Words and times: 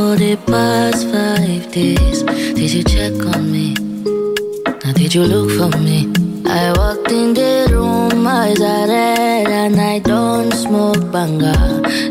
For 0.00 0.16
the 0.16 0.34
past 0.50 1.02
five 1.12 1.64
days. 1.72 2.22
Did 2.58 2.70
you 2.76 2.84
check 2.94 3.14
on 3.32 3.42
me? 3.52 3.66
Now 4.82 4.92
did 5.00 5.14
you 5.14 5.24
look 5.32 5.48
for 5.58 5.70
me? 5.88 5.98
I 6.46 6.72
walked 6.78 7.12
in 7.12 7.34
the 7.34 7.68
room, 7.72 8.26
eyes 8.26 8.60
are 8.60 8.86
red, 8.88 9.48
and 9.60 9.76
I 9.78 9.98
don't 9.98 10.52
smoke 10.64 11.04
banga. 11.12 11.54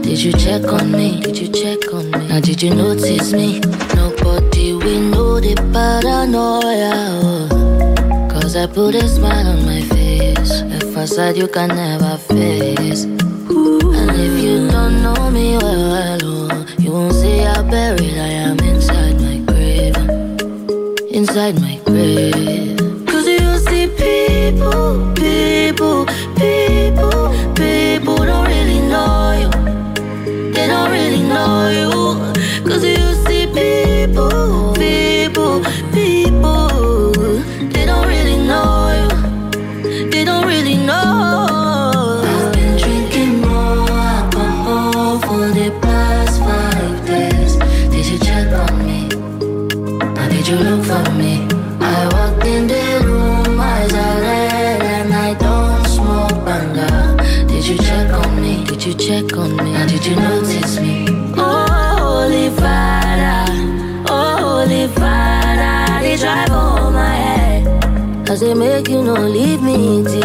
Did 0.06 0.20
you 0.26 0.34
check 0.34 0.64
on 0.78 0.92
me? 0.92 1.20
Did 1.22 1.38
you 1.42 1.50
check 1.62 1.82
on 1.92 2.06
me? 2.12 2.28
Now 2.30 2.40
did 2.40 2.62
you 2.62 2.72
notice 2.76 3.34
me? 3.34 3.60
Nobody 4.02 4.68
we 4.84 4.94
know 5.12 5.40
the 5.40 5.56
paranoia. 5.74 6.94
Cause 8.34 8.56
I 8.56 8.66
put 8.68 8.94
a 9.04 9.08
smile 9.08 9.48
on 9.54 9.66
my 9.66 9.82
face. 9.94 10.54
A 10.78 10.80
facade 10.94 11.38
you 11.38 11.48
can 11.48 11.70
never 11.70 12.18
face. 12.34 13.04
And 14.00 14.12
if 14.26 14.34
you 14.44 14.56
don't 14.70 15.02
know 15.02 15.32
me 15.32 15.58
well, 15.58 15.79
buried 17.70 18.18
I 18.18 18.39
you 69.00 69.06
no 69.06 69.14
leave 69.14 69.62
me 69.62 70.19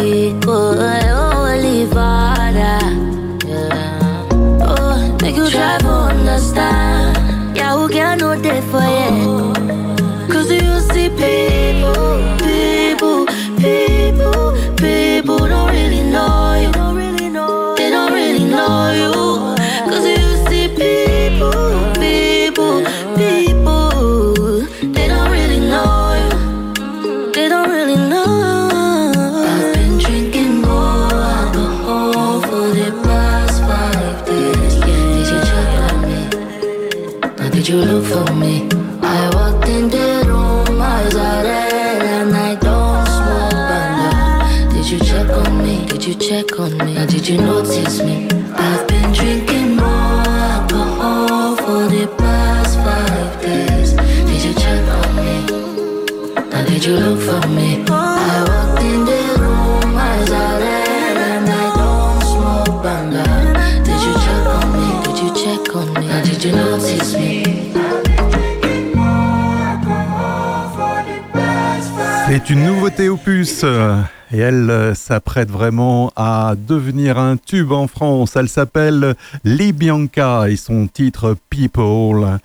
nouveauté 72.85 73.09
opus 73.09 73.65
et 74.31 74.37
elle 74.37 74.69
euh, 74.69 74.93
s'apprête 74.93 75.49
vraiment 75.49 76.11
à 76.15 76.53
devenir 76.55 77.17
un 77.17 77.35
tube 77.35 77.71
en 77.71 77.87
France. 77.87 78.35
Elle 78.35 78.47
s'appelle 78.47 79.15
Libianca 79.43 80.47
et 80.49 80.55
son 80.55 80.85
titre 80.85 81.35
People 81.49 82.37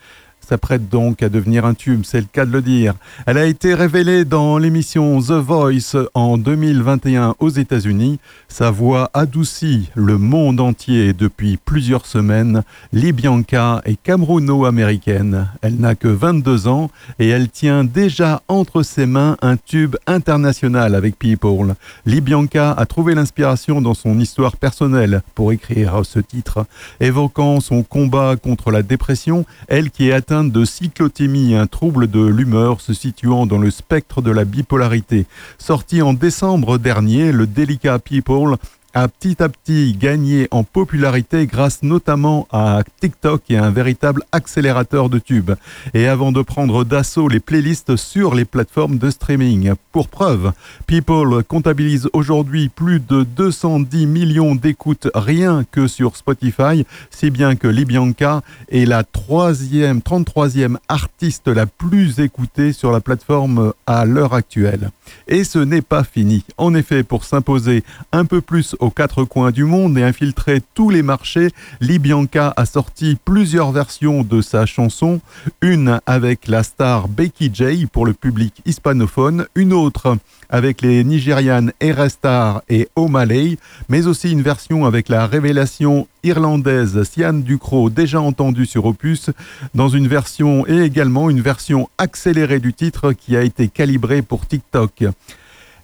s'apprête 0.50 0.88
donc 0.88 1.22
à 1.22 1.28
devenir 1.28 1.64
un 1.64 1.74
tube, 1.74 2.02
c'est 2.02 2.20
le 2.20 2.26
cas 2.26 2.44
de 2.44 2.50
le 2.50 2.60
dire. 2.60 2.94
Elle 3.24 3.38
a 3.38 3.46
été 3.46 3.72
révélée 3.72 4.24
dans 4.24 4.58
l'émission 4.58 5.20
The 5.20 5.30
Voice 5.30 5.94
en 6.14 6.38
2021 6.38 7.36
aux 7.38 7.50
États-Unis. 7.50 8.18
Sa 8.48 8.72
voix 8.72 9.10
adoucit 9.14 9.90
le 9.94 10.18
monde 10.18 10.58
entier 10.58 11.12
depuis 11.12 11.56
plusieurs 11.56 12.04
semaines. 12.04 12.64
Libianca 12.92 13.80
est 13.84 14.02
camerouno-américaine. 14.02 15.46
Elle 15.62 15.76
n'a 15.76 15.94
que 15.94 16.08
22 16.08 16.66
ans 16.66 16.90
et 17.20 17.28
elle 17.28 17.48
tient 17.48 17.84
déjà 17.84 18.42
entre 18.48 18.82
ses 18.82 19.06
mains 19.06 19.36
un 19.42 19.56
tube 19.56 19.94
international 20.08 20.96
avec 20.96 21.16
People. 21.16 21.76
Libianca 22.06 22.72
a 22.72 22.86
trouvé 22.86 23.14
l'inspiration 23.14 23.80
dans 23.80 23.94
son 23.94 24.18
histoire 24.18 24.56
personnelle 24.56 25.22
pour 25.36 25.52
écrire 25.52 26.00
ce 26.04 26.18
titre, 26.18 26.66
évoquant 26.98 27.60
son 27.60 27.84
combat 27.84 28.34
contre 28.34 28.72
la 28.72 28.82
dépression, 28.82 29.44
elle 29.68 29.92
qui 29.92 30.08
est 30.08 30.12
atteinte 30.12 30.39
de 30.44 30.64
cyclotémie, 30.64 31.54
un 31.54 31.66
trouble 31.66 32.08
de 32.08 32.24
l'humeur 32.24 32.80
se 32.80 32.92
situant 32.92 33.46
dans 33.46 33.58
le 33.58 33.70
spectre 33.70 34.22
de 34.22 34.30
la 34.30 34.44
bipolarité. 34.44 35.26
Sorti 35.58 36.02
en 36.02 36.12
décembre 36.12 36.78
dernier, 36.78 37.32
le 37.32 37.46
délicat 37.46 37.98
People 37.98 38.56
a 38.94 39.08
petit 39.08 39.42
à 39.42 39.48
petit 39.48 39.92
gagné 39.92 40.48
en 40.50 40.64
popularité 40.64 41.46
grâce 41.46 41.82
notamment 41.82 42.46
à 42.50 42.82
TikTok 43.00 43.42
et 43.50 43.56
un 43.56 43.70
véritable 43.70 44.22
accélérateur 44.32 45.08
de 45.08 45.18
tubes. 45.18 45.52
Et 45.94 46.06
avant 46.06 46.32
de 46.32 46.42
prendre 46.42 46.84
d'assaut 46.84 47.28
les 47.28 47.40
playlists 47.40 47.96
sur 47.96 48.34
les 48.34 48.44
plateformes 48.44 48.98
de 48.98 49.10
streaming. 49.10 49.72
Pour 49.92 50.08
preuve, 50.08 50.52
People 50.86 51.42
comptabilise 51.44 52.08
aujourd'hui 52.12 52.68
plus 52.68 53.00
de 53.00 53.22
210 53.24 54.06
millions 54.06 54.54
d'écoutes 54.54 55.08
rien 55.14 55.64
que 55.70 55.86
sur 55.86 56.16
Spotify, 56.16 56.84
si 57.10 57.30
bien 57.30 57.56
que 57.56 57.68
Libianca 57.68 58.42
est 58.70 58.84
la 58.84 59.04
troisième, 59.04 59.98
33e 59.98 60.76
artiste 60.88 61.48
la 61.48 61.66
plus 61.66 62.20
écoutée 62.20 62.72
sur 62.72 62.92
la 62.92 63.00
plateforme 63.00 63.72
à 63.86 64.04
l'heure 64.04 64.34
actuelle. 64.34 64.90
Et 65.28 65.44
ce 65.44 65.58
n'est 65.58 65.82
pas 65.82 66.04
fini. 66.04 66.44
En 66.56 66.74
effet, 66.74 67.02
pour 67.02 67.24
s'imposer 67.24 67.84
un 68.12 68.24
peu 68.24 68.40
plus 68.40 68.76
aux 68.80 68.90
quatre 68.90 69.24
coins 69.24 69.50
du 69.50 69.64
monde 69.64 69.96
et 69.98 70.02
infiltrer 70.02 70.60
tous 70.74 70.90
les 70.90 71.02
marchés, 71.02 71.50
Libianca 71.80 72.52
a 72.56 72.66
sorti 72.66 73.16
plusieurs 73.24 73.70
versions 73.70 74.22
de 74.22 74.40
sa 74.40 74.66
chanson, 74.66 75.20
une 75.62 76.00
avec 76.06 76.48
la 76.48 76.62
star 76.62 77.08
Becky 77.08 77.50
J 77.52 77.86
pour 77.86 78.06
le 78.06 78.12
public 78.12 78.60
hispanophone, 78.64 79.46
une 79.54 79.72
autre 79.72 80.16
avec 80.48 80.82
les 80.82 81.04
Nigérianes 81.04 81.72
Erestar 81.80 82.62
et 82.68 82.88
O'Malley, 82.96 83.56
mais 83.88 84.06
aussi 84.06 84.32
une 84.32 84.42
version 84.42 84.84
avec 84.84 85.08
la 85.08 85.26
révélation 85.26 86.08
irlandaise 86.24 87.02
Sian 87.04 87.34
Ducrot, 87.34 87.90
déjà 87.90 88.20
entendue 88.20 88.66
sur 88.66 88.84
Opus, 88.84 89.30
dans 89.74 89.88
une 89.88 90.08
version 90.08 90.66
et 90.66 90.80
également 90.82 91.30
une 91.30 91.40
version 91.40 91.88
accélérée 91.98 92.60
du 92.60 92.74
titre 92.74 93.12
qui 93.12 93.36
a 93.36 93.42
été 93.42 93.68
calibrée 93.68 94.22
pour 94.22 94.46
TikTok. 94.46 95.04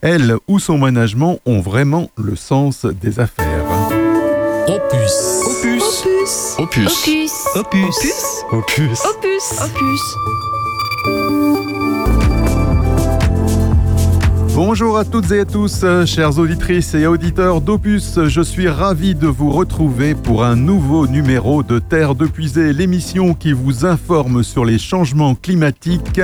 Elle 0.02 0.36
ou 0.46 0.58
son 0.58 0.78
management 0.78 1.38
ont 1.46 1.60
vraiment 1.60 2.10
le 2.16 2.36
sens 2.36 2.84
des 2.84 3.18
affaires. 3.18 3.64
Opus. 4.68 5.40
Opus. 5.46 6.04
Opus. 6.58 6.92
Opus. 6.92 7.32
Opus. 7.54 7.92
Opus. 8.52 9.00
Opus. 9.02 9.04
Opus. 9.06 9.44
Opus. 9.62 10.16
Bonjour 14.54 14.96
à 14.96 15.04
toutes 15.04 15.30
et 15.32 15.40
à 15.40 15.44
tous, 15.44 15.84
chères 16.06 16.38
auditrices 16.38 16.94
et 16.94 17.06
auditeurs 17.06 17.60
d'Opus. 17.60 18.18
Je 18.24 18.40
suis 18.40 18.68
ravi 18.68 19.14
de 19.14 19.26
vous 19.26 19.50
retrouver 19.50 20.14
pour 20.14 20.44
un 20.44 20.56
nouveau 20.56 21.06
numéro 21.06 21.62
de 21.62 21.78
Terre 21.78 22.14
de 22.14 22.26
Puisée, 22.26 22.72
l'émission 22.72 23.34
qui 23.34 23.52
vous 23.52 23.84
informe 23.84 24.42
sur 24.42 24.64
les 24.64 24.78
changements 24.78 25.34
climatiques 25.34 26.22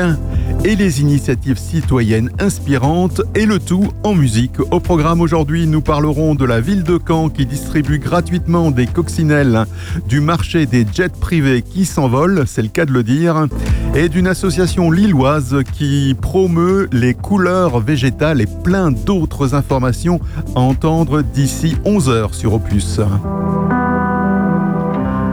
et 0.64 0.76
les 0.76 1.00
initiatives 1.00 1.58
citoyennes 1.58 2.30
inspirantes 2.38 3.20
et 3.34 3.46
le 3.46 3.58
tout 3.58 3.88
en 4.04 4.14
musique. 4.14 4.60
Au 4.70 4.80
programme 4.80 5.20
aujourd'hui, 5.20 5.66
nous 5.66 5.80
parlerons 5.80 6.34
de 6.34 6.44
la 6.44 6.60
ville 6.60 6.84
de 6.84 6.98
Caen 7.04 7.28
qui 7.28 7.46
distribue 7.46 7.98
gratuitement 7.98 8.70
des 8.70 8.86
coccinelles, 8.86 9.64
du 10.08 10.20
marché 10.20 10.66
des 10.66 10.86
jets 10.92 11.08
privés 11.08 11.62
qui 11.62 11.84
s'envolent, 11.84 12.44
c'est 12.46 12.62
le 12.62 12.68
cas 12.68 12.84
de 12.84 12.92
le 12.92 13.02
dire, 13.02 13.46
et 13.94 14.08
d'une 14.08 14.28
association 14.28 14.90
lilloise 14.90 15.56
qui 15.72 16.14
promeut 16.20 16.88
les 16.92 17.14
couleurs 17.14 17.80
végétales 17.80 18.40
et 18.40 18.46
plein 18.46 18.92
d'autres 18.92 19.54
informations 19.54 20.20
à 20.54 20.60
entendre 20.60 21.22
d'ici 21.22 21.76
11h 21.84 22.34
sur 22.34 22.54
Opus. 22.54 23.00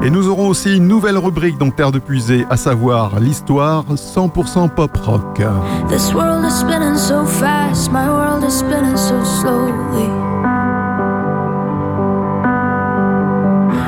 Et 0.02 0.10
nous 0.10 0.30
aurons 0.30 0.48
aussi 0.48 0.78
une 0.78 0.88
nouvelle 0.88 1.18
rubrique 1.18 1.58
dans 1.58 1.72
Terre 1.72 1.92
de 1.92 2.00
Puisée, 2.00 2.46
à 2.50 2.58
savoir 2.58 3.20
l'histoire 3.20 3.84
100% 3.94 4.70
pop 4.70 4.98
rock. 4.98 5.42
This 5.90 6.14
world 6.14 6.46
is 6.46 6.60
spinning 6.60 6.96
so 6.96 7.26
fast, 7.26 7.92
my 7.92 8.08
world 8.08 8.44
is 8.44 8.58
spinning 8.58 8.98
so 8.98 9.24
slowly. 9.24 10.08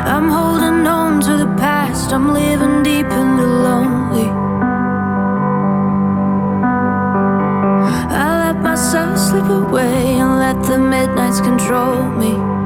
I'm 0.05 0.29
holding 0.29 0.85
on 0.85 1.21
to 1.21 1.37
the 1.37 1.55
past, 1.57 2.11
I'm 2.11 2.33
living 2.33 2.83
deep 2.83 3.09
in 3.11 3.37
the 3.37 3.47
lonely. 3.47 4.41
myself 8.71 9.17
slip 9.17 9.49
away 9.49 10.19
and 10.19 10.39
let 10.39 10.61
the 10.63 10.77
midnights 10.77 11.41
control 11.41 12.03
me. 12.17 12.60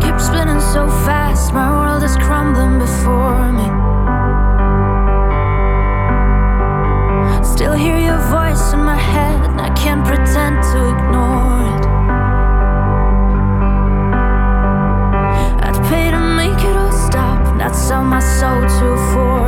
keeps 0.00 0.26
spinning 0.26 0.60
so 0.60 0.88
fast, 1.06 1.52
my 1.52 1.68
world 1.70 2.02
is 2.02 2.16
crumbling 2.16 2.78
before 2.78 3.52
me. 3.52 3.68
Still 7.44 7.72
hear 7.72 7.98
your 7.98 8.18
voice 8.30 8.72
in 8.72 8.80
my 8.80 8.96
head, 8.96 9.38
and 9.50 9.60
I 9.60 9.70
can't 9.74 10.04
pretend 10.04 10.62
to 10.70 10.78
ignore 10.94 11.60
it. 11.74 11.84
I'd 15.66 15.78
pay 15.88 16.10
to 16.10 16.20
make 16.40 16.60
it 16.64 16.76
all 16.76 16.92
stop, 16.92 17.56
not 17.56 17.74
sell 17.74 18.04
my 18.04 18.20
soul 18.20 18.62
to 18.62 18.96
for. 19.12 19.47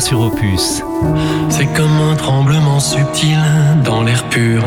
Sur 0.00 0.20
Opus. 0.20 0.82
C'est 1.48 1.66
comme 1.66 2.00
un 2.10 2.16
tremblement 2.16 2.80
subtil 2.80 3.38
dans 3.84 4.02
l'air 4.02 4.24
pur, 4.24 4.62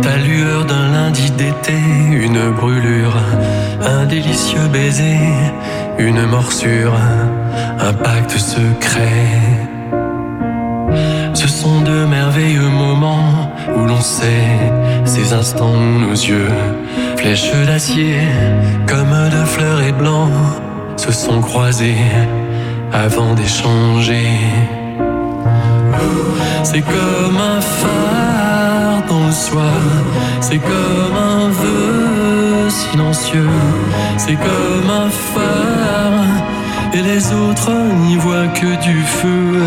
ta 0.00 0.16
lueur 0.16 0.64
d'un 0.64 0.92
lundi 0.92 1.30
d'été, 1.30 1.78
une 2.12 2.50
brûlure, 2.50 3.16
un 3.84 4.04
délicieux 4.04 4.68
baiser, 4.72 5.18
une 5.98 6.24
morsure, 6.26 6.94
un 7.80 7.92
pacte 7.92 8.36
secret. 8.36 9.40
Ce 11.34 11.48
sont 11.48 11.80
de 11.80 12.04
merveilleux 12.04 12.68
moments 12.68 13.50
où 13.76 13.86
l'on 13.86 14.00
sait 14.00 14.72
ces 15.04 15.32
instants 15.32 15.74
où 15.74 15.98
nos 15.98 16.12
yeux, 16.12 16.50
flèches 17.16 17.52
d'acier, 17.66 18.18
comme 18.86 19.30
de 19.30 19.44
fleurs 19.46 19.82
et 19.82 19.92
blancs, 19.92 20.30
se 20.96 21.10
sont 21.10 21.40
croisés 21.40 21.96
avant 22.92 23.34
d'échanger. 23.34 24.28
C'est 26.62 26.82
comme 26.82 27.36
un 27.36 27.60
phare 27.60 29.02
dans 29.08 29.26
le 29.26 29.32
soir, 29.32 29.82
c'est 30.40 30.58
comme 30.58 31.16
un 31.16 31.48
vœu 31.48 32.70
silencieux, 32.70 33.48
c'est 34.16 34.36
comme 34.36 34.90
un 34.90 35.10
phare 35.10 36.10
et 36.92 37.02
les 37.02 37.32
autres 37.32 37.72
n'y 38.06 38.16
voient 38.16 38.48
que 38.48 38.82
du 38.82 39.02
feu. 39.02 39.62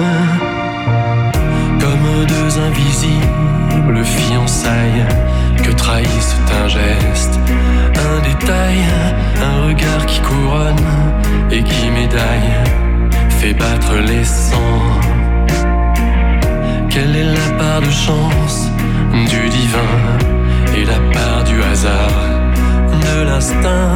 Comme 1.79 2.25
deux 2.27 2.59
invisibles 2.59 4.03
fiançailles 4.03 5.05
que 5.63 5.71
trahissent 5.71 6.37
un 6.63 6.67
geste, 6.67 7.39
un 7.95 8.21
détail, 8.21 8.79
un 9.41 9.67
regard 9.67 10.05
qui 10.05 10.19
couronne 10.21 10.85
et 11.51 11.63
qui 11.63 11.89
médaille, 11.89 12.53
fait 13.43 13.53
battre 13.53 13.95
les 14.09 14.23
sangs. 14.23 14.99
Quelle 16.89 17.15
est 17.21 17.31
la 17.39 17.49
part 17.59 17.81
de 17.81 17.93
chance 18.05 18.59
du 19.31 19.41
divin 19.57 19.95
et 20.77 20.85
la 20.93 20.99
part 21.15 21.43
du 21.43 21.57
hasard, 21.71 22.19
de 23.05 23.15
l'instinct 23.27 23.95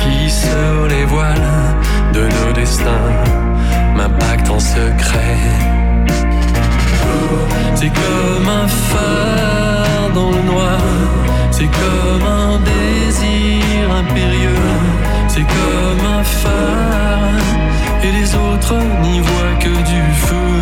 qui 0.00 0.30
sur 0.30 0.86
les 0.92 1.04
voiles 1.12 1.50
de 2.12 2.22
nos 2.36 2.52
destins 2.52 3.10
m'impacte 3.96 4.48
en 4.48 4.60
secret. 4.60 5.40
C'est 7.74 7.92
comme 8.02 8.48
un 8.62 8.68
phare 8.90 10.10
dans 10.18 10.30
le 10.36 10.42
noir, 10.52 10.82
c'est 11.50 11.70
comme 11.80 12.26
un 12.44 12.56
désir 12.72 13.82
impérieux, 14.02 14.68
c'est 15.32 15.46
comme 15.56 16.04
un 16.18 16.22
phare 16.22 17.23
et 18.04 18.12
les 18.12 18.34
autres 18.34 18.76
n'y 19.02 19.20
voient 19.20 19.56
que 19.64 19.74
du 19.92 20.02
feu. 20.26 20.52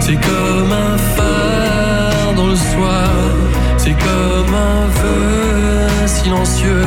C'est 0.00 0.20
comme 0.28 0.72
un 0.72 0.98
phare 1.14 2.34
dans 2.34 2.48
le 2.48 2.56
soir, 2.56 3.10
c'est 3.76 3.96
comme 4.08 4.54
un 4.54 4.86
vœu 5.00 6.06
silencieux, 6.06 6.86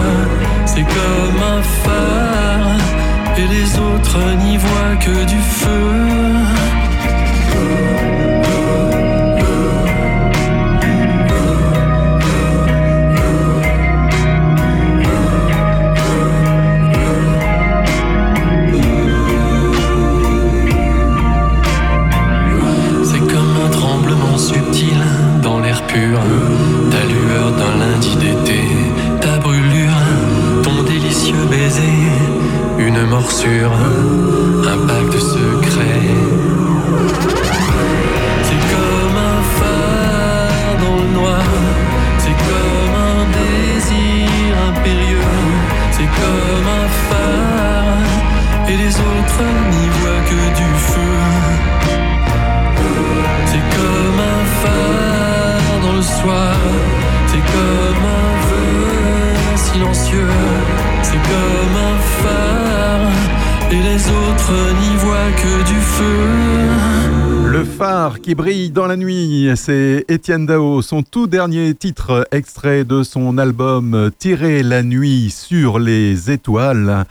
c'est 0.66 0.88
comme 0.98 1.42
un 1.58 1.62
phare, 1.84 2.78
et 3.38 3.48
les 3.56 3.70
autres 3.80 4.20
n'y 4.44 4.58
voient 4.58 4.98
que 5.06 5.26
du 5.26 5.40
feu. 5.62 6.25
Morsure, 33.06 33.72
un. 33.72 34.68
C'est 38.48 38.64
comme 38.72 39.18
un 39.32 39.42
phare 39.58 40.76
dans 40.84 40.98
le 41.04 41.10
noir, 41.20 41.50
c'est 42.20 42.38
comme 42.48 42.96
un 43.12 43.24
désir 43.40 44.52
impérieux, 44.70 45.34
c'est 45.92 46.12
comme 46.22 46.68
un 46.84 46.90
phare, 47.08 48.70
et 48.70 48.78
les 48.78 48.96
autres 48.96 49.44
n'y 49.72 49.88
voient 49.98 50.24
que 50.32 50.42
du 50.60 50.70
feu. 50.90 51.16
C'est 53.48 53.66
comme 53.78 54.20
un 54.34 54.44
phare 54.62 55.16
le 55.96 56.02
soir. 56.02 56.56
C'est 57.28 57.46
comme 57.54 58.05
les 63.82 64.08
autres 64.08 64.54
n'y 64.82 64.96
voient 64.98 65.32
que 65.32 65.68
du 65.68 65.80
feu. 65.80 67.50
Le 67.52 67.64
phare 67.64 68.20
qui 68.22 68.36
brille 68.36 68.70
dans 68.70 68.88
la 68.88 68.98
nuit, 68.98 69.50
c'est 69.56 70.06
Étienne 70.10 70.46
Dao, 70.46 70.82
son 70.82 71.04
tout 71.04 71.28
dernier 71.28 71.74
titre 71.74 72.28
extrait 72.32 72.84
de 72.84 73.04
son 73.04 73.38
album 73.38 74.12
Tirer 74.18 74.62
la 74.64 74.84
nuit 74.84 75.30
sur 75.30 75.80
les 75.80 76.32
étoiles. 76.32 77.06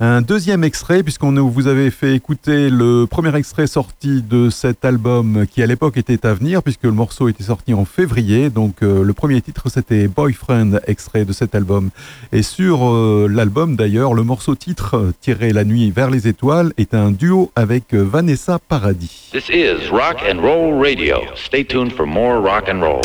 Un 0.00 0.22
deuxième 0.22 0.62
extrait, 0.62 1.02
puisqu'on 1.02 1.32
vous 1.48 1.66
avait 1.66 1.90
fait 1.90 2.14
écouter 2.14 2.70
le 2.70 3.06
premier 3.06 3.34
extrait 3.34 3.66
sorti 3.66 4.22
de 4.22 4.48
cet 4.48 4.84
album 4.84 5.44
qui 5.50 5.60
à 5.60 5.66
l'époque 5.66 5.96
était 5.96 6.24
à 6.24 6.34
venir, 6.34 6.62
puisque 6.62 6.84
le 6.84 6.92
morceau 6.92 7.28
était 7.28 7.42
sorti 7.42 7.74
en 7.74 7.84
février. 7.84 8.48
Donc 8.48 8.84
euh, 8.84 9.02
le 9.02 9.12
premier 9.12 9.40
titre 9.40 9.68
c'était 9.68 10.06
Boyfriend, 10.06 10.78
extrait 10.86 11.24
de 11.24 11.32
cet 11.32 11.56
album. 11.56 11.90
Et 12.30 12.42
sur 12.42 12.88
euh, 12.88 13.26
l'album 13.28 13.74
d'ailleurs, 13.74 14.14
le 14.14 14.22
morceau 14.22 14.54
titre 14.54 15.12
Tirer 15.20 15.52
la 15.52 15.64
nuit 15.64 15.90
vers 15.90 16.10
les 16.10 16.28
étoiles 16.28 16.72
est 16.78 16.94
un 16.94 17.10
duo 17.10 17.50
avec 17.56 17.92
Vanessa 17.92 18.60
Paradis. 18.60 19.30
This 19.32 19.48
is 19.48 19.90
Rock 19.90 20.18
and 20.30 20.40
Roll 20.40 20.80
Radio. 20.80 21.22
Stay 21.34 21.64
tuned 21.64 21.92
for 21.92 22.06
more 22.06 22.40
rock 22.40 22.68
and 22.68 22.80
roll. 22.80 23.02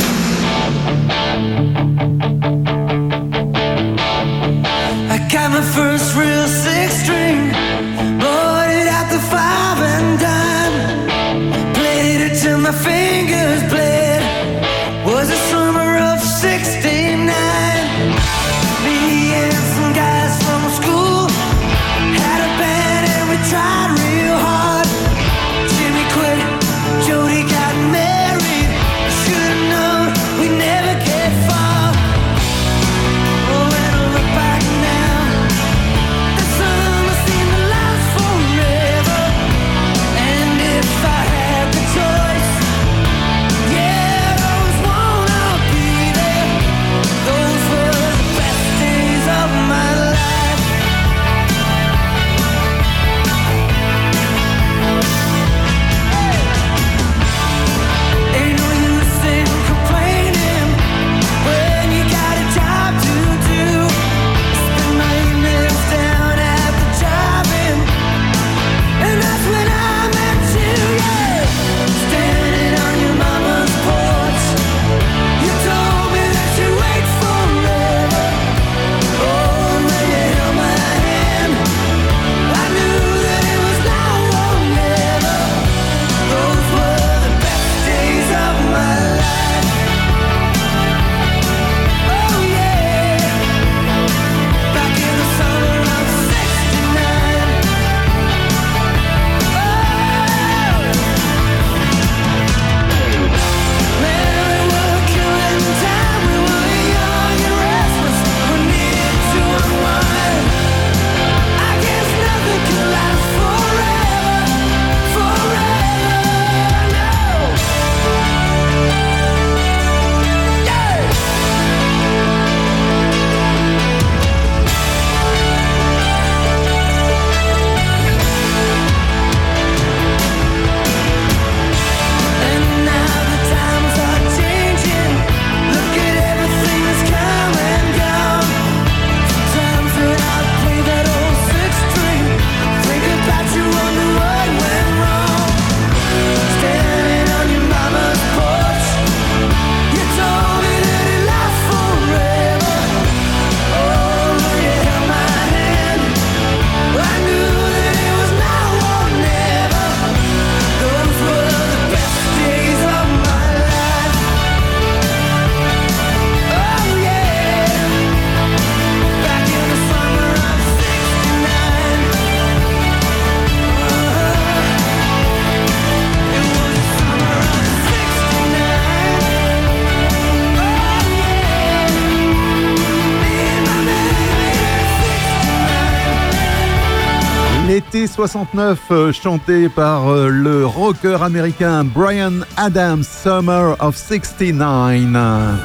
69, 188.14 188.80
euh, 188.92 189.12
chanté 189.12 189.70
par 189.70 190.08
euh, 190.08 190.30
le 190.30 190.68
rocker 190.68 191.24
américain 191.24 191.84
Brian 191.84 192.42
Adams, 192.58 193.04
Summer 193.04 193.76
of 193.80 193.98
69. 193.98 195.60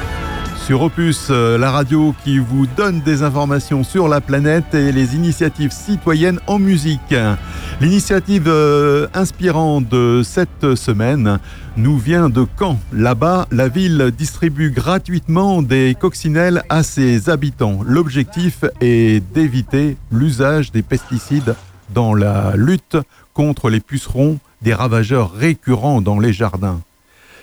Sur 0.65 0.81
Opus, 0.81 1.27
euh, 1.29 1.59
la 1.59 1.69
radio 1.69 2.15
qui 2.23 2.39
vous 2.39 2.65
donne 2.65 3.01
des 3.01 3.21
informations 3.21 3.83
sur 3.83 4.07
la 4.07 4.19
planète 4.19 4.73
et 4.73 4.91
les 4.91 5.15
initiatives 5.15 5.71
citoyennes 5.71 6.39
en 6.47 6.57
musique. 6.57 7.13
L'initiative 7.81 8.51
inspirante 9.13 9.87
de 9.87 10.21
cette 10.23 10.73
semaine 10.73 11.37
nous 11.77 11.99
vient 11.99 12.29
de 12.29 12.47
Caen. 12.57 12.79
Là-bas, 12.91 13.47
la 13.51 13.67
ville 13.67 14.11
distribue 14.17 14.71
gratuitement 14.71 15.61
des 15.61 15.95
coccinelles 15.99 16.63
à 16.69 16.81
ses 16.81 17.29
habitants. 17.29 17.81
L'objectif 17.85 18.65
est 18.81 19.23
d'éviter 19.33 19.97
l'usage 20.11 20.71
des 20.71 20.81
pesticides 20.81 21.55
dans 21.93 22.13
la 22.13 22.55
lutte 22.55 22.97
contre 23.33 23.69
les 23.69 23.79
pucerons, 23.79 24.39
des 24.61 24.73
ravageurs 24.73 25.31
récurrents 25.31 26.01
dans 26.01 26.19
les 26.19 26.33
jardins. 26.33 26.81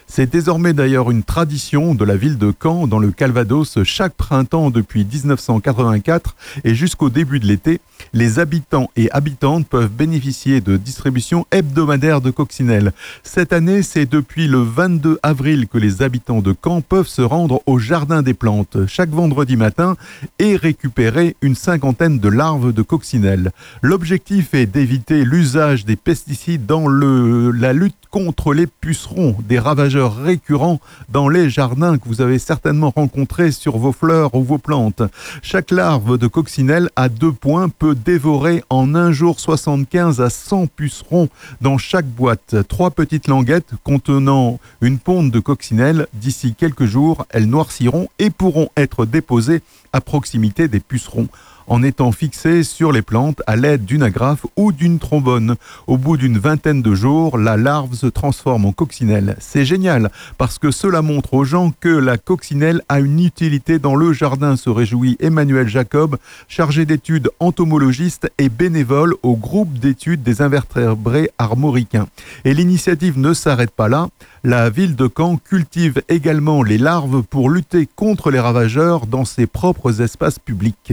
C'est 0.09 0.31
désormais 0.31 0.73
d'ailleurs 0.73 1.11
une 1.11 1.25
tradition 1.25 1.95
de 1.95 2.05
la 2.05 2.17
ville 2.17 2.39
de 2.39 2.55
Caen 2.63 2.87
dans 2.87 3.01
le 3.01 3.11
Calvados 3.11 3.83
chaque 3.83 4.15
printemps 4.15 4.71
depuis 4.71 5.05
1984 5.05 6.37
et 6.65 6.75
jusqu'au 6.75 7.11
début 7.11 7.41
de 7.41 7.47
l'été, 7.47 7.81
les 8.13 8.39
habitants 8.39 8.89
et 8.97 9.11
habitantes 9.11 9.67
peuvent 9.67 9.91
bénéficier 9.91 10.61
de 10.61 10.77
distributions 10.77 11.45
hebdomadaires 11.51 12.21
de 12.21 12.31
coccinelles. 12.31 12.93
Cette 13.25 13.53
année, 13.53 13.83
c'est 13.83 14.07
depuis 14.11 14.47
le 14.47 14.59
22 14.59 15.19
avril 15.23 15.67
que 15.67 15.77
les 15.77 16.03
habitants 16.03 16.41
de 16.41 16.55
Caen 16.65 16.83
peuvent 16.83 17.09
se 17.09 17.23
rendre 17.23 17.61
au 17.67 17.79
Jardin 17.79 18.23
des 18.23 18.35
Plantes 18.35 18.87
chaque 18.87 19.11
vendredi 19.11 19.57
matin 19.57 19.97
et 20.39 20.57
récupérer 20.57 21.37
une 21.43 21.57
cinquantaine 21.57 22.21
de 22.21 22.29
larves 22.29 22.73
de 22.73 22.83
coccinelles. 22.83 23.51
L'objectif 23.83 24.55
est 24.55 24.67
d'éviter 24.67 25.25
l'usage 25.25 25.85
des 25.85 25.97
pesticides 25.97 26.65
dans 26.65 26.87
le, 26.87 27.51
la 27.51 27.73
lutte 27.73 28.06
contre 28.11 28.55
les 28.55 28.67
pucerons, 28.67 29.37
des 29.47 29.59
ravageurs 29.59 30.17
récurrents 30.17 30.81
dans 31.09 31.29
les 31.29 31.51
jardins 31.51 31.99
que 31.99 32.09
vous 32.09 32.21
avez 32.21 32.39
certainement 32.39 32.93
rencontrés 32.95 33.53
sur 33.53 33.79
vos 33.79 33.93
fleurs 33.93 34.35
ou 34.35 34.43
vos 34.43 34.59
plantes. 34.59 35.03
Chaque 35.43 35.71
larve 35.71 36.19
de 36.19 36.27
coccinelle 36.27 36.91
à 36.97 37.09
deux 37.09 37.33
points 37.33 37.69
peut 37.69 37.95
dévorer 37.95 38.63
en 38.71 38.95
un 38.95 39.13
jour 39.13 39.41
75 39.41 40.21
à 40.21 40.31
100 40.31 40.67
pucerons 40.69 41.29
dans 41.61 41.79
chaque 41.79 42.07
boîte. 42.07 42.57
Trois 42.69 42.91
petites 42.91 43.29
languettes 43.29 43.73
contenant 43.85 44.59
une 44.81 44.99
ponte 44.99 45.31
de 45.31 45.41
coccinelle. 45.41 46.07
D'ici 46.15 46.55
quelques 46.55 46.87
jours, 46.87 47.27
elles 47.31 47.49
noirciront 47.49 48.09
et 48.19 48.31
pourront 48.31 48.69
être 48.77 49.07
déposées 49.07 49.63
à 49.93 50.01
proximité 50.01 50.69
des 50.69 50.81
pucerons 50.81 51.29
en 51.67 51.83
étant 51.83 52.13
fixées 52.13 52.63
sur 52.63 52.93
les 52.93 53.03
plantes 53.03 53.43
à 53.47 53.57
l'aide 53.57 53.85
d'une 53.85 54.03
agrafe 54.03 54.47
ou 54.57 54.73
d'une 54.73 54.99
trombone. 54.99 55.57
Au 55.87 55.97
bout 55.97 56.17
d'une 56.17 56.39
vingtaine 56.39 56.83
de 56.83 56.95
jours, 56.95 57.39
la 57.39 57.57
larve 57.57 57.95
se 57.95 58.07
transforme 58.07 58.65
en 58.65 58.73
coccinelle. 58.73 59.37
C'est 59.39 59.65
génial 59.65 60.11
parce 60.39 60.59
que 60.59 60.71
cela 60.71 61.03
montre 61.03 61.35
aux 61.35 61.45
gens 61.45 61.73
que 61.81 61.89
la 61.89 62.19
coccinelle 62.19 62.83
a 62.89 63.01
une 63.01 63.25
utilité 63.25 63.79
dans 63.79 63.97
le 63.97 64.13
jardin, 64.13 64.57
se 64.57 64.71
réjouit 64.71 65.17
Emmanuel 65.21 65.69
Jacob, 65.69 66.17
chargé 66.49 66.87
d'études 66.87 67.31
entomologiste 67.41 68.31
et 68.39 68.49
bénévole 68.49 69.15
au 69.23 69.37
groupe 69.37 69.73
d'études 69.75 70.23
des 70.23 70.43
invertébrés 70.43 71.31
armoricains. 71.39 72.07
Et 72.45 72.55
l'initiative 72.55 73.19
ne 73.19 73.35
s'arrête 73.35 73.71
pas 73.71 73.89
là. 73.89 74.09
La 74.45 74.71
ville 74.71 74.95
de 74.95 75.11
Caen 75.15 75.39
cultive 75.39 76.03
également 76.09 76.63
les 76.63 76.79
larves 76.79 77.23
pour 77.23 77.51
lutter 77.51 77.89
contre 77.97 78.31
les 78.31 78.41
ravageurs 78.41 79.07
dans 79.07 79.25
ses 79.25 79.47
propres 79.47 80.01
espaces 80.01 80.39
publics. 80.39 80.93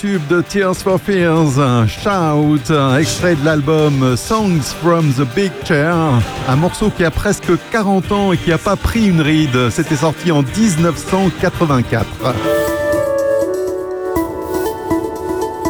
Tube 0.00 0.26
de 0.28 0.40
Tears 0.40 0.76
for 0.76 0.98
Fears, 0.98 1.60
Shout, 1.86 2.72
extrait 2.98 3.34
de 3.34 3.44
l'album 3.44 4.16
Songs 4.16 4.62
from 4.80 5.12
the 5.12 5.26
Big 5.34 5.52
Chair, 5.64 5.94
un 6.48 6.56
morceau 6.56 6.90
qui 6.90 7.04
a 7.04 7.10
presque 7.10 7.52
40 7.70 8.10
ans 8.12 8.32
et 8.32 8.38
qui 8.38 8.48
n'a 8.50 8.58
pas 8.58 8.76
pris 8.76 9.08
une 9.08 9.20
ride. 9.20 9.68
C'était 9.70 9.96
sorti 9.96 10.32
en 10.32 10.42
1984. 10.42 12.06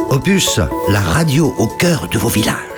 Opus, 0.09 0.59
la 0.89 1.01
radio 1.01 1.53
au 1.57 1.67
cœur 1.67 2.07
de 2.07 2.17
vos 2.17 2.29
villages. 2.29 2.70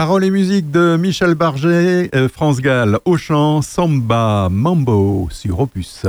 Paroles 0.00 0.24
et 0.24 0.30
musique 0.30 0.70
de 0.70 0.96
Michel 0.96 1.34
Barget, 1.34 2.08
euh, 2.14 2.26
France 2.26 2.62
Gall, 2.62 2.98
au 3.04 3.18
chant, 3.18 3.60
samba, 3.60 4.48
mambo 4.50 5.28
sur 5.30 5.60
Opus. 5.60 6.06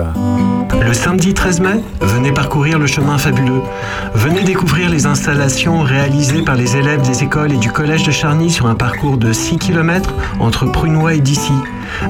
Le 0.82 0.94
samedi 0.94 1.34
13 1.34 1.60
mai, 1.60 1.84
venez 2.00 2.32
parcourir 2.32 2.80
le 2.80 2.88
chemin 2.88 3.18
fabuleux. 3.18 3.62
Venez 4.14 4.44
découvrir 4.44 4.90
les 4.90 5.08
installations 5.08 5.82
réalisées 5.82 6.42
par 6.42 6.56
les 6.56 6.78
élèves 6.78 7.02
des 7.02 7.24
écoles 7.24 7.52
et 7.52 7.58
du 7.58 7.70
collège 7.70 8.04
de 8.04 8.12
Charny 8.12 8.50
sur 8.50 8.68
un 8.68 8.76
parcours 8.76 9.18
de 9.18 9.34
6 9.34 9.58
km 9.58 10.14
entre 10.40 10.68
Prunois 10.68 11.16
et 11.16 11.20
Dissy. 11.20 11.52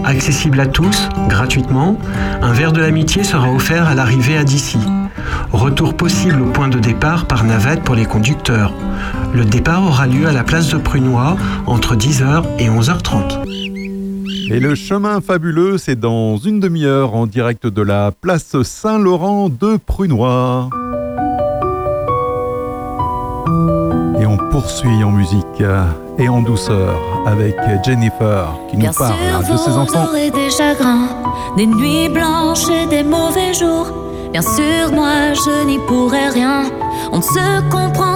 Accessible 0.04 0.60
à 0.60 0.68
tous, 0.68 1.10
gratuitement, 1.30 1.98
un 2.44 2.54
verre 2.54 2.74
de 2.74 2.82
l'amitié 2.82 3.24
sera 3.24 3.52
offert 3.52 3.88
à 3.88 3.96
l'arrivée 3.96 4.38
à 4.38 4.44
Dissy. 4.44 4.78
Retour 5.52 5.96
possible 5.96 6.42
au 6.42 6.46
point 6.46 6.70
de 6.70 6.80
départ 6.80 7.26
par 7.26 7.44
navette 7.44 7.84
pour 7.84 7.96
les 7.96 8.06
conducteurs. 8.06 8.74
Le 9.34 9.46
départ 9.46 9.84
aura 9.84 10.08
lieu 10.08 10.28
à 10.28 10.32
la 10.32 10.44
place 10.44 10.70
de 10.70 10.78
Prunois 10.78 11.36
entre 11.72 11.96
10h 11.96 12.44
et 12.60 12.68
11h30. 12.68 13.48
Et 14.54 14.60
le 14.60 14.76
chemin 14.76 15.22
fabuleux, 15.22 15.78
c'est 15.78 15.98
dans 15.98 16.36
une 16.36 16.60
demi-heure 16.60 17.16
en 17.16 17.26
direct 17.28 17.66
de 17.66 17.82
la 17.82 18.12
place 18.12 18.62
Saint-Laurent 18.62 19.48
de 19.48 19.78
Prunois. 19.78 20.70
Et 24.20 24.26
on 24.26 24.36
poursuit 24.52 25.02
en 25.06 25.12
musique 25.12 25.64
et 26.20 26.28
en 26.28 26.42
douceur 26.42 27.00
avec 27.26 27.56
Jennifer 27.86 28.50
qui 28.70 28.76
nous 28.76 28.82
Bien 28.82 28.92
parle 28.92 29.14
sûr, 29.46 29.54
de 29.54 29.58
ses 29.58 29.70
vous 29.72 29.78
enfants. 29.78 30.08
aurez 30.10 30.30
des 30.30 30.50
chagrins, 30.50 31.08
des 31.56 31.68
nuits 31.68 32.10
blanches 32.10 32.68
et 32.68 32.86
des 32.88 33.04
mauvais 33.04 33.54
jours. 33.54 33.88
Bien 34.34 34.42
sûr, 34.42 34.92
moi, 34.94 35.34
je 35.34 35.66
n'y 35.66 35.80
pourrai 35.88 36.28
rien. 36.28 36.64
On 37.14 37.18
ne 37.18 37.22
se 37.22 37.62
comprendra 37.70 37.92
pas 38.00 38.11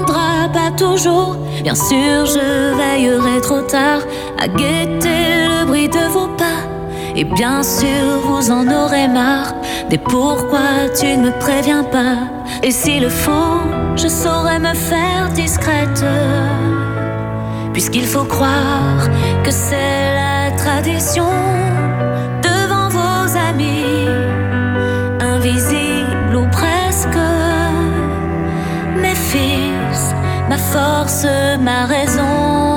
Bien 1.64 1.74
sûr, 1.74 2.26
je 2.26 2.76
veillerai 2.76 3.42
trop 3.42 3.62
tard 3.62 4.02
à 4.38 4.48
guetter 4.48 5.48
le 5.48 5.66
bruit 5.66 5.90
de 5.90 6.08
vos 6.12 6.28
pas. 6.28 6.62
Et 7.16 7.24
bien 7.24 7.64
sûr, 7.64 8.20
vous 8.24 8.52
en 8.52 8.68
aurez 8.68 9.08
marre 9.08 9.56
des 9.90 9.98
pourquoi 9.98 10.90
tu 11.00 11.08
ne 11.18 11.28
me 11.28 11.40
préviens 11.40 11.84
pas. 11.84 12.18
Et 12.62 12.72
s'il 12.72 13.02
le 13.02 13.10
faut, 13.10 13.62
je 13.96 14.08
saurai 14.08 14.60
me 14.60 14.74
faire 14.74 15.30
discrète. 15.34 16.04
Puisqu'il 17.74 18.06
faut 18.06 18.26
croire 18.26 19.10
que 19.44 19.52
c'est 19.52 20.14
la 20.14 20.52
tradition 20.58 21.26
force, 30.76 31.58
ma 31.58 31.86
raison. 31.86 32.75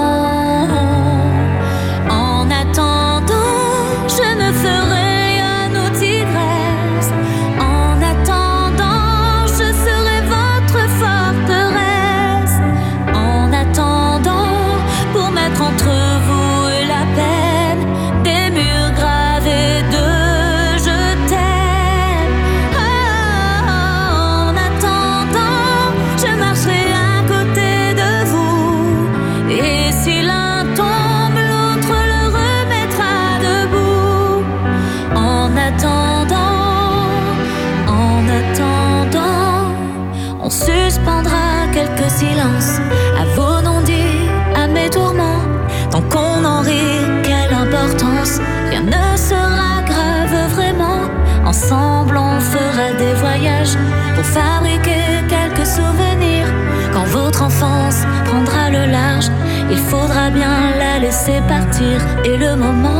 laisser 61.29 61.41
partir. 61.49 62.01
Et 62.25 62.37
le 62.37 62.57
moment 62.57 62.98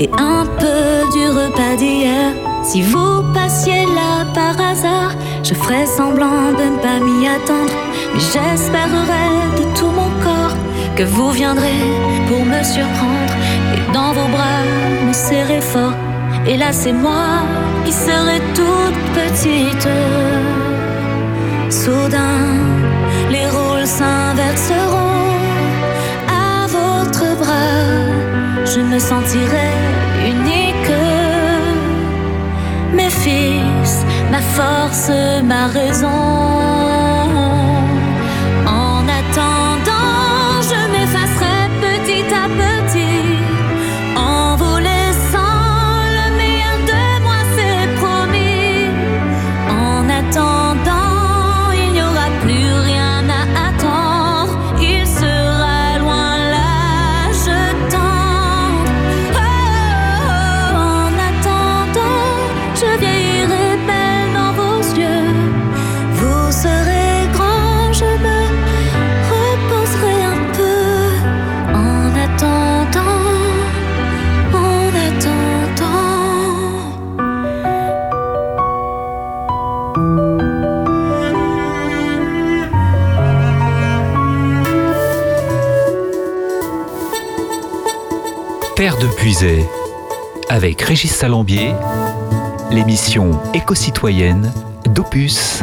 et 0.00 0.08
un 0.18 0.46
peu 0.58 1.12
du 1.12 1.28
repas 1.28 1.76
d'hier. 1.76 2.32
Si 2.64 2.82
vous 2.82 3.22
passiez 3.34 3.84
là 3.98 4.24
par 4.34 4.58
hasard, 4.60 5.12
je 5.44 5.54
ferais 5.54 5.86
semblant 5.86 6.52
de 6.60 6.64
ne 6.74 6.78
pas 6.78 6.98
m'y 7.04 7.26
attendre, 7.28 7.76
mais 8.12 8.20
j'espérerais 8.20 9.34
de 9.58 9.64
tout 9.78 9.92
mon 10.00 10.10
corps 10.24 10.56
que 10.96 11.04
vous 11.04 11.30
viendrez 11.30 11.82
pour 12.28 12.42
me 12.44 12.62
surprendre 12.62 13.34
et 13.74 13.92
dans 13.92 14.12
vos 14.12 14.28
bras 14.34 14.64
me 15.06 15.12
serrer 15.12 15.60
fort. 15.60 15.96
Et 16.46 16.56
là 16.56 16.72
c'est 16.72 16.92
moi 16.92 17.42
qui 17.84 17.92
serai 17.92 18.38
toute 18.54 19.00
petite. 19.20 19.88
Soudain, 21.70 22.58
les 23.30 23.46
rôles 23.46 23.86
s'inverseront. 23.86 24.89
je 28.74 28.80
me 28.80 28.98
sentirai 29.00 29.72
unique. 30.32 30.94
Mes 32.92 33.10
fils, 33.10 34.04
ma 34.30 34.40
force, 34.40 35.10
ma 35.42 35.66
raison. 35.66 36.79
de 89.00 89.06
puiser 89.06 89.64
avec 90.50 90.82
Régis 90.82 91.10
Salambier, 91.14 91.72
l'émission 92.70 93.40
éco-citoyenne 93.54 94.52
d'Opus. 94.84 95.62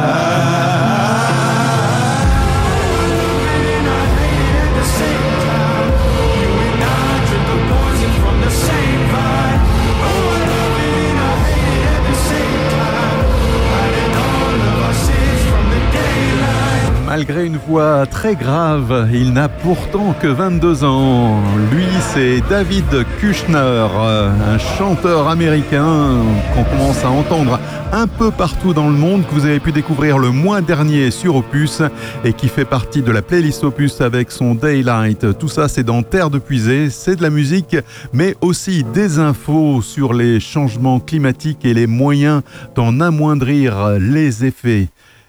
Malgré 17.13 17.45
une 17.45 17.57
voix 17.57 18.05
très 18.05 18.35
grave, 18.35 19.09
il 19.11 19.33
n'a 19.33 19.49
pourtant 19.49 20.15
que 20.21 20.27
22 20.27 20.85
ans. 20.85 21.41
Lui, 21.69 21.83
c'est 22.13 22.39
David 22.49 22.85
Kushner, 23.19 23.57
un 23.57 24.57
chanteur 24.77 25.27
américain 25.27 26.23
qu'on 26.55 26.63
commence 26.63 27.03
à 27.03 27.09
entendre 27.09 27.59
un 27.91 28.07
peu 28.07 28.31
partout 28.31 28.73
dans 28.73 28.87
le 28.87 28.95
monde, 28.95 29.27
que 29.27 29.33
vous 29.33 29.45
avez 29.45 29.59
pu 29.59 29.73
découvrir 29.73 30.19
le 30.19 30.29
mois 30.29 30.61
dernier 30.61 31.11
sur 31.11 31.35
Opus 31.35 31.81
et 32.23 32.31
qui 32.31 32.47
fait 32.47 32.63
partie 32.63 33.01
de 33.01 33.11
la 33.11 33.21
playlist 33.21 33.65
Opus 33.65 33.99
avec 33.99 34.31
son 34.31 34.55
Daylight. 34.55 35.37
Tout 35.37 35.49
ça, 35.49 35.67
c'est 35.67 35.83
dans 35.83 36.03
Terre 36.03 36.29
de 36.29 36.39
Puisée, 36.39 36.89
c'est 36.89 37.17
de 37.17 37.23
la 37.23 37.29
musique, 37.29 37.75
mais 38.13 38.37
aussi 38.39 38.85
des 38.85 39.19
infos 39.19 39.81
sur 39.81 40.13
les 40.13 40.39
changements 40.39 41.01
climatiques 41.01 41.65
et 41.65 41.73
les 41.73 41.87
moyens 41.87 42.41
d'en 42.73 43.01
amoindrir 43.01 43.97
les 43.99 44.45
effets. 44.45 44.87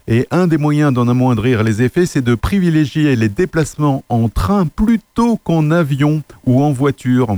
Et 0.09 0.27
un 0.31 0.47
des 0.49 0.59
moyens 0.59 0.93
d'en 0.93 1.07
amoindrir 1.07 1.63
les 1.63 1.83
effets, 1.83 2.07
c'est 2.07 2.23
de 2.23 2.35
privilégier 2.35 3.15
les 3.15 3.29
déplacements 3.29 4.03
en 4.09 4.29
train 4.29 4.67
plutôt 4.67 5.37
qu'en 5.37 5.71
avion 5.71 6.23
ou 6.45 6.63
en 6.63 6.73
voiture. 6.73 7.37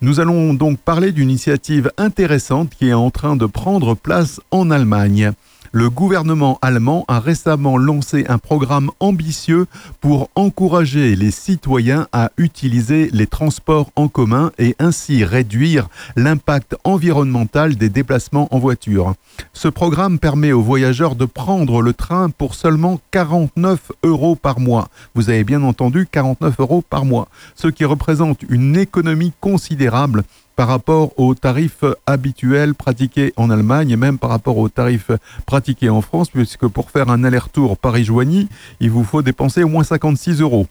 Nous 0.00 0.18
allons 0.18 0.52
donc 0.52 0.78
parler 0.80 1.12
d'une 1.12 1.30
initiative 1.30 1.92
intéressante 1.96 2.70
qui 2.76 2.88
est 2.88 2.92
en 2.94 3.10
train 3.10 3.36
de 3.36 3.46
prendre 3.46 3.94
place 3.94 4.40
en 4.50 4.70
Allemagne 4.70 5.32
le 5.72 5.88
gouvernement 5.88 6.58
allemand 6.60 7.06
a 7.08 7.18
récemment 7.18 7.78
lancé 7.78 8.26
un 8.28 8.36
programme 8.36 8.90
ambitieux 9.00 9.66
pour 10.02 10.28
encourager 10.34 11.16
les 11.16 11.30
citoyens 11.30 12.06
à 12.12 12.30
utiliser 12.36 13.08
les 13.12 13.26
transports 13.26 13.90
en 13.96 14.08
commun 14.08 14.52
et 14.58 14.76
ainsi 14.78 15.24
réduire 15.24 15.88
l'impact 16.14 16.76
environnemental 16.84 17.76
des 17.76 17.88
déplacements 17.88 18.48
en 18.54 18.58
voiture. 18.58 19.14
Ce 19.54 19.68
programme 19.68 20.18
permet 20.18 20.52
aux 20.52 20.60
voyageurs 20.60 21.16
de 21.16 21.24
prendre 21.24 21.80
le 21.80 21.94
train 21.94 22.28
pour 22.28 22.54
seulement 22.54 23.00
49 23.10 23.92
euros 24.02 24.36
par 24.36 24.60
mois. 24.60 24.88
Vous 25.14 25.30
avez 25.30 25.42
bien 25.42 25.62
entendu 25.62 26.06
49 26.10 26.60
euros 26.60 26.84
par 26.88 27.06
mois, 27.06 27.28
ce 27.54 27.68
qui 27.68 27.86
représente 27.86 28.42
une 28.50 28.76
économie 28.76 29.32
considérable 29.40 30.24
par 30.62 30.68
rapport 30.68 31.18
aux 31.18 31.34
tarifs 31.34 31.82
habituels 32.06 32.76
pratiqués 32.76 33.32
en 33.34 33.50
Allemagne 33.50 33.90
et 33.90 33.96
même 33.96 34.16
par 34.16 34.30
rapport 34.30 34.58
aux 34.58 34.68
tarifs 34.68 35.10
pratiqués 35.44 35.90
en 35.90 36.02
France, 36.02 36.30
puisque 36.30 36.68
pour 36.68 36.92
faire 36.92 37.08
un 37.08 37.24
aller-retour 37.24 37.76
Paris-Joigny, 37.76 38.48
il 38.78 38.88
vous 38.92 39.02
faut 39.02 39.22
dépenser 39.22 39.64
au 39.64 39.68
moins 39.68 39.82
56 39.82 40.40
euros. 40.40 40.68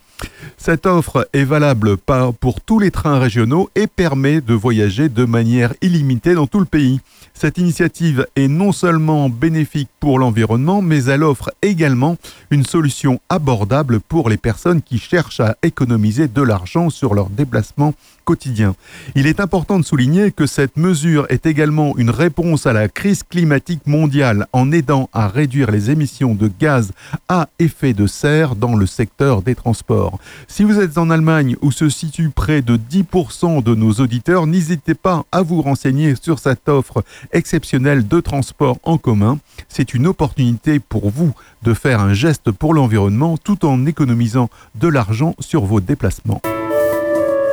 Cette 0.58 0.86
offre 0.86 1.28
est 1.34 1.44
valable 1.44 1.98
pour 1.98 2.62
tous 2.62 2.80
les 2.80 2.90
trains 2.92 3.20
régionaux 3.20 3.70
et 3.76 3.88
permet 3.88 4.40
de 4.40 4.54
voyager 4.54 5.10
de 5.10 5.26
manière 5.26 5.74
illimitée 5.82 6.36
dans 6.36 6.48
tout 6.48 6.60
le 6.60 6.66
pays. 6.66 7.02
Cette 7.34 7.58
initiative 7.58 8.28
est 8.36 8.48
non 8.48 8.72
seulement 8.72 9.28
bénéfique 9.28 9.90
pour 10.00 10.20
l'environnement, 10.20 10.82
mais 10.82 11.06
elle 11.06 11.24
offre 11.24 11.52
également 11.64 12.18
une 12.52 12.64
solution 12.64 13.20
abordable 13.30 14.00
pour 14.00 14.30
les 14.30 14.38
personnes 14.38 14.82
qui 14.82 15.00
cherchent 15.00 15.40
à 15.40 15.58
économiser 15.64 16.28
de 16.28 16.42
l'argent 16.42 16.90
sur 16.90 17.16
leurs 17.16 17.30
déplacements 17.30 17.96
quotidiens. 18.26 18.76
Il 19.16 19.26
est 19.26 19.40
important 19.40 19.81
de 19.82 19.86
souligner 19.86 20.32
que 20.32 20.46
cette 20.46 20.78
mesure 20.78 21.26
est 21.30 21.46
également 21.46 21.98
une 21.98 22.10
réponse 22.10 22.66
à 22.66 22.74
la 22.74 22.88
crise 22.88 23.24
climatique 23.24 23.86
mondiale 23.88 24.48
en 24.54 24.72
aidant 24.72 25.10
à 25.12 25.28
réduire 25.28 25.72
les 25.72 25.92
émissions 25.92 26.36
de 26.36 26.50
gaz 26.60 26.92
à 27.28 27.50
effet 27.60 27.94
de 27.94 28.08
serre 28.08 28.56
dans 28.56 28.76
le 28.76 28.86
secteur 28.86 29.42
des 29.42 29.56
transports. 29.56 30.20
Si 30.48 30.64
vous 30.64 30.80
êtes 30.80 30.98
en 30.98 31.10
Allemagne 31.10 31.58
où 31.62 31.72
se 31.72 31.90
situe 31.90 32.30
près 32.30 32.62
de 32.62 32.78
10% 32.78 33.64
de 33.64 33.76
nos 33.76 33.92
auditeurs, 33.94 34.48
n'hésitez 34.48 34.94
pas 34.94 35.26
à 35.32 35.42
vous 35.42 35.62
renseigner 35.62 36.16
sur 36.16 36.40
cette 36.40 36.70
offre 36.70 37.04
exceptionnelle 37.32 38.08
de 38.08 38.20
transport 38.20 38.78
en 38.84 38.98
commun. 38.98 39.40
C'est 39.68 39.94
une 39.94 40.08
opportunité 40.08 40.80
pour 40.80 41.10
vous 41.10 41.34
de 41.64 41.74
faire 41.74 42.00
un 42.00 42.14
geste 42.14 42.52
pour 42.52 42.74
l'environnement 42.74 43.38
tout 43.38 43.66
en 43.66 43.86
économisant 43.86 44.50
de 44.76 44.88
l'argent 44.88 45.36
sur 45.40 45.66
vos 45.66 45.82
déplacements. 45.82 46.42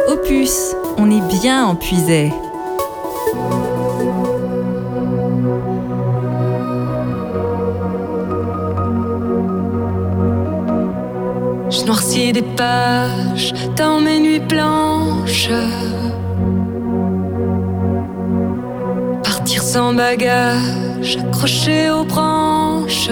Opus, 0.08 0.74
on 0.96 1.10
est 1.10 1.20
bien 1.40 1.66
en 1.66 1.74
puisait. 1.74 2.32
Je 11.68 11.84
noircis 11.84 12.32
des 12.32 12.40
pages 12.40 13.52
dans 13.76 14.00
mes 14.00 14.18
nuits 14.18 14.40
blanches. 14.40 15.50
Partir 19.22 19.62
sans 19.62 19.92
bagage, 19.92 21.18
accroché 21.18 21.90
aux 21.90 22.04
branches. 22.04 23.10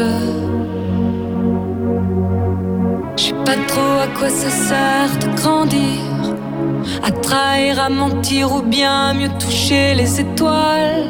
Je 3.19 3.23
sais 3.23 3.35
pas 3.45 3.57
trop 3.69 3.99
à 4.03 4.07
quoi 4.19 4.31
ça 4.31 4.49
sert 4.49 5.19
de 5.21 5.37
grandir. 5.37 6.16
À 7.07 7.13
trahir, 7.13 7.81
à 7.81 7.89
mentir 7.89 8.53
ou 8.53 8.63
bien 8.63 9.15
mieux 9.15 9.29
toucher 9.39 9.95
les 9.95 10.21
étoiles. 10.21 11.05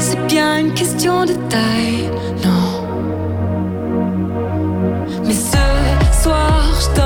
C'est 0.00 0.26
bien 0.26 0.58
une 0.58 0.74
question 0.74 1.24
de 1.24 1.34
taille, 1.48 2.10
non. 2.44 2.68
Mais 5.24 5.34
ce 5.34 5.64
soir, 6.20 6.64
je 6.80 6.96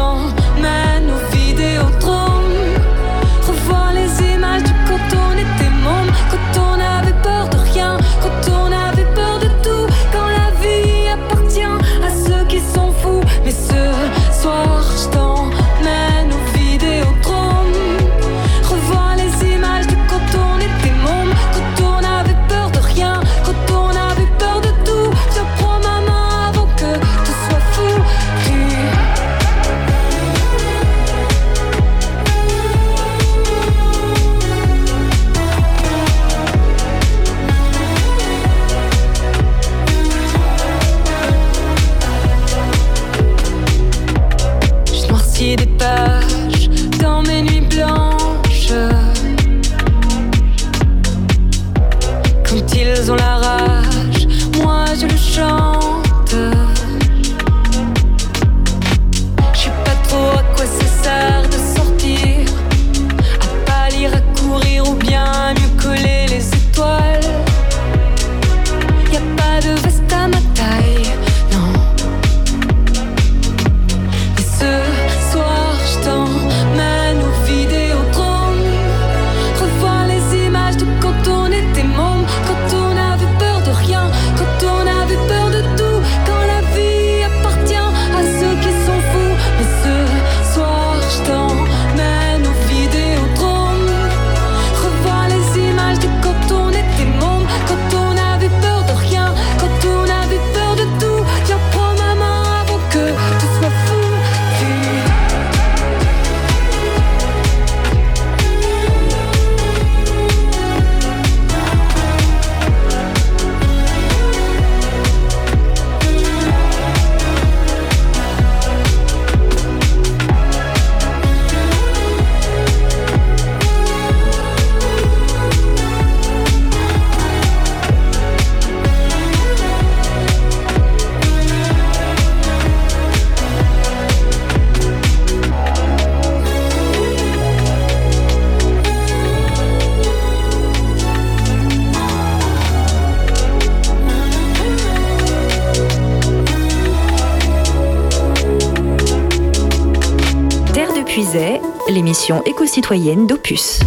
éco-citoyenne 152.45 153.27
d'Opus. 153.27 153.81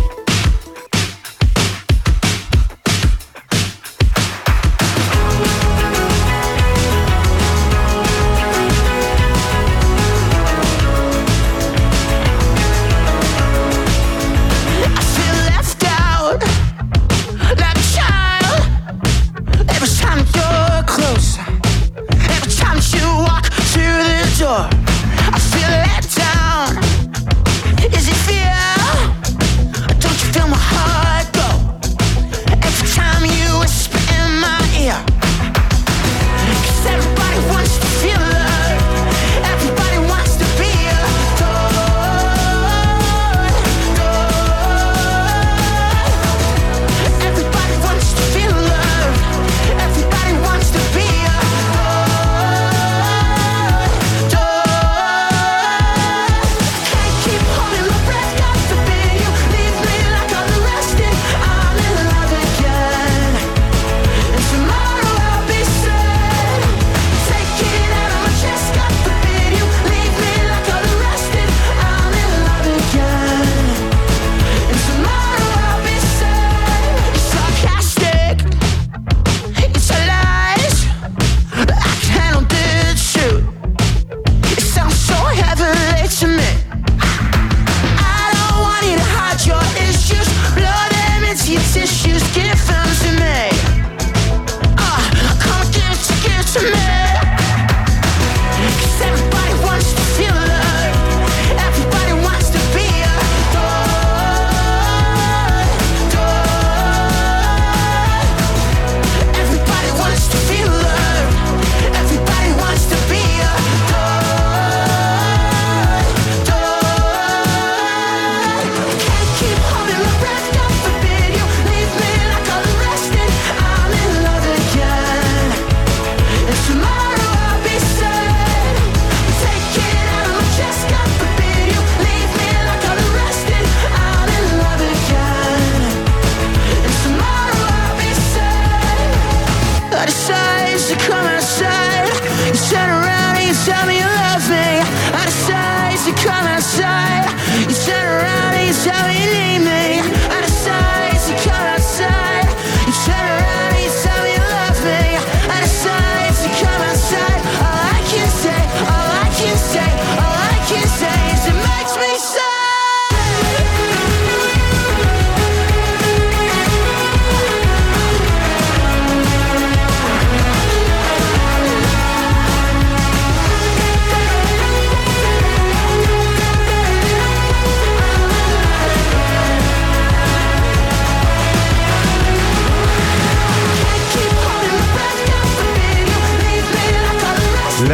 I 25.34 25.40
feel 25.40 25.70
left 25.70 26.01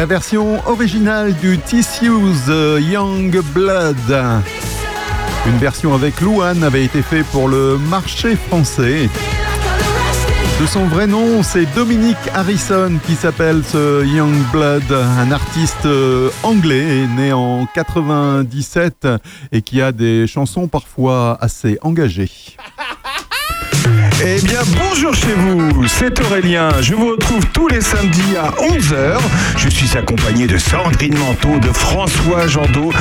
version 0.08 0.66
originale 0.66 1.34
du 1.34 1.58
Tissues 1.58 2.48
euh, 2.48 2.80
Young 2.80 3.38
Blood. 3.52 3.96
Une 5.46 5.58
version 5.58 5.94
avec 5.94 6.22
Louane 6.22 6.64
avait 6.64 6.82
été 6.82 7.02
faite 7.02 7.26
pour 7.26 7.46
le 7.46 7.76
marché 7.76 8.34
français. 8.34 9.10
De 10.58 10.66
son 10.66 10.86
vrai 10.86 11.06
nom, 11.06 11.42
c'est 11.42 11.66
Dominique 11.74 12.16
Harrison 12.34 12.92
qui 13.06 13.16
s'appelle 13.16 13.62
ce 13.62 14.06
Young 14.06 14.34
Blood, 14.50 14.90
un 14.90 15.30
artiste 15.30 15.84
euh, 15.84 16.30
anglais 16.42 17.06
né 17.14 17.34
en 17.34 17.66
97 17.66 19.06
et 19.52 19.60
qui 19.60 19.82
a 19.82 19.92
des 19.92 20.26
chansons 20.26 20.68
parfois 20.68 21.36
assez 21.38 21.78
engagées. 21.82 22.47
Eh 24.20 24.40
bien, 24.40 24.58
bonjour 24.76 25.14
chez 25.14 25.32
vous, 25.32 25.86
c'est 25.86 26.18
Aurélien. 26.20 26.70
Je 26.80 26.92
vous 26.94 27.10
retrouve 27.10 27.46
tous 27.52 27.68
les 27.68 27.80
samedis 27.80 28.36
à 28.36 28.50
11h. 28.60 29.16
Je 29.56 29.68
suis 29.68 29.96
accompagné 29.96 30.48
de 30.48 30.58
Sandrine 30.58 31.16
Manteau, 31.16 31.60
de 31.60 31.72
François 31.72 32.48
Jandot, 32.48 32.92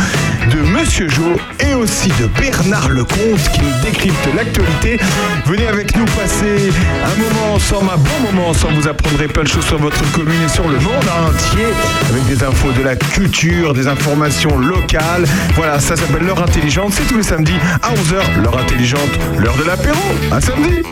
de 0.49 0.61
Monsieur 0.61 1.09
Jo 1.09 1.35
et 1.59 1.73
aussi 1.73 2.09
de 2.19 2.27
Bernard 2.39 2.89
Lecomte 2.89 3.51
qui 3.53 3.61
nous 3.61 3.81
décrypte 3.83 4.27
l'actualité. 4.35 4.99
Venez 5.45 5.67
avec 5.67 5.95
nous 5.95 6.05
passer 6.05 6.71
un 7.03 7.21
moment 7.21 7.55
ensemble, 7.55 7.89
un 7.93 7.97
bon 7.97 8.31
moment 8.31 8.49
ensemble. 8.49 8.75
Vous 8.75 8.87
apprendrez 8.87 9.27
plein 9.27 9.43
de 9.43 9.47
choses 9.47 9.65
sur 9.65 9.77
votre 9.77 9.99
commune 10.11 10.41
et 10.45 10.49
sur 10.49 10.67
le 10.67 10.77
monde 10.79 11.05
entier 11.27 11.65
avec 12.09 12.25
des 12.27 12.43
infos 12.43 12.71
de 12.71 12.83
la 12.83 12.95
culture, 12.95 13.73
des 13.73 13.87
informations 13.87 14.57
locales. 14.57 15.25
Voilà, 15.55 15.79
ça 15.79 15.95
s'appelle 15.95 16.23
l'heure 16.23 16.41
intelligente. 16.41 16.93
C'est 16.93 17.07
tous 17.07 17.17
les 17.17 17.23
samedis 17.23 17.57
à 17.81 17.93
11h. 17.93 18.41
L'heure 18.43 18.57
intelligente, 18.57 19.09
l'heure 19.37 19.57
de 19.57 19.63
l'apéro. 19.63 19.99
À 20.31 20.41
samedi. 20.41 20.83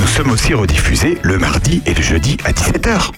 Nous 0.00 0.08
sommes 0.08 0.30
aussi 0.30 0.54
rediffusés 0.54 1.18
le 1.22 1.38
mardi 1.38 1.82
et 1.84 1.94
le 1.94 2.02
jeudi 2.02 2.36
à 2.44 2.52
17h. 2.52 3.12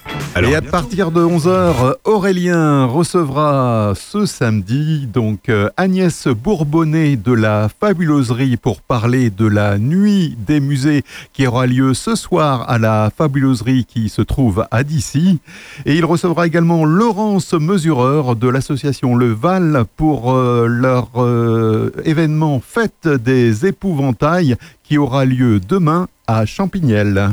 Et 0.45 0.55
à 0.55 0.63
partir 0.63 1.11
de 1.11 1.21
11h, 1.21 1.95
Aurélien 2.05 2.85
recevra 2.85 3.93
ce 3.97 4.25
samedi 4.25 5.07
donc 5.07 5.49
euh, 5.49 5.69
Agnès 5.77 6.29
Bourbonnet 6.29 7.17
de 7.17 7.33
la 7.33 7.69
Fabuloserie 7.69 8.57
pour 8.57 8.81
parler 8.81 9.31
de 9.31 9.47
la 9.47 9.79
nuit 9.79 10.37
des 10.47 10.61
musées 10.61 11.03
qui 11.33 11.47
aura 11.47 11.67
lieu 11.67 11.93
ce 11.93 12.15
soir 12.15 12.71
à 12.71 12.79
la 12.79 13.11
Fabuloserie 13.17 13.85
qui 13.85 14.09
se 14.09 14.23
trouve 14.23 14.67
à 14.71 14.85
Dissy. 14.85 15.41
Et 15.87 15.97
il 15.97 16.05
recevra 16.05 16.47
également 16.47 16.85
Laurence 16.85 17.55
Mesureur 17.55 18.37
de 18.37 18.49
l'association 18.49 19.17
Le 19.17 19.33
Val 19.33 19.85
pour 19.97 20.33
euh, 20.33 20.67
leur 20.69 21.11
euh, 21.17 21.91
événement 22.05 22.61
Fête 22.65 23.09
des 23.09 23.67
épouvantails 23.67 24.57
qui 24.85 24.99
aura 24.99 25.25
lieu 25.25 25.59
demain 25.59 26.07
à 26.27 26.47
Champignelles. 26.47 27.31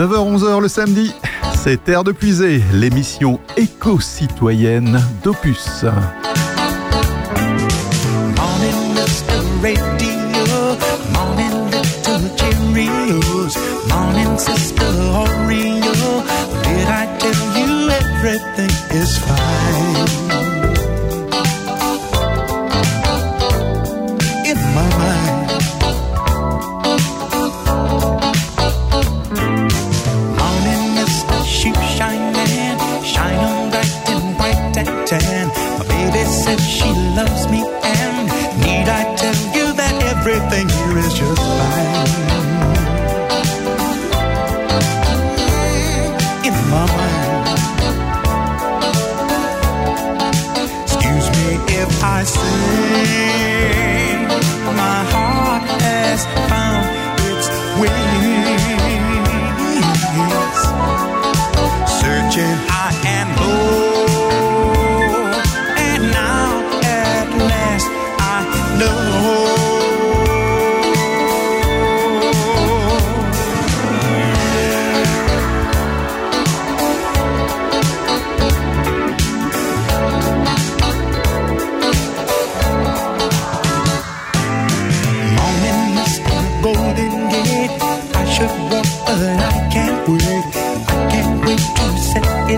9h-11h 0.00 0.62
le 0.62 0.68
samedi, 0.68 1.14
c'est 1.54 1.84
Terre 1.84 2.04
de 2.04 2.12
Puisée, 2.12 2.62
l'émission 2.72 3.38
éco-citoyenne 3.58 4.98
d'Opus. 5.22 5.84
I 52.20 52.24
say 52.24 53.19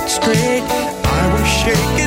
straight. 0.08 0.62
I 1.04 1.22
was 1.32 1.46
shaking, 1.46 2.01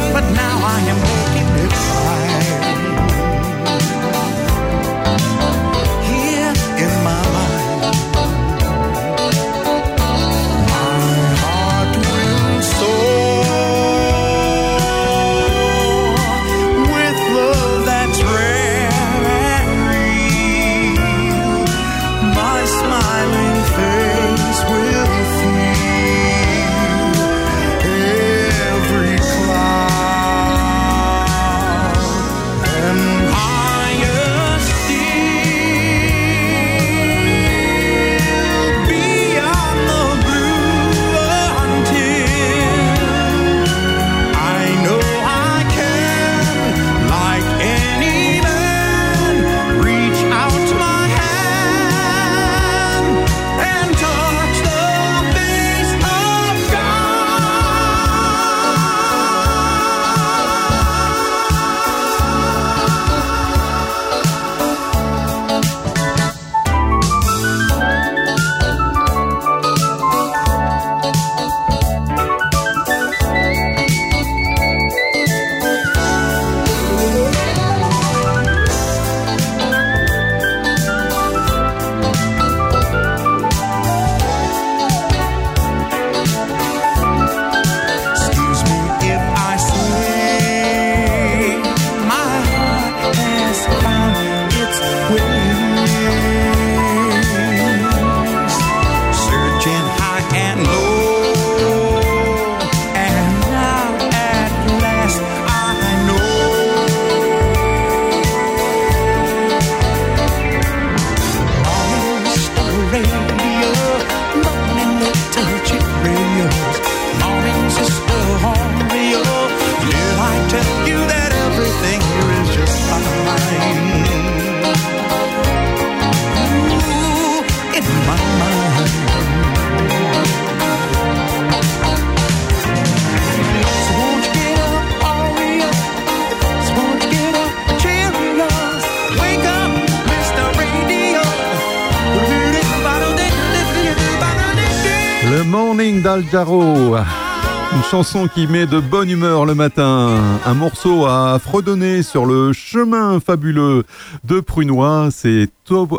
Une 146.17 147.83
chanson 147.91 148.29
qui 148.33 148.47
met 148.47 148.65
de 148.65 148.79
bonne 148.79 149.09
humeur 149.09 149.45
le 149.45 149.53
matin. 149.53 150.15
Un 150.45 150.53
morceau 150.53 151.05
à 151.05 151.37
fredonner 151.39 152.03
sur 152.03 152.25
le 152.25 152.53
chemin 152.53 153.19
fabuleux 153.19 153.83
de 154.23 154.39
Prunois. 154.39 155.09
C'est 155.11 155.49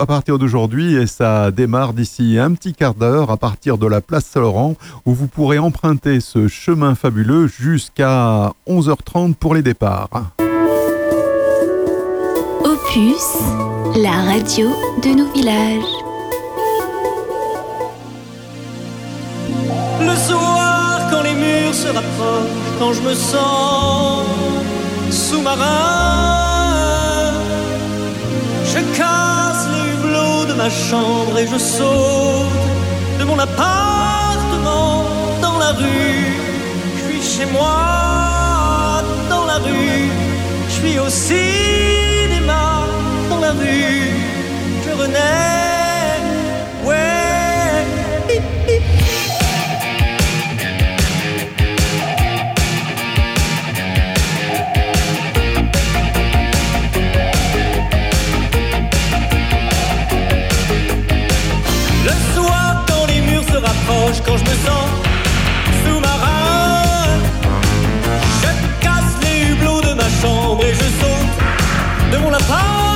à 0.01 0.07
partir 0.07 0.39
d'aujourd'hui 0.39 0.95
et 0.95 1.07
ça 1.07 1.51
démarre 1.51 1.93
d'ici 1.93 2.39
un 2.39 2.53
petit 2.53 2.73
quart 2.73 2.95
d'heure 2.95 3.31
à 3.31 3.37
partir 3.37 3.77
de 3.77 3.87
la 3.87 4.01
place 4.01 4.25
Saint-Laurent 4.25 4.77
où 5.05 5.12
vous 5.12 5.27
pourrez 5.27 5.59
emprunter 5.59 6.21
ce 6.21 6.49
chemin 6.49 6.95
fabuleux 6.95 7.47
jusqu'à 7.47 8.53
11h30 8.67 9.35
pour 9.35 9.55
les 9.55 9.62
départs. 9.62 10.09
Opus, 12.64 13.37
la 13.97 14.23
radio 14.23 14.71
de 15.03 15.14
nos 15.14 15.31
villages. 15.33 15.95
Quand 22.79 22.93
je 22.93 23.01
me 23.01 23.14
sens 23.14 24.25
sous-marin, 25.11 25.64
je 28.64 28.79
casse 28.97 29.67
les 29.73 29.85
hublots 29.93 30.45
de 30.47 30.55
ma 30.55 30.71
chambre 30.71 31.39
et 31.39 31.47
je 31.47 31.59
saute 31.59 32.47
de 33.19 33.25
mon 33.25 33.39
appartement 33.39 35.05
dans 35.41 35.59
la 35.59 35.73
rue. 35.73 36.35
Je 36.97 37.03
suis 37.12 37.23
chez 37.39 37.47
moi 37.47 39.03
dans 39.31 39.45
la 39.47 39.59
rue, 39.59 40.11
je 40.69 40.73
suis 40.73 40.99
au 40.99 41.09
cinéma 41.09 42.87
dans 43.31 43.41
la 43.41 43.53
rue. 43.53 44.11
Je 44.85 44.91
renais, 45.03 45.66
quand 64.25 64.37
je 64.37 64.45
me 64.45 64.57
sens 64.67 64.89
sous-marin, 65.85 67.19
je 68.43 68.85
casse 68.85 69.17
les 69.23 69.53
hublots 69.53 69.81
de 69.81 69.95
ma 69.95 70.09
chambre 70.23 70.64
et 70.64 70.75
je 70.75 70.89
saute 71.01 72.12
de 72.12 72.19
mon 72.19 72.33
appartement 72.33 72.95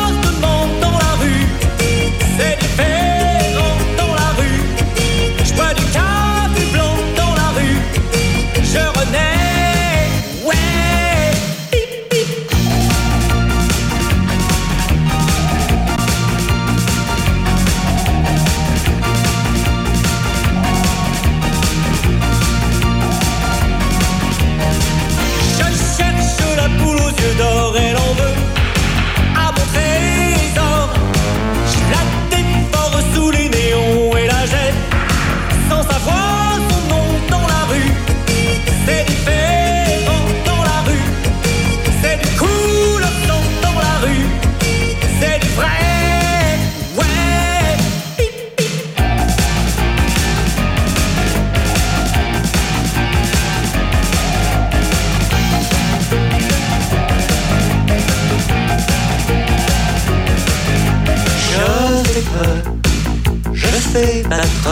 battre 64.30 64.70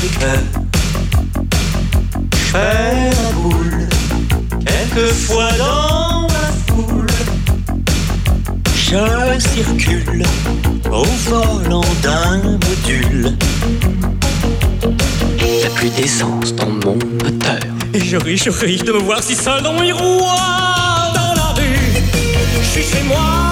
les 0.00 0.08
cœurs. 0.20 0.50
Fais 2.52 3.10
la 3.10 3.32
boule. 3.32 3.88
Quelquefois 4.64 5.50
dans 5.58 6.28
la 6.28 6.48
foule. 6.66 7.06
Je 8.76 9.40
circule 9.40 10.22
au 10.90 11.04
volant 11.28 11.90
d'un 12.02 12.38
module. 12.66 13.36
Il 15.40 15.56
n'y 15.56 15.64
a 15.64 15.70
plus 15.70 15.90
d'essence 15.90 16.54
dans 16.54 16.70
mon 16.84 16.94
moteur. 16.94 17.58
Et 17.94 18.00
je 18.00 18.16
ris, 18.16 18.36
je 18.38 18.50
ris 18.50 18.78
de 18.78 18.92
me 18.92 18.98
voir 18.98 19.22
si 19.22 19.34
seul 19.34 19.62
dans 19.62 19.78
miroir 19.80 21.12
dans 21.14 21.34
la 21.34 21.48
rue. 21.56 21.92
Je 22.62 22.68
suis 22.68 22.84
chez 22.84 23.02
moi 23.02 23.51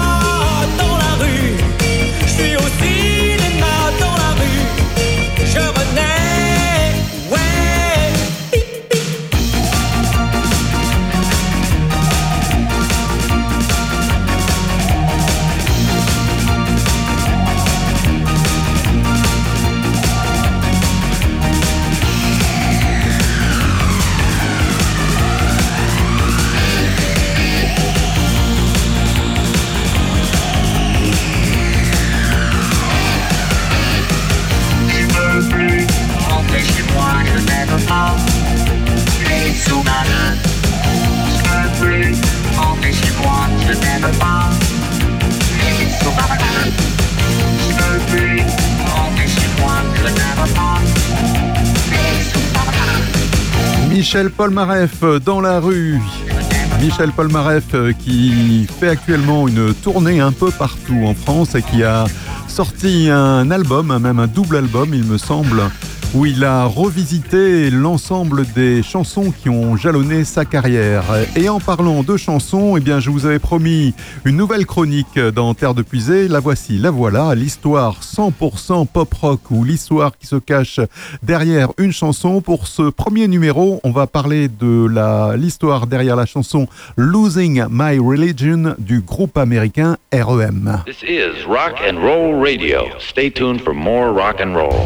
Michel 54.13 54.29
Polnareff 54.29 55.03
euh, 55.03 55.19
dans 55.19 55.39
la 55.39 55.61
rue. 55.61 55.97
Michel 56.81 57.13
Polnareff 57.13 57.73
euh, 57.73 57.93
qui 57.93 58.67
fait 58.67 58.89
actuellement 58.89 59.47
une 59.47 59.73
tournée 59.73 60.19
un 60.19 60.33
peu 60.33 60.51
partout 60.51 61.05
en 61.05 61.13
France 61.13 61.55
et 61.55 61.61
qui 61.61 61.81
a 61.81 62.03
sorti 62.49 63.09
un 63.09 63.49
album, 63.51 63.97
même 63.99 64.19
un 64.19 64.27
double 64.27 64.57
album 64.57 64.93
il 64.93 65.05
me 65.05 65.17
semble, 65.17 65.61
où 66.13 66.25
il 66.25 66.43
a 66.43 66.65
revisité 66.65 67.69
l'ensemble 67.69 68.45
des 68.53 68.83
chansons 68.83 69.31
qui 69.31 69.49
ont 69.49 69.77
jalonné 69.77 70.25
sa 70.25 70.43
carrière. 70.43 71.03
Et 71.37 71.47
en 71.47 71.59
parlant 71.59 72.03
de 72.03 72.17
chansons, 72.17 72.75
eh 72.75 72.81
bien, 72.81 72.99
je 72.99 73.09
vous 73.09 73.25
avais 73.25 73.39
promis 73.39 73.93
une 74.25 74.35
nouvelle 74.35 74.65
chronique 74.65 75.17
dans 75.17 75.53
Terre 75.53 75.73
de 75.73 75.81
Puisée. 75.81 76.27
La 76.27 76.39
voici, 76.39 76.77
la 76.77 76.91
voilà, 76.91 77.33
l'histoire 77.33 77.99
100% 78.01 78.87
pop 78.87 79.13
rock 79.13 79.39
ou 79.51 79.63
l'histoire 79.63 80.17
qui 80.17 80.27
se 80.27 80.35
cache 80.35 80.81
derrière 81.23 81.69
une 81.77 81.93
chanson. 81.93 82.41
Pour 82.41 82.67
ce 82.67 82.83
premier 82.89 83.27
numéro, 83.27 83.79
on 83.83 83.91
va 83.91 84.05
parler 84.05 84.49
de 84.49 84.87
l'histoire 85.37 85.87
derrière 85.87 86.17
la 86.17 86.25
chanson 86.25 86.67
Losing 86.97 87.63
My 87.69 87.99
Religion 87.99 88.75
du 88.79 88.99
groupe 88.99 89.37
américain 89.37 89.97
REM. 90.13 90.83
This 90.85 91.03
is 91.03 91.45
Rock 91.47 91.79
and 91.87 91.99
Roll 91.99 92.41
Radio. 92.41 92.87
Stay 92.99 93.31
tuned 93.31 93.61
for 93.61 93.73
more 93.73 94.11
rock 94.11 94.41
and 94.41 94.53
roll. 94.53 94.85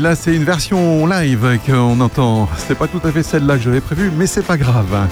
Oui, 0.00 0.04
là 0.04 0.14
c'est 0.14 0.34
une 0.34 0.44
version 0.44 1.06
live 1.06 1.58
qu'on 1.66 2.00
entend. 2.00 2.48
C'est 2.56 2.74
pas 2.74 2.86
tout 2.86 3.00
à 3.04 3.12
fait 3.12 3.22
celle-là 3.22 3.56
que 3.56 3.62
j'avais 3.64 3.80
prévue, 3.80 4.10
mais 4.16 4.26
c'est 4.26 4.46
pas 4.46 4.56
grave. 4.56 5.08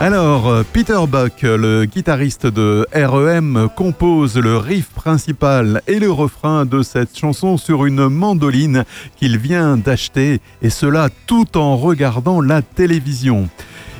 Alors, 0.00 0.48
euh, 0.48 0.62
Peter 0.72 0.98
Buck, 1.08 1.42
le 1.42 1.84
guitariste 1.84 2.46
de 2.46 2.86
REM, 2.94 3.68
compose 3.76 4.36
le 4.36 4.56
riff 4.56 4.88
principal 4.88 5.82
et 5.86 5.98
le 5.98 6.10
refrain 6.10 6.64
de 6.64 6.82
cette 6.82 7.16
chanson 7.16 7.56
sur 7.56 7.84
une 7.84 8.08
mandoline 8.08 8.84
qu'il 9.16 9.38
vient 9.38 9.76
d'acheter, 9.76 10.40
et 10.62 10.70
cela 10.70 11.08
tout 11.26 11.56
en 11.56 11.76
regardant 11.76 12.40
la 12.40 12.62
télévision. 12.62 13.48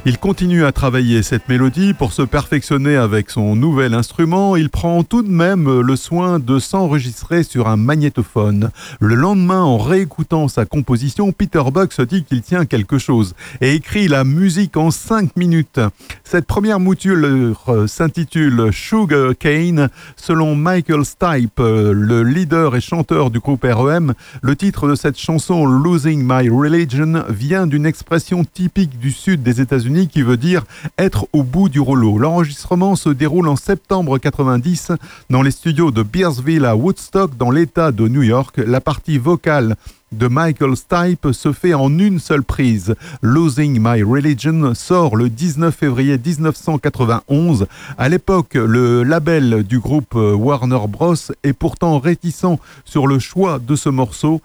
Il 0.05 0.19
continue 0.19 0.65
à 0.65 0.73
travailler 0.73 1.23
cette 1.23 1.49
mélodie 1.49 1.95
pour 1.95 2.13
se 2.13 2.23
perfectionner 2.23 2.97
avec 2.97 3.31
son 3.31 3.55
nouvel 3.55 3.95
instrument. 3.95 4.57
Il 4.57 4.69
prend 4.69 5.05
tout 5.05 5.23
de 5.23 5.31
même 5.31 5.81
le 5.81 5.95
soin 5.95 6.41
de 6.41 6.59
s'enregistrer 6.59 7.45
sur 7.45 7.69
un 7.69 7.77
magnétophone. 7.77 8.71
Le 8.99 9.15
lendemain, 9.15 9.61
en 9.61 9.79
réécoutant 9.79 10.49
sa 10.49 10.65
composition, 10.65 11.31
Peter 11.31 11.63
Buck 11.73 11.93
se 11.93 12.03
dit 12.03 12.25
qu'il 12.25 12.43
tient 12.43 12.67
quelque 12.67 12.99
chose 12.99 13.37
et 13.61 13.75
écrit 13.75 14.09
la 14.09 14.25
musique 14.25 14.77
en 14.77 14.91
5 14.91 15.37
minutes. 15.37 15.79
Cette 16.25 16.47
première 16.47 16.81
mouture 16.81 17.61
euh, 17.69 17.87
s'intitule 17.87 18.71
Sugar 18.73 19.35
Cane. 19.39 19.89
Selon 20.17 20.57
Michael 20.57 21.05
Stipe, 21.05 21.61
euh, 21.61 21.93
le 21.93 22.25
leader 22.25 22.75
et 22.75 22.81
chanteur 22.81 23.31
du 23.31 23.39
groupe 23.39 23.65
REM, 23.65 24.15
le 24.43 24.57
titre 24.57 24.89
de 24.89 24.97
cette 24.97 25.17
chanson 25.17 25.65
Losing 25.65 26.25
My 26.25 26.49
Religion 26.49 27.23
vient 27.29 27.69
d'une 27.69 27.87
expression 27.87 28.43
typique 28.43 28.99
du 28.99 29.13
sud 29.13 29.45
des 29.45 29.61
États-Unis 29.61 29.92
qui 29.93 30.23
veut 30.23 30.37
dire 30.37 30.65
être 30.99 31.27
au 31.33 31.43
bout 31.43 31.69
du 31.69 31.81
rouleau. 31.81 32.19
L'enregistrement 32.19 32.97
se 32.97 33.09
déroule 33.09 33.49
en 33.49 33.57
septembre 33.57 34.19
90 34.19 34.93
dans 35.31 35.43
les 35.43 35.51
studios 35.51 35.91
de 35.91 36.03
Bearsville 36.03 36.65
à 36.65 36.77
Woodstock 36.77 37.37
dans 37.37 37.51
l'État 37.51 37.93
de 37.93 38.09
New 38.09 38.23
York. 38.23 38.57
La 38.59 38.81
partie 38.81 39.19
vocale 39.19 39.77
de 40.13 40.29
Michael 40.29 40.77
Stipe 40.77 41.33
se 41.33 41.53
fait 41.53 41.75
en 41.75 41.99
une 41.99 42.19
seule 42.19 42.43
prise. 42.43 42.95
Losing 43.23 43.79
My 43.81 44.03
Religion 44.03 44.75
sort 44.75 45.17
le 45.17 45.29
19 45.29 45.75
février 45.75 46.19
1991. 46.19 47.67
À 47.99 48.09
l'époque, 48.09 48.55
le 48.55 49.03
label 49.03 49.63
du 49.65 49.79
groupe 49.79 50.15
Warner 50.15 50.87
Bros. 50.89 51.15
est 51.43 51.53
pourtant 51.53 51.99
réticent 51.99 52.59
sur 52.85 53.07
le 53.07 53.19
choix 53.19 53.59
de 53.59 53.77
ce 53.77 53.89
morceau 53.89 54.41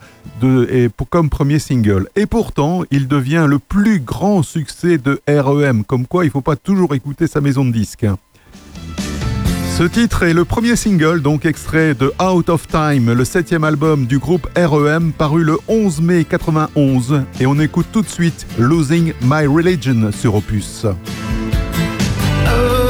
comme 1.09 1.29
premier 1.29 1.59
single. 1.59 2.07
Et 2.15 2.25
pourtant, 2.25 2.83
il 2.91 3.07
devient 3.07 3.45
le 3.47 3.59
plus 3.59 3.99
grand 3.99 4.43
succès 4.43 4.97
de 4.97 5.21
REM. 5.27 5.83
Comme 5.83 6.07
quoi, 6.07 6.23
il 6.23 6.27
ne 6.27 6.31
faut 6.31 6.41
pas 6.41 6.55
toujours 6.55 6.93
écouter 6.95 7.27
sa 7.27 7.41
maison 7.41 7.65
de 7.65 7.71
disques. 7.71 8.05
Ce 9.77 9.83
titre 9.83 10.23
est 10.23 10.33
le 10.33 10.43
premier 10.43 10.75
single, 10.75 11.21
donc 11.21 11.45
extrait 11.45 11.93
de 11.93 12.11
Out 12.19 12.49
of 12.49 12.67
Time, 12.67 13.13
le 13.13 13.23
septième 13.23 13.63
album 13.63 14.07
du 14.07 14.17
groupe 14.17 14.49
REM, 14.57 15.11
paru 15.11 15.43
le 15.43 15.59
11 15.67 16.01
mai 16.01 16.23
91. 16.23 17.21
Et 17.39 17.45
on 17.45 17.59
écoute 17.59 17.85
tout 17.91 18.01
de 18.01 18.09
suite 18.09 18.47
Losing 18.57 19.13
My 19.21 19.45
Religion 19.45 20.11
sur 20.11 20.33
Opus. 20.33 20.87
Oh, 22.47 22.87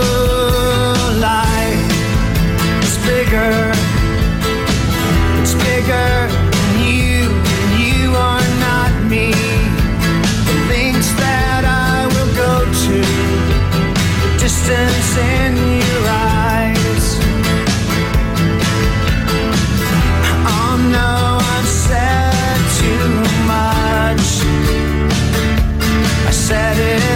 I 26.79 27.06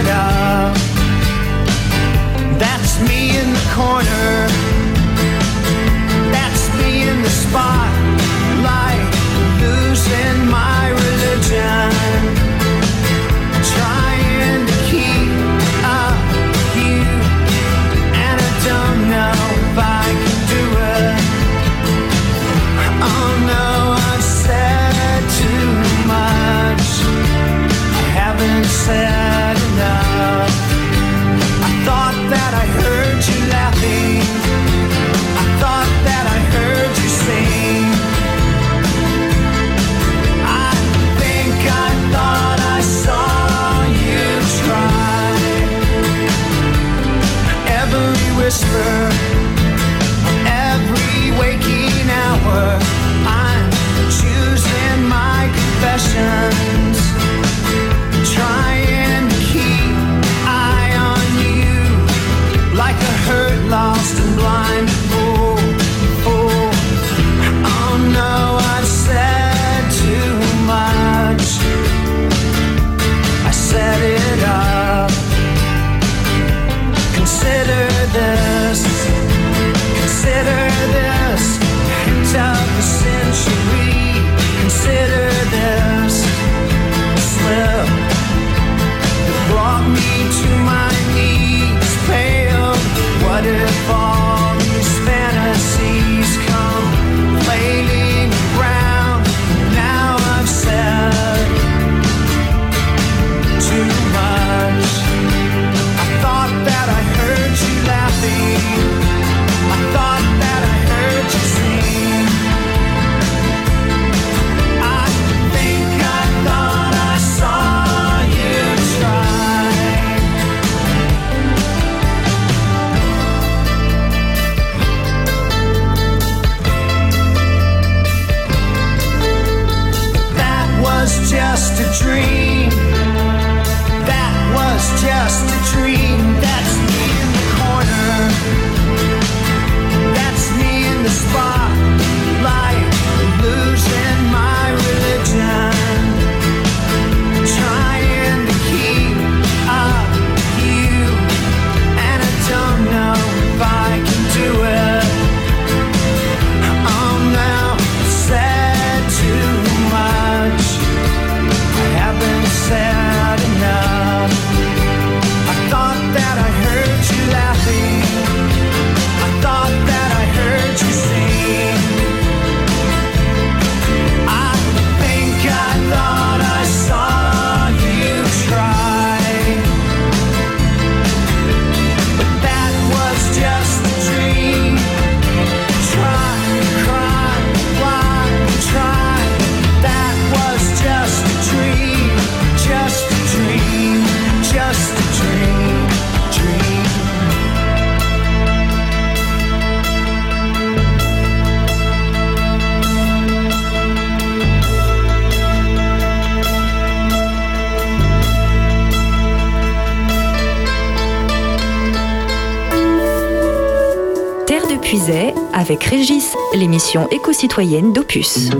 l'émission 216.62 217.08
éco-citoyenne 217.10 217.92
d'Opus. 217.92 218.50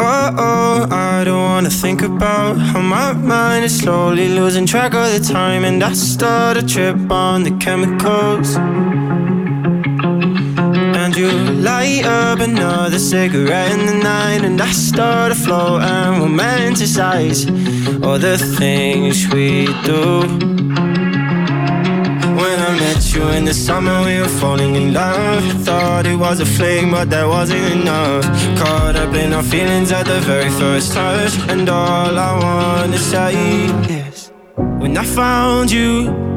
Oh 0.00 0.30
oh, 0.36 0.86
I 0.90 1.22
don't 1.24 1.40
wanna 1.40 1.70
think 1.70 2.02
about 2.02 2.56
how 2.58 2.80
my 2.80 3.12
mind 3.12 3.64
is 3.64 3.78
slowly 3.78 4.28
losing 4.28 4.66
track 4.66 4.92
of 4.92 5.06
the 5.12 5.20
time, 5.20 5.62
and 5.64 5.80
I 5.84 5.92
start 5.92 6.56
a 6.56 6.66
trip 6.66 6.96
on 7.12 7.44
the 7.44 7.52
chemicals. 7.60 8.56
And 10.96 11.16
you 11.16 11.30
light 11.62 12.04
up 12.06 12.40
another 12.40 12.98
cigarette 12.98 13.70
in 13.70 13.86
the 13.86 13.94
night, 14.02 14.42
and 14.42 14.60
I 14.60 14.72
start 14.72 15.32
to 15.32 15.38
float 15.38 15.82
and 15.82 16.20
romanticize 16.20 17.46
all 18.04 18.18
the 18.18 18.36
things 18.36 19.28
we 19.32 19.66
do. 19.84 20.49
You 23.20 23.28
in 23.32 23.44
the 23.44 23.52
summer, 23.52 24.02
we 24.06 24.18
were 24.18 24.34
falling 24.40 24.76
in 24.76 24.94
love. 24.94 25.44
Thought 25.66 26.06
it 26.06 26.16
was 26.16 26.40
a 26.40 26.46
fling, 26.46 26.90
but 26.90 27.10
that 27.10 27.26
wasn't 27.26 27.66
enough. 27.78 28.24
Caught 28.58 28.96
up 28.96 29.14
in 29.14 29.34
our 29.34 29.42
feelings 29.42 29.92
at 29.92 30.06
the 30.06 30.20
very 30.20 30.48
first 30.48 30.94
touch, 30.94 31.34
and 31.50 31.68
all 31.68 32.18
I 32.18 32.32
wanna 32.44 32.96
say 32.96 33.34
is, 34.00 34.32
when 34.56 34.96
I 34.96 35.04
found 35.04 35.70
you, 35.70 35.90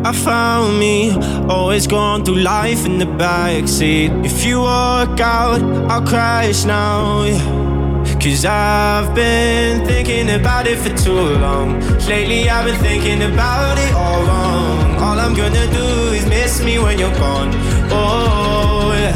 I 0.03 0.11
found 0.11 0.77
me. 0.77 1.11
Always 1.47 1.87
going 1.87 2.25
through 2.25 2.41
life 2.55 2.85
in 2.85 2.97
the 2.97 3.05
backseat. 3.05 4.11
If 4.25 4.43
you 4.43 4.59
walk 4.59 5.21
out, 5.21 5.61
I'll 5.89 6.05
crash 6.05 6.65
now. 6.65 7.23
yeah. 7.23 7.63
Cause 8.21 8.45
I've 8.45 9.15
been 9.15 9.85
thinking 9.85 10.29
about 10.29 10.67
it 10.67 10.77
for 10.77 10.93
too 10.97 11.23
long. 11.45 11.79
Lately, 12.07 12.49
I've 12.49 12.65
been 12.65 12.79
thinking 12.81 13.21
about 13.21 13.77
it. 13.77 13.93
Gonna 15.35 15.67
do 15.73 16.13
is 16.13 16.25
miss 16.27 16.63
me 16.63 16.77
when 16.77 16.99
you're 16.99 17.13
gone. 17.15 17.49
Oh, 17.91 18.93
yeah. 18.93 19.15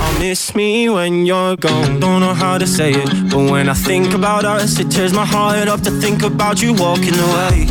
I'll 0.00 0.18
miss 0.18 0.54
me 0.56 0.88
when 0.88 1.24
you're 1.24 1.56
gone. 1.56 2.00
Don't 2.00 2.20
know 2.20 2.34
how 2.34 2.58
to 2.58 2.66
say 2.66 2.90
it, 2.90 3.30
but 3.30 3.50
when 3.50 3.68
I 3.68 3.74
think 3.74 4.12
about 4.12 4.44
us, 4.44 4.78
it 4.80 4.90
tears 4.90 5.12
my 5.12 5.24
heart 5.24 5.68
up 5.68 5.82
to 5.82 5.90
think 5.90 6.22
about 6.24 6.60
you 6.60 6.74
walking 6.74 7.14
away. 7.14 7.68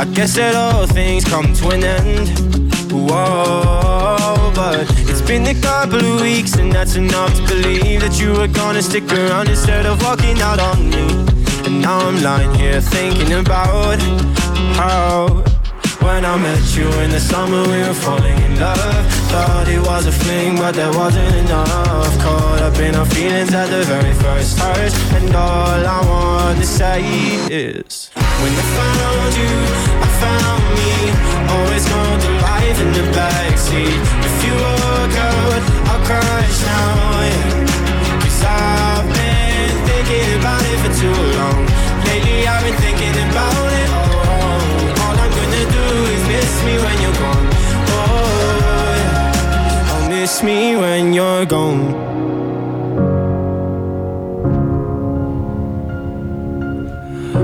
I 0.00 0.06
guess 0.14 0.34
that 0.36 0.54
all 0.56 0.86
things 0.86 1.24
come 1.24 1.52
to 1.52 1.68
an 1.70 1.84
end. 1.84 2.28
Whoa, 2.90 4.52
but 4.54 4.86
it's 5.10 5.20
been 5.20 5.46
a 5.46 5.60
couple 5.60 6.04
of 6.04 6.20
weeks, 6.22 6.54
and 6.56 6.72
that's 6.72 6.96
enough 6.96 7.34
to 7.36 7.42
believe 7.46 8.00
that 8.00 8.18
you 8.18 8.32
were 8.32 8.48
gonna 8.48 8.82
stick 8.82 9.04
around 9.12 9.48
instead 9.48 9.84
of 9.84 10.02
walking 10.02 10.40
out 10.40 10.58
on 10.58 10.90
me. 10.90 11.06
And 11.66 11.82
now 11.82 11.98
I'm 11.98 12.22
lying 12.22 12.54
here 12.54 12.80
thinking 12.80 13.34
about 13.34 14.00
how. 14.76 15.53
When 16.04 16.22
I 16.22 16.36
met 16.36 16.76
you 16.76 16.86
in 17.00 17.10
the 17.10 17.18
summer, 17.18 17.62
we 17.62 17.78
were 17.80 17.94
falling 17.94 18.36
in 18.46 18.60
love. 18.60 19.06
Thought 19.32 19.68
it 19.68 19.80
was 19.80 20.06
a 20.06 20.12
fling, 20.12 20.56
but 20.56 20.74
that 20.74 20.94
wasn't 20.94 21.34
enough. 21.34 22.12
Caught 22.20 22.60
up 22.60 22.76
in 22.78 22.94
our 22.94 23.06
feelings 23.06 23.54
at 23.54 23.68
the 23.70 23.82
very 23.84 24.12
first 24.12 24.58
touch. 24.58 24.92
And 25.16 25.34
all 25.34 25.80
I 25.96 26.00
want 26.04 26.60
to 26.60 26.66
say 26.66 27.00
is 27.48 28.10
When 28.14 28.52
I 28.52 28.64
found 28.76 29.32
you, 29.40 29.54
I 30.04 30.08
found 30.20 30.64
me. 30.76 30.92
Always 31.56 31.84
going 31.88 32.20
through 32.20 32.40
life 32.52 32.78
in 32.84 32.90
the 32.92 33.04
backseat. 33.16 34.00
If 34.28 34.36
you 34.44 34.54
walk 34.60 35.14
out, 35.32 35.62
I'll 35.88 36.04
crash 36.04 36.58
now. 36.68 37.24
Yeah. 37.32 38.20
Cause 38.20 38.40
I've 38.44 39.08
been 39.08 39.72
thinking 39.88 40.28
about 40.36 40.62
it 40.68 40.78
for 40.84 40.92
too 41.00 41.16
long. 41.16 41.33
Miss 50.24 50.42
me 50.42 50.74
when 50.74 51.12
you're 51.12 51.44
gone. 51.44 51.84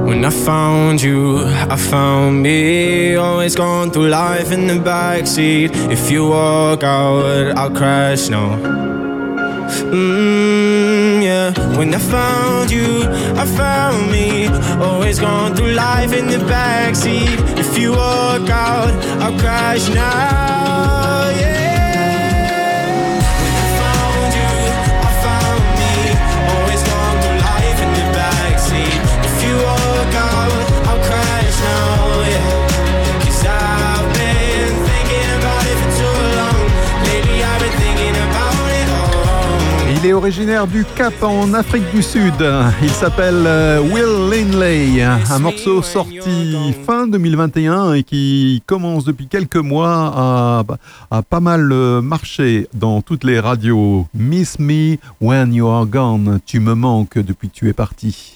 When 0.09 0.24
I 0.24 0.31
found 0.31 1.03
you, 1.03 1.45
I 1.74 1.76
found 1.76 2.43
me. 2.43 3.16
Always 3.16 3.55
going 3.55 3.91
through 3.91 4.09
life 4.09 4.51
in 4.51 4.66
the 4.66 4.78
backseat. 4.93 5.70
If 5.97 6.11
you 6.11 6.22
walk 6.28 6.83
out, 6.83 7.59
I'll 7.59 7.74
crash 7.81 8.31
now. 8.31 8.49
Mm, 9.93 11.22
yeah. 11.22 11.49
When 11.76 11.93
I 11.95 11.99
found 11.99 12.70
you, 12.70 12.91
I 13.43 13.45
found 13.61 14.11
me. 14.11 14.47
Always 14.89 15.18
going 15.18 15.55
through 15.55 15.72
life 15.72 16.14
in 16.14 16.26
the 16.35 16.41
backseat. 16.55 17.39
If 17.59 17.78
you 17.78 17.91
walk 17.93 18.49
out, 18.49 18.95
I'll 19.22 19.39
crash 19.39 19.87
now. 19.91 21.28
Yeah. 21.41 21.60
Originaire 40.21 40.66
du 40.66 40.85
Cap 40.85 41.14
en 41.23 41.55
Afrique 41.55 41.91
du 41.95 42.03
Sud. 42.03 42.35
Il 42.83 42.91
s'appelle 42.91 43.43
euh, 43.47 43.81
Will 43.81 44.29
Linley. 44.31 45.03
Un 45.03 45.39
morceau 45.39 45.81
sorti 45.81 46.75
fin 46.85 47.07
2021 47.07 47.95
et 47.95 48.03
qui 48.03 48.62
commence 48.66 49.07
depuis 49.07 49.29
quelques 49.29 49.57
mois 49.57 50.66
à, 51.11 51.23
pas 51.23 51.41
mal 51.41 51.73
euh, 51.73 52.03
marcher 52.03 52.68
dans 52.75 53.01
toutes 53.01 53.25
les 53.25 53.41
radios. 53.41 54.07
Miss 54.14 54.59
Me 54.59 54.99
When 55.23 55.55
You 55.55 55.68
Are 55.68 55.87
Gone. 55.87 56.39
Tu 56.45 56.61
me 56.61 56.75
manques 56.75 57.16
depuis 57.16 57.49
que 57.49 57.55
tu 57.55 57.68
es 57.71 57.73
parti. 57.73 58.35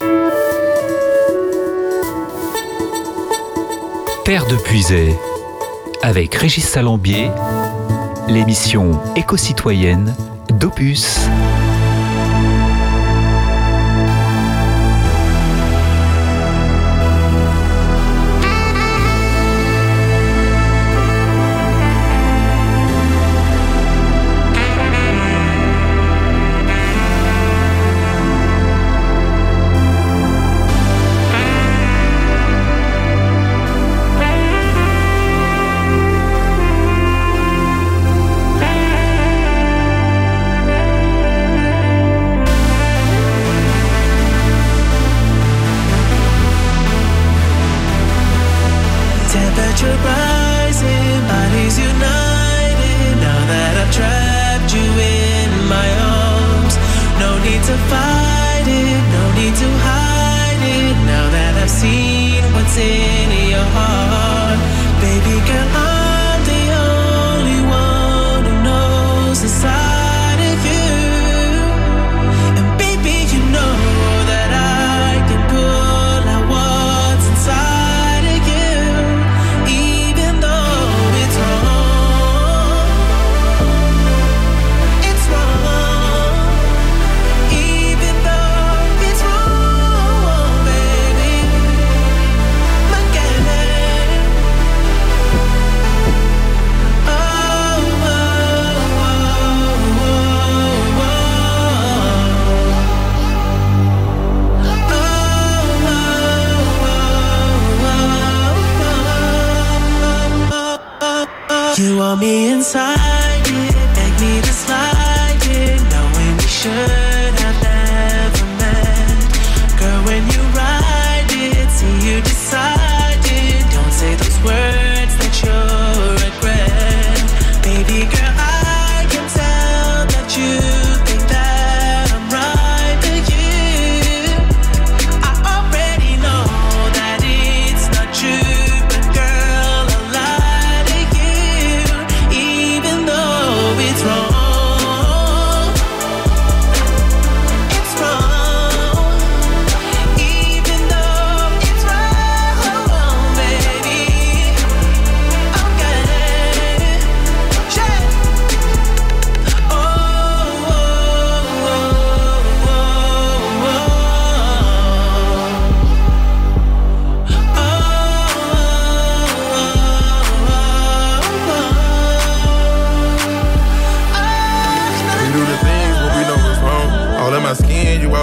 Terre 4.24 4.46
de 4.46 4.56
Puisay, 4.56 5.14
avec 6.02 6.34
Régis 6.34 6.64
Salambier, 6.66 7.30
l'émission 8.26 8.98
éco-citoyenne 9.16 10.14
d'Opus. 10.58 11.28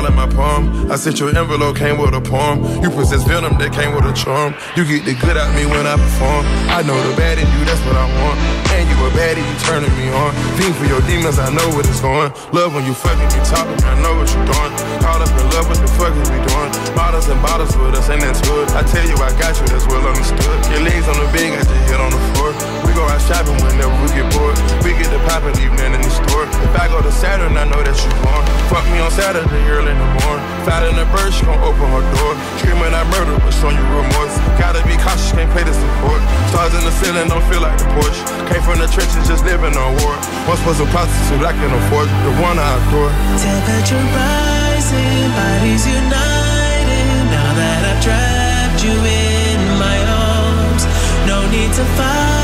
All 0.01 0.07
in 0.07 0.15
my 0.15 0.27
palm. 0.27 0.91
I 0.91 0.95
sent 0.95 1.19
your 1.19 1.29
envelope, 1.29 1.77
came 1.77 1.97
with 1.97 2.13
a 2.13 2.21
poem. 2.21 2.63
You 2.81 2.89
possess 2.89 3.23
venom 3.23 3.57
that 3.59 3.71
came 3.73 3.93
with 3.93 4.05
a 4.05 4.13
charm. 4.13 4.53
You 4.75 4.83
get 4.85 5.05
the 5.05 5.13
good 5.21 5.37
out 5.37 5.53
me 5.53 5.65
when 5.65 5.85
I 5.85 5.95
perform. 5.95 6.43
I 6.73 6.81
know 6.81 6.97
the 7.05 7.13
bad 7.15 7.37
in 7.37 7.45
you, 7.45 7.61
that's 7.65 7.81
what 7.85 7.95
I 7.95 8.05
want. 8.09 8.37
And 8.73 8.89
you 8.89 8.97
a 8.97 9.09
baddie, 9.13 9.45
you 9.45 9.55
turning 9.69 9.93
me 9.97 10.09
on. 10.09 10.33
Fiend 10.57 10.73
for 10.75 10.87
your 10.89 11.01
demons, 11.05 11.37
I 11.37 11.53
know 11.53 11.67
what 11.77 11.85
it's 11.85 12.01
going. 12.01 12.33
Love 12.53 12.73
when 12.73 12.85
you 12.85 12.93
fucking 12.93 13.29
me 13.29 13.39
talking, 13.45 13.77
I 13.85 13.93
know 14.01 14.17
what 14.17 14.27
you're 14.33 14.47
doing. 14.47 14.71
Caught 15.05 15.21
up 15.21 15.33
in 15.37 15.45
love, 15.53 15.65
what 15.69 15.77
the 15.77 15.89
fuck 15.97 16.13
is 16.17 16.29
we 16.29 16.39
doing? 16.49 16.71
Bottles 16.97 17.27
and 17.29 17.39
bottles 17.41 17.73
with 17.77 17.93
us, 17.93 18.09
ain't 18.09 18.25
that 18.25 18.37
good? 18.41 18.69
I 18.73 18.81
tell 18.87 19.05
you, 19.05 19.17
I 19.21 19.29
got 19.37 19.53
you, 19.59 19.65
that's 19.69 19.85
well 19.85 20.01
understood. 20.01 20.57
Your 20.73 20.81
legs 20.81 21.05
on 21.05 21.17
the 21.19 21.27
bed, 21.29 21.61
got 21.61 21.67
your 21.69 21.83
head 21.93 22.01
on 22.01 22.11
the 22.11 22.21
floor. 22.33 22.51
We 22.87 22.90
go 22.93 23.07
out 23.07 23.21
shopping 23.23 23.57
whenever 23.63 23.93
we 24.03 24.07
get 24.11 24.27
bored. 24.35 24.57
We 24.83 24.95
get 24.97 25.09
the 25.11 25.19
poppin', 25.27 25.55
leave 25.59 25.71
nothing 25.75 25.99
in 25.99 26.01
the 26.03 26.11
store. 26.11 26.45
If 26.47 26.73
I 26.75 26.87
go 26.87 26.99
to 27.01 27.11
Saturn, 27.11 27.55
I 27.55 27.65
know 27.65 27.81
that 27.83 27.95
you 27.95 28.11
born. 28.23 28.43
Fuck 28.71 28.85
me 28.91 28.99
on 28.99 29.11
Saturday, 29.11 29.63
early 29.71 29.91
in 29.91 29.99
the 29.99 30.11
morning. 30.23 30.43
Fat 30.67 30.83
in 30.87 30.95
the 30.95 31.05
bird, 31.11 31.31
she 31.33 31.43
gon' 31.47 31.59
open 31.63 31.87
her 31.91 32.03
door. 32.15 32.33
Screaming 32.59 32.93
I 32.93 33.03
murder, 33.11 33.35
but 33.39 33.53
showing 33.59 33.77
you 33.77 33.87
remorse. 33.91 34.35
Gotta 34.59 34.83
be 34.87 34.95
cautious, 34.99 35.31
can't 35.31 35.49
play 35.51 35.63
the 35.63 35.73
support. 35.73 36.21
Stars 36.51 36.73
in 36.75 36.83
the 36.83 36.93
ceiling, 36.99 37.27
don't 37.31 37.43
feel 37.47 37.63
like 37.63 37.77
the 37.79 37.87
Porsche. 37.95 38.21
Came 38.51 38.63
from 38.63 38.79
the 38.79 38.87
trenches, 38.91 39.23
just 39.27 39.43
living 39.47 39.75
on 39.75 39.91
war. 40.03 40.15
Once 40.47 40.61
was 40.67 40.79
a 40.79 40.87
prostitute, 40.91 41.43
I 41.43 41.53
can 41.55 41.71
afford 41.71 42.07
the 42.27 42.33
one 42.43 42.57
I 42.59 42.69
adore. 42.81 43.11
Temperature 43.39 44.05
rising, 44.15 45.27
bodies 45.37 45.83
united. 45.87 47.07
Now 47.31 47.49
that 47.55 47.79
I've 47.87 48.01
trapped 48.03 48.81
you 48.83 48.95
in 48.95 49.59
my 49.79 49.97
arms, 50.09 50.83
no 51.29 51.45
need 51.49 51.71
to 51.79 51.85
fight 51.95 52.40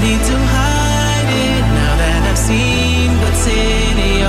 need 0.00 0.22
to 0.24 0.36
hide 0.56 1.28
it. 1.28 1.64
Now 1.76 1.94
that 2.00 2.22
I've 2.30 2.38
seen 2.38 3.10
what's 3.20 3.46
in 3.46 3.96
your 3.98 4.19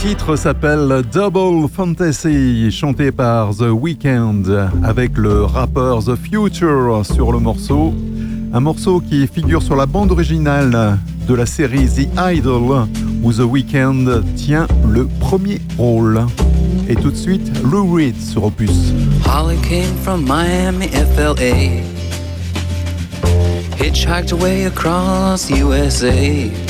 titre 0.00 0.34
s'appelle 0.34 1.02
Double 1.12 1.68
Fantasy, 1.68 2.70
chanté 2.70 3.12
par 3.12 3.54
The 3.54 3.68
Weeknd 3.70 4.44
avec 4.82 5.18
le 5.18 5.44
rappeur 5.44 6.02
The 6.02 6.16
Future 6.16 7.04
sur 7.04 7.32
le 7.32 7.38
morceau. 7.38 7.92
Un 8.54 8.60
morceau 8.60 9.00
qui 9.00 9.26
figure 9.26 9.62
sur 9.62 9.76
la 9.76 9.84
bande 9.84 10.10
originale 10.10 10.98
de 11.28 11.34
la 11.34 11.44
série 11.44 11.86
The 11.86 12.08
Idol 12.18 12.86
où 13.22 13.32
The 13.32 13.40
Weeknd 13.40 14.22
tient 14.36 14.66
le 14.88 15.06
premier 15.20 15.60
rôle. 15.76 16.24
Et 16.88 16.94
tout 16.94 17.10
de 17.10 17.16
suite, 17.16 17.52
Lou 17.62 17.92
Reed 17.92 18.18
sur 18.18 18.44
Opus. 18.44 18.94
Holly 19.26 19.58
came 19.68 19.94
from 20.02 20.24
Miami, 20.24 20.88
FLA. 21.14 21.82
Hitchhiked 23.76 24.32
away 24.32 24.64
across 24.64 25.50
USA. 25.50 26.69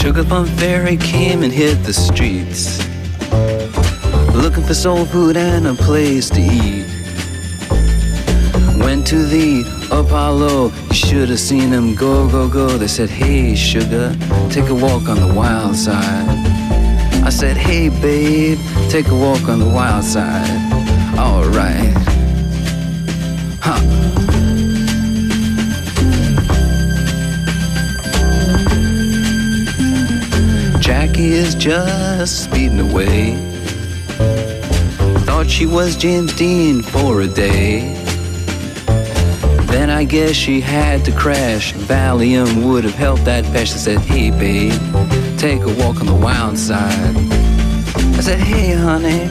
Sugar 0.00 0.24
Plum 0.24 0.46
Fairy 0.56 0.96
came 0.96 1.42
and 1.42 1.52
hit 1.52 1.74
the 1.84 1.92
streets. 1.92 2.78
Looking 4.34 4.64
for 4.64 4.72
soul 4.72 5.04
food 5.04 5.36
and 5.36 5.66
a 5.66 5.74
place 5.74 6.30
to 6.30 6.40
eat. 6.40 6.86
Went 8.82 9.06
to 9.08 9.16
the 9.26 9.62
Apollo, 9.92 10.72
you 10.88 10.94
should 10.94 11.28
have 11.28 11.38
seen 11.38 11.68
them 11.68 11.94
go, 11.94 12.26
go, 12.30 12.48
go. 12.48 12.78
They 12.78 12.88
said, 12.88 13.10
Hey, 13.10 13.54
sugar, 13.54 14.16
take 14.48 14.70
a 14.70 14.74
walk 14.74 15.06
on 15.10 15.20
the 15.20 15.34
wild 15.36 15.76
side. 15.76 16.28
I 17.22 17.28
said, 17.28 17.58
Hey, 17.58 17.90
babe, 17.90 18.58
take 18.88 19.08
a 19.08 19.14
walk 19.14 19.50
on 19.50 19.58
the 19.58 19.68
wild 19.68 20.04
side. 20.04 20.48
Alright. 21.18 22.19
Jackie 31.20 31.34
is 31.34 31.54
just 31.54 32.44
speeding 32.44 32.80
away. 32.80 33.34
Thought 35.26 35.50
she 35.50 35.66
was 35.66 35.94
James 35.94 36.32
Dean 36.32 36.80
for 36.80 37.20
a 37.20 37.26
day. 37.26 37.92
Then 39.66 39.90
I 39.90 40.04
guess 40.04 40.34
she 40.34 40.62
had 40.62 41.04
to 41.04 41.12
crash. 41.12 41.74
Valium 41.74 42.64
would 42.64 42.84
have 42.84 42.94
helped 42.94 43.26
that 43.26 43.44
patch. 43.44 43.72
I 43.72 43.76
said, 43.76 43.98
Hey 43.98 44.30
babe, 44.30 44.72
take 45.38 45.60
a 45.60 45.74
walk 45.84 46.00
on 46.00 46.06
the 46.06 46.14
wild 46.14 46.56
side. 46.56 47.14
I 48.16 48.20
said, 48.22 48.38
Hey 48.38 48.72
honey, 48.72 49.28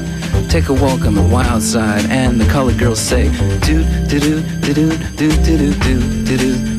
take 0.47 0.69
a 0.69 0.73
walk 0.73 1.05
on 1.05 1.15
the 1.15 1.27
wild 1.33 1.63
side. 1.63 2.05
And 2.11 2.39
the 2.39 2.45
colored 2.45 2.77
girls 2.77 2.99
say, 2.99 3.31
Do 3.61 3.83
do 4.07 4.19
do 4.19 4.41
do 4.61 4.95
do 5.15 5.31
do 5.43 5.55
do 5.57 5.73
do 5.73 6.37
do 6.37 6.78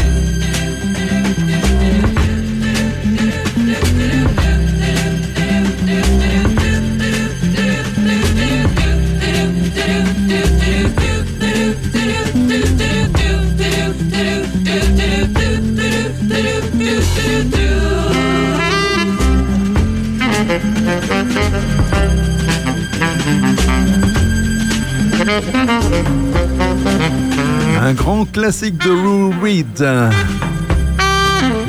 classique 28.31 28.77
de 28.77 28.89
Lou 28.89 29.31
Reed. 29.41 29.79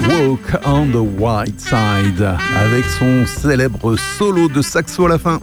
Walk 0.09 0.61
on 0.65 0.87
the 0.93 1.21
White 1.21 1.61
Side, 1.61 2.23
avec 2.57 2.85
son 2.99 3.27
célèbre 3.27 3.97
solo 4.19 4.49
de 4.49 4.63
saxo 4.63 5.07
à 5.07 5.11
la 5.11 5.19
fin. 5.19 5.41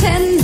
pretend 0.00 0.39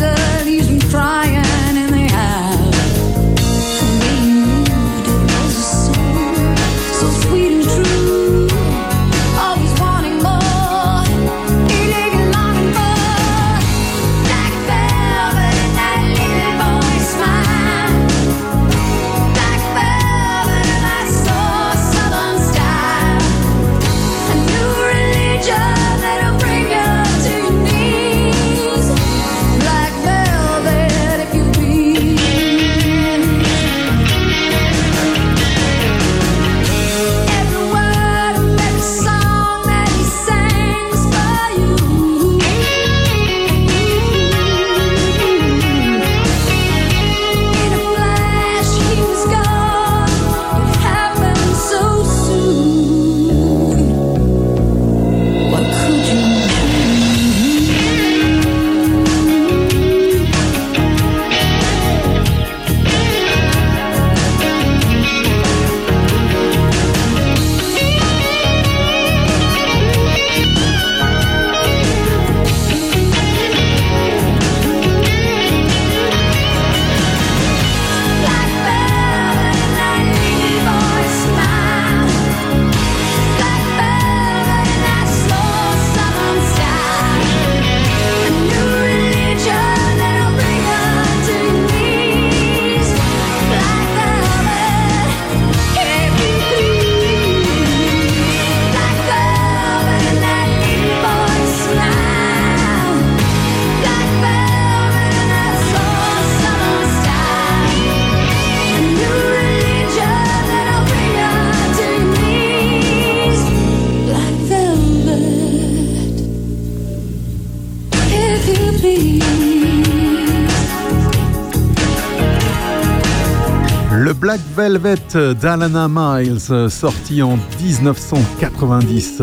Velvet 124.79 125.35
d'Alana 125.41 125.89
Miles, 125.89 126.69
sorti 126.69 127.23
en 127.23 127.39
1990, 127.63 129.23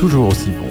toujours 0.00 0.26
aussi 0.26 0.50
bon. 0.50 0.66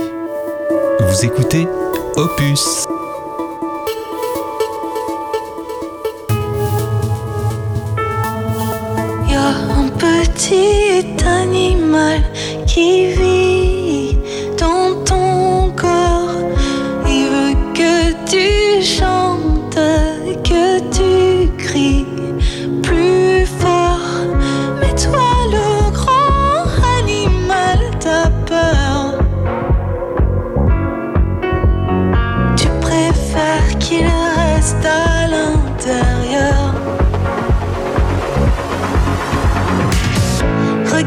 Vous 1.00 1.24
écoutez 1.24 1.66
Opus. 2.16 2.84
Y 9.28 9.34
a 9.34 9.48
un 9.48 9.88
petit 9.88 11.24
animal 11.24 12.22
qui 12.66 13.14
vit 13.14 13.51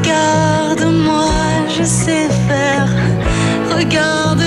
Regarde-moi, 0.06 1.32
je 1.68 1.84
sais 1.84 2.30
faire. 2.48 2.88
Regarde 3.76 4.44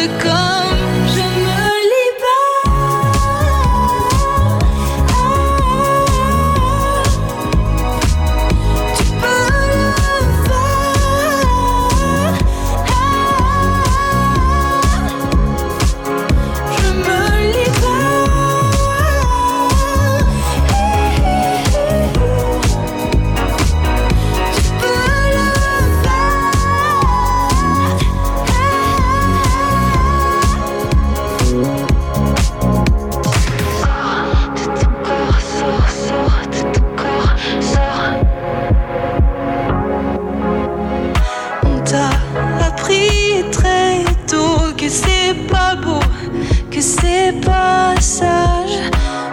c'est 47.29 47.41
pas 47.45 47.95
sage 48.01 48.79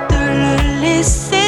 de 0.09 0.15
le 0.15 0.81
laisser 0.81 1.44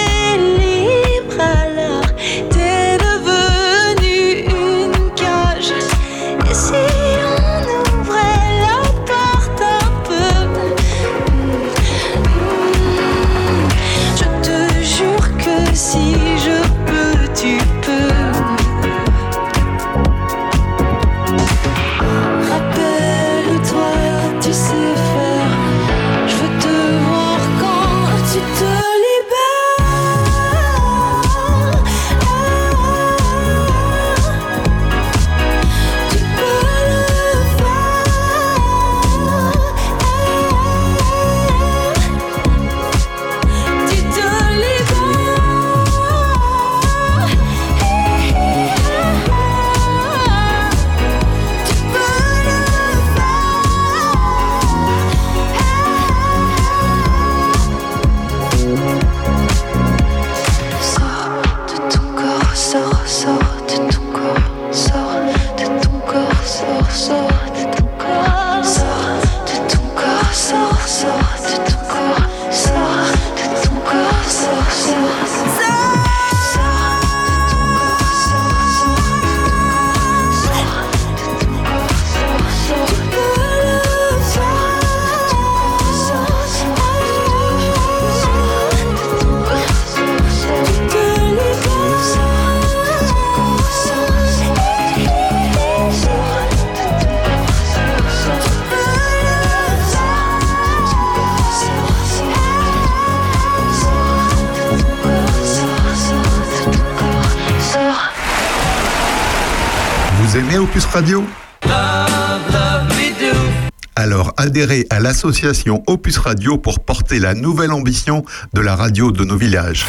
À 114.89 114.99
l'association 114.99 115.83
Opus 115.85 116.17
Radio 116.17 116.57
pour 116.57 116.79
porter 116.79 117.19
la 117.19 117.35
nouvelle 117.35 117.71
ambition 117.71 118.25
de 118.53 118.61
la 118.61 118.75
radio 118.75 119.11
de 119.11 119.23
nos 119.23 119.37
villages. 119.37 119.85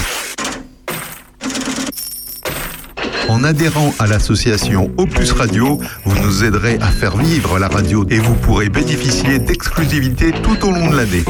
En 3.31 3.45
adhérant 3.45 3.95
à 3.99 4.07
l'association 4.07 4.91
Opus 4.99 5.33
Radio, 5.33 5.81
vous 6.05 6.23
nous 6.23 6.45
aiderez 6.45 6.77
à 6.83 6.89
faire 6.89 7.17
vivre 7.17 7.59
la 7.59 7.69
radio 7.69 8.05
et 8.11 8.19
vous 8.19 8.35
pourrez 8.35 8.69
bénéficier 8.69 9.39
d'exclusivités 9.39 10.33
tout 10.33 10.63
au 10.67 10.71
long 10.71 10.91
de 10.91 10.97
l'année. 10.97 11.25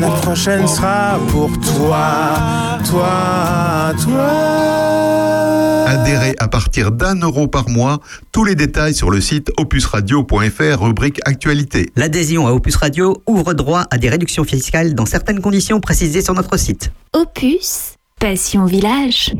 La 0.00 0.10
prochaine 0.10 0.66
sera 0.68 1.18
pour 1.28 1.50
toi, 1.60 2.78
toi, 2.88 3.92
toi. 4.02 4.78
Adhérez 5.86 6.34
à 6.38 6.46
partir 6.46 6.92
d'un 6.92 7.16
euro 7.16 7.48
par 7.48 7.68
mois. 7.68 7.98
Tous 8.30 8.44
les 8.44 8.54
détails 8.54 8.94
sur 8.94 9.10
le 9.10 9.20
site 9.20 9.50
opusradio.fr, 9.56 10.82
rubrique 10.82 11.20
actualité. 11.24 11.90
L'adhésion 11.96 12.46
à 12.46 12.52
Opus 12.52 12.76
Radio 12.76 13.22
ouvre 13.26 13.54
droit 13.54 13.86
à 13.90 13.98
des 13.98 14.08
réductions 14.08 14.44
fiscales 14.44 14.94
dans 14.94 15.06
certaines 15.06 15.40
conditions 15.40 15.80
précisées 15.80 16.22
sur 16.22 16.34
notre 16.34 16.56
site. 16.58 16.92
Opus, 17.14 17.94
Passion 18.20 18.66
Village. 18.66 19.32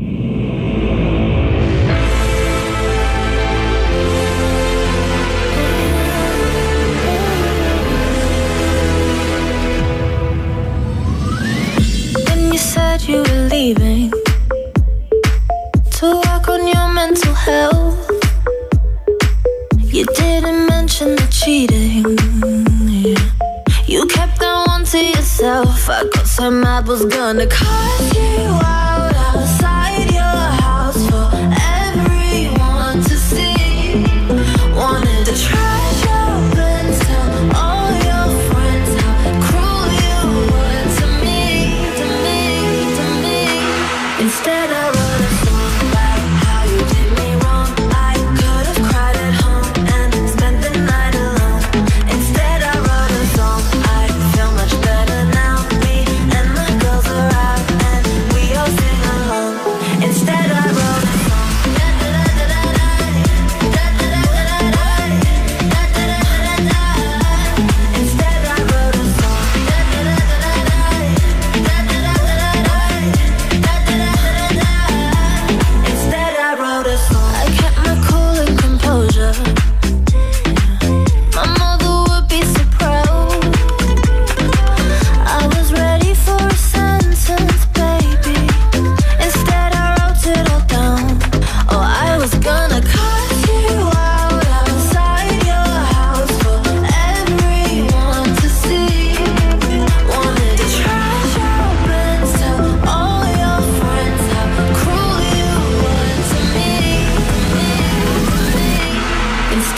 You 19.99 20.05
didn't 20.05 20.67
mention 20.67 21.15
the 21.15 21.27
cheating. 21.31 22.05
You 23.87 24.05
kept 24.05 24.39
that 24.39 24.67
one 24.67 24.83
to 24.85 25.03
yourself. 25.03 25.89
I 25.89 26.03
got 26.13 26.27
so 26.27 26.51
mad, 26.51 26.87
was 26.87 27.05
gonna 27.05 27.47
cut 27.47 28.15
you 28.15 28.49
out 28.63 28.88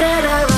Instead, 0.01 0.25
I 0.25 0.50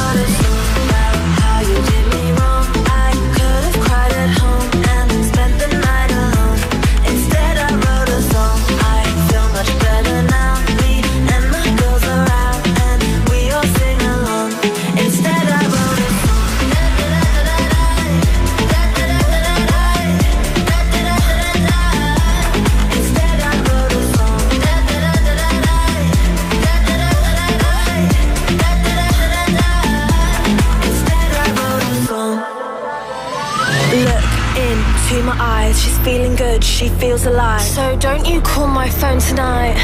tonight, 39.30 39.76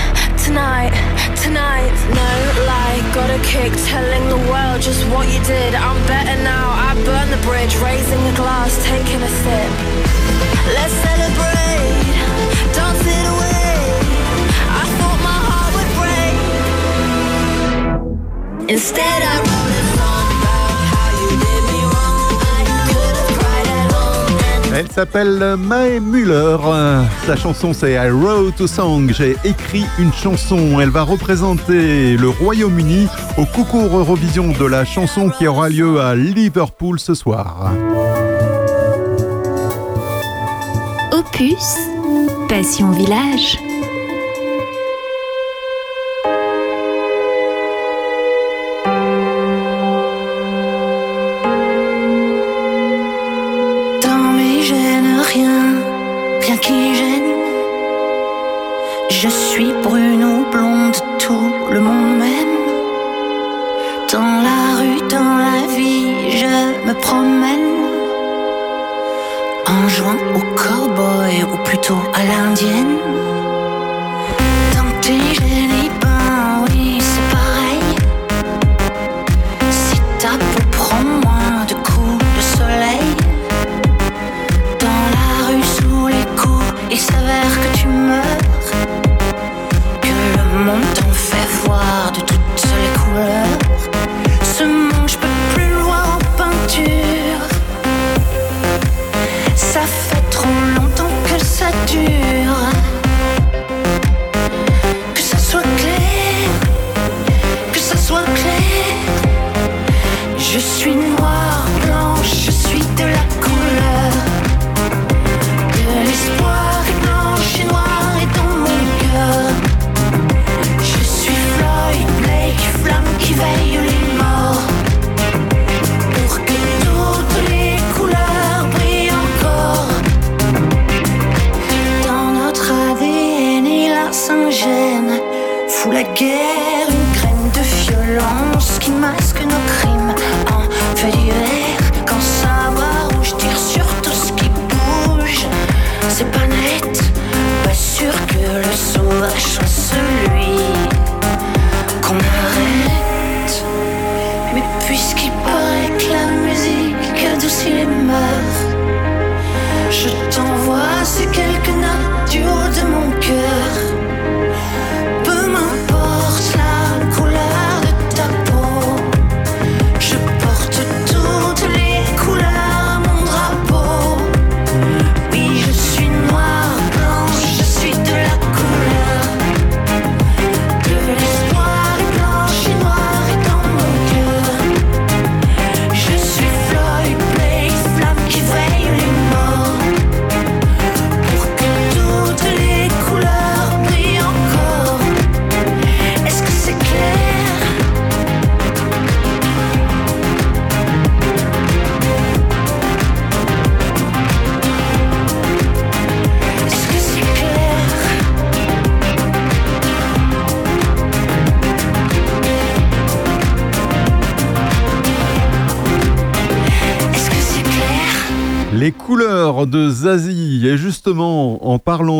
tonight, 0.45 0.91
tonight. 1.35 1.91
No 2.09 2.29
lie, 2.65 3.01
got 3.13 3.29
a 3.29 3.39
kick 3.43 3.71
telling 3.85 4.27
the 4.29 4.37
world 4.49 4.81
just 4.81 5.03
what 5.11 5.27
you 5.33 5.41
did. 5.43 5.75
I'm 5.75 5.99
better 6.07 6.41
now, 6.43 6.69
I 6.69 6.93
burn 7.05 7.29
the 7.29 7.37
bridge, 7.47 7.75
raising 7.77 8.21
a 8.31 8.35
glass, 8.35 8.77
taking 8.85 9.21
a 9.21 9.29
sip. 9.41 9.71
Let's 10.75 10.93
celebrate. 11.07 12.15
Don't 12.77 12.97
sit 13.05 13.25
away. 13.33 13.73
I 14.81 14.83
thought 14.97 15.19
my 15.29 15.39
heart 15.49 15.71
would 15.77 15.91
break. 18.59 18.69
Instead, 18.69 19.21
I 19.23 19.48
Elle 24.79 24.89
s'appelle 24.89 25.57
Mae 25.57 25.99
Muller. 25.99 26.55
Sa 27.25 27.35
chanson 27.35 27.73
c'est 27.73 27.95
I 27.95 28.09
Wrote 28.11 28.61
a 28.61 28.67
Song. 28.67 29.11
J'ai 29.13 29.35
écrit 29.43 29.83
une 29.99 30.13
chanson. 30.13 30.79
Elle 30.79 30.89
va 30.89 31.03
représenter 31.03 32.15
le 32.15 32.29
Royaume-Uni 32.29 33.09
au 33.37 33.43
concours 33.43 33.97
Eurovision 33.97 34.53
de 34.57 34.63
la 34.63 34.85
chanson 34.85 35.31
qui 35.31 35.47
aura 35.47 35.67
lieu 35.67 35.99
à 35.99 36.15
Liverpool 36.15 36.97
ce 36.97 37.13
soir. 37.13 37.73
Opus, 41.11 41.75
Passion 42.47 42.91
Village. 42.91 43.68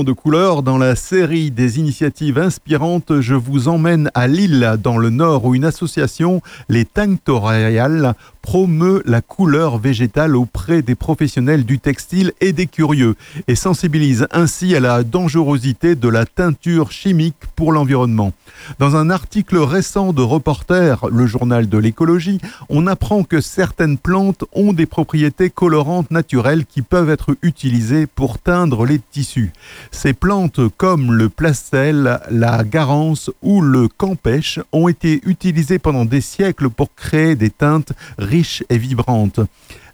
De 0.04 0.12
couleurs, 0.12 0.64
dans 0.64 0.78
la 0.78 0.96
série 0.96 1.52
des 1.52 1.80
initiatives 1.80 2.38
inspirantes, 2.38 3.20
je 3.22 3.36
vous 3.36 3.68
emmène 3.68 4.10
à 4.14 4.28
Lille, 4.28 4.78
dans 4.82 4.98
le 4.98 5.10
Nord, 5.10 5.46
où 5.46 5.56
une 5.56 5.66
association, 5.66 6.42
les 6.70 6.86
Tinctoriales, 6.86 8.14
promeut 8.42 9.02
la 9.06 9.22
couleur 9.22 9.78
végétale 9.78 10.36
auprès 10.36 10.82
des 10.82 10.96
professionnels 10.96 11.66
du 11.66 11.80
textile 11.80 12.34
et 12.42 12.54
des 12.54 12.68
curieux, 12.68 13.16
et 13.48 13.56
sensibilise 13.56 14.28
ainsi 14.32 14.76
à 14.76 14.80
la 14.80 15.04
dangerosité 15.04 15.96
de 15.96 16.08
la 16.10 16.26
teinture 16.26 16.92
chimique 16.92 17.36
pour 17.56 17.72
l'environnement. 17.72 18.34
Dans 18.80 18.96
un 18.96 19.10
article 19.10 19.58
récent 19.58 20.14
de 20.14 20.22
Reporter, 20.22 21.06
le 21.12 21.28
journal 21.28 21.70
de 21.70 21.78
l'écologie, 21.78 22.40
on 22.70 22.88
apprend 22.88 23.24
que 23.24 23.42
certaines 23.42 23.98
plantes 23.98 24.44
ont 24.54 24.74
des 24.74 24.86
propriétés 24.86 25.50
colorantes 25.50 26.12
naturelles 26.12 26.66
qui 26.66 26.82
peuvent 26.82 27.10
être 27.10 27.36
utilisées 27.42 28.08
pour 28.08 28.40
teindre 28.40 28.86
les 28.86 29.00
tissus. 29.00 29.52
Ces 29.92 30.14
plantes 30.14 30.62
comme 30.78 31.14
le 31.14 31.30
plastel, 31.30 32.20
la 32.30 32.64
garance 32.64 33.32
ou 33.42 33.62
le 33.62 33.88
campèche 33.88 34.60
ont 34.72 34.88
été 34.88 35.22
utilisées 35.26 35.80
pendant 35.80 36.06
des 36.06 36.22
siècles 36.22 36.70
pour 36.70 36.94
créer 36.96 37.36
des 37.36 37.50
teintes 37.50 37.94
riches 38.30 38.64
et 38.70 38.78
vibrantes. 38.78 39.42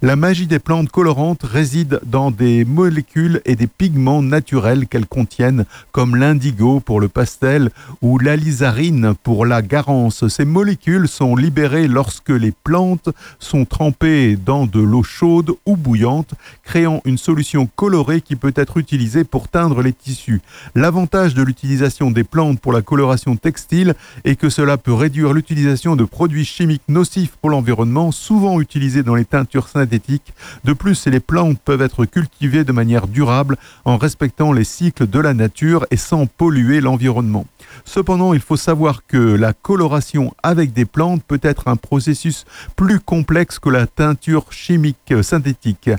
La 0.05 0.15
magie 0.15 0.45
des 0.45 0.59
plantes 0.59 0.91
colorantes 0.91 1.41
réside 1.41 1.99
dans 2.05 2.29
des 2.29 2.63
molécules 2.63 3.41
et 3.43 3.55
des 3.55 3.65
pigments 3.65 4.21
naturels 4.21 4.85
qu'elles 4.85 5.07
contiennent, 5.07 5.65
comme 5.91 6.15
l'indigo 6.15 6.79
pour 6.79 6.99
le 6.99 7.07
pastel 7.07 7.71
ou 8.03 8.19
l'alizarine 8.19 9.15
pour 9.23 9.47
la 9.47 9.63
garance. 9.63 10.27
Ces 10.27 10.45
molécules 10.45 11.07
sont 11.07 11.35
libérées 11.35 11.87
lorsque 11.87 12.29
les 12.29 12.51
plantes 12.51 13.09
sont 13.39 13.65
trempées 13.65 14.35
dans 14.35 14.67
de 14.67 14.79
l'eau 14.79 15.01
chaude 15.01 15.53
ou 15.65 15.75
bouillante, 15.75 16.35
créant 16.63 17.01
une 17.03 17.17
solution 17.17 17.67
colorée 17.75 18.21
qui 18.21 18.35
peut 18.35 18.53
être 18.55 18.77
utilisée 18.77 19.23
pour 19.23 19.47
teindre 19.47 19.81
les 19.81 19.93
tissus. 19.93 20.41
L'avantage 20.75 21.33
de 21.33 21.41
l'utilisation 21.41 22.11
des 22.11 22.23
plantes 22.23 22.59
pour 22.59 22.73
la 22.73 22.83
coloration 22.83 23.37
textile 23.37 23.95
est 24.23 24.35
que 24.35 24.51
cela 24.51 24.77
peut 24.77 24.93
réduire 24.93 25.33
l'utilisation 25.33 25.95
de 25.95 26.03
produits 26.03 26.45
chimiques 26.45 26.83
nocifs 26.89 27.37
pour 27.41 27.49
l'environnement, 27.49 28.11
souvent 28.11 28.61
utilisés 28.61 29.01
dans 29.01 29.15
les 29.15 29.25
teintures 29.25 29.67
synthétiques. 29.67 29.94
De 30.63 30.73
plus, 30.73 31.07
les 31.07 31.19
plantes 31.19 31.59
peuvent 31.63 31.81
être 31.81 32.05
cultivées 32.05 32.63
de 32.63 32.71
manière 32.71 33.07
durable 33.07 33.57
en 33.85 33.97
respectant 33.97 34.51
les 34.51 34.63
cycles 34.63 35.07
de 35.07 35.19
la 35.19 35.33
nature 35.33 35.85
et 35.91 35.97
sans 35.97 36.25
polluer 36.25 36.81
l'environnement. 36.81 37.45
Cependant, 37.85 38.33
il 38.33 38.39
faut 38.39 38.57
savoir 38.57 39.05
que 39.07 39.17
la 39.17 39.53
coloration 39.53 40.33
avec 40.43 40.73
des 40.73 40.85
plantes 40.85 41.23
peut 41.23 41.39
être 41.41 41.67
un 41.67 41.75
processus 41.75 42.45
plus 42.75 42.99
complexe 42.99 43.59
que 43.59 43.69
la 43.69 43.85
teinture 43.87 44.51
chimique 44.51 45.11
euh, 45.11 45.23
synthétique 45.23 45.89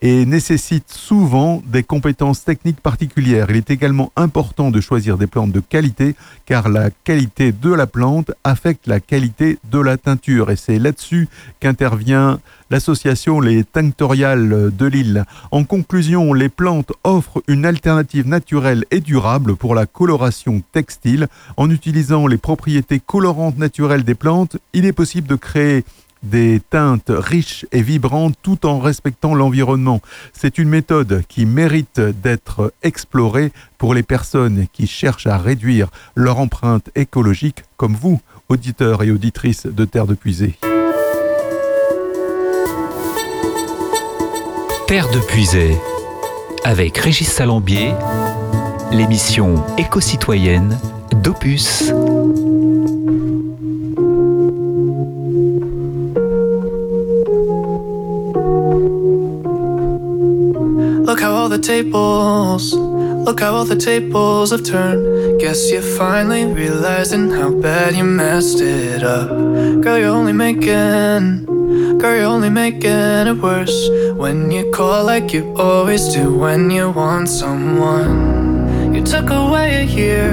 et 0.00 0.24
nécessite 0.24 0.90
souvent 0.90 1.62
des 1.66 1.82
compétences 1.82 2.44
techniques 2.44 2.80
particulières. 2.80 3.46
Il 3.50 3.56
est 3.56 3.70
également 3.70 4.10
important 4.16 4.70
de 4.70 4.80
choisir 4.80 5.18
des 5.18 5.26
plantes 5.26 5.52
de 5.52 5.60
qualité 5.60 6.16
car 6.46 6.68
la 6.68 6.90
qualité 6.90 7.52
de 7.52 7.72
la 7.72 7.86
plante 7.86 8.32
affecte 8.42 8.86
la 8.86 9.00
qualité 9.00 9.58
de 9.70 9.78
la 9.78 9.98
teinture 9.98 10.50
et 10.50 10.56
c'est 10.56 10.78
là-dessus 10.78 11.28
qu'intervient 11.60 12.40
l'association 12.70 13.40
Les 13.40 13.64
Tinctoriales 13.64 14.74
de 14.74 14.86
Lille. 14.86 15.24
En 15.50 15.64
conclusion, 15.64 16.32
les 16.32 16.48
plantes 16.48 16.92
offrent 17.04 17.42
une 17.46 17.66
alternative 17.66 18.26
naturelle 18.26 18.84
et 18.90 19.00
durable 19.00 19.54
pour 19.54 19.74
la 19.74 19.86
coloration 19.86 20.62
textile. 20.72 21.28
En 21.56 21.70
utilisant 21.70 22.26
les 22.26 22.38
propriétés 22.38 23.00
colorantes 23.00 23.58
naturelles 23.58 24.04
des 24.04 24.14
plantes, 24.14 24.56
il 24.72 24.84
est 24.84 24.92
possible 24.92 25.28
de 25.28 25.36
créer 25.36 25.84
des 26.24 26.60
teintes 26.70 27.10
riches 27.10 27.66
et 27.70 27.82
vibrantes 27.82 28.34
tout 28.42 28.66
en 28.66 28.80
respectant 28.80 29.34
l'environnement. 29.34 30.00
C'est 30.32 30.58
une 30.58 30.68
méthode 30.68 31.22
qui 31.28 31.46
mérite 31.46 32.00
d'être 32.00 32.72
explorée 32.82 33.52
pour 33.78 33.94
les 33.94 34.02
personnes 34.02 34.66
qui 34.72 34.86
cherchent 34.86 35.26
à 35.26 35.38
réduire 35.38 35.88
leur 36.14 36.38
empreinte 36.38 36.90
écologique 36.94 37.64
comme 37.76 37.94
vous, 37.94 38.20
auditeurs 38.48 39.02
et 39.02 39.10
auditrices 39.10 39.66
de 39.66 39.84
Terre 39.84 40.06
de 40.06 40.14
Puisée. 40.14 40.58
Terre 44.86 45.10
de 45.10 45.18
Puisée, 45.18 45.76
avec 46.62 46.98
Régis 46.98 47.28
Salambier, 47.28 47.92
l'émission 48.94 49.56
éco-citoyenne 49.76 50.78
d'Opus. 51.22 51.90
Look 61.04 61.20
how 61.20 61.32
all 61.32 61.48
the 61.48 61.58
tables, 61.58 62.72
look 62.72 63.40
how 63.40 63.54
all 63.54 63.64
the 63.64 63.76
tables 63.76 64.52
have 64.52 64.62
turned. 64.62 65.40
Guess 65.40 65.72
you're 65.72 65.82
finally 65.82 66.44
realizing 66.44 67.30
how 67.30 67.50
bad 67.50 67.96
you 67.96 68.04
messed 68.04 68.60
it 68.60 69.02
up. 69.02 69.28
Girl, 69.82 69.98
you're 69.98 70.14
only 70.14 70.32
making, 70.32 71.46
girl, 71.98 72.16
you're 72.16 72.26
only 72.26 72.50
making 72.50 73.26
it 73.26 73.42
worse. 73.42 73.88
When 74.16 74.52
you 74.52 74.70
call 74.70 75.04
like 75.04 75.32
you 75.32 75.52
always 75.56 76.14
do 76.14 76.32
when 76.32 76.70
you 76.70 76.90
want 76.90 77.28
someone. 77.28 78.53
Took 79.04 79.30
away 79.30 79.82
a 79.82 79.84
year 79.84 80.32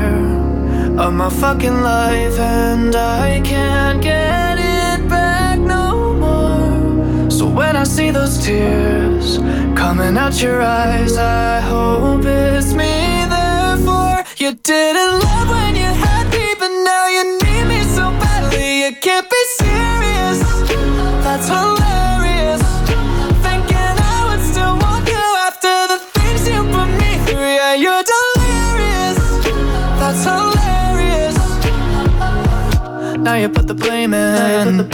of 0.98 1.14
my 1.14 1.30
fucking 1.30 1.82
life, 1.82 2.40
and 2.40 2.96
I 2.96 3.40
can't 3.44 4.02
get 4.02 4.58
it 4.58 5.08
back 5.08 5.60
no 5.60 6.14
more. 6.16 7.30
So 7.30 7.46
when 7.46 7.76
I 7.76 7.84
see 7.84 8.10
those 8.10 8.44
tears 8.44 9.38
coming 9.78 10.18
out 10.18 10.42
your 10.42 10.64
eyes, 10.64 11.16
I 11.16 11.60
hope 11.60 12.26
it's 12.26 12.74
me. 12.74 13.26
Therefore, 13.30 14.24
you 14.38 14.54
didn't 14.54 15.20
love 15.20 15.50
when 15.50 15.76
you 15.76 15.92
had 16.06 16.32
me, 16.32 16.56
but 16.58 16.72
now 16.84 17.08
you 17.08 17.24
need 17.44 17.66
me 17.66 17.84
so 17.84 18.10
badly. 18.20 18.86
You 18.86 18.96
can't 18.96 19.30
be 19.30 19.44
serious. 19.60 20.40
That's 21.24 21.48
Now 33.22 33.36
you 33.36 33.50
put 33.50 33.68
the 33.68 33.76
blame 33.76 34.16
in. 34.16 34.90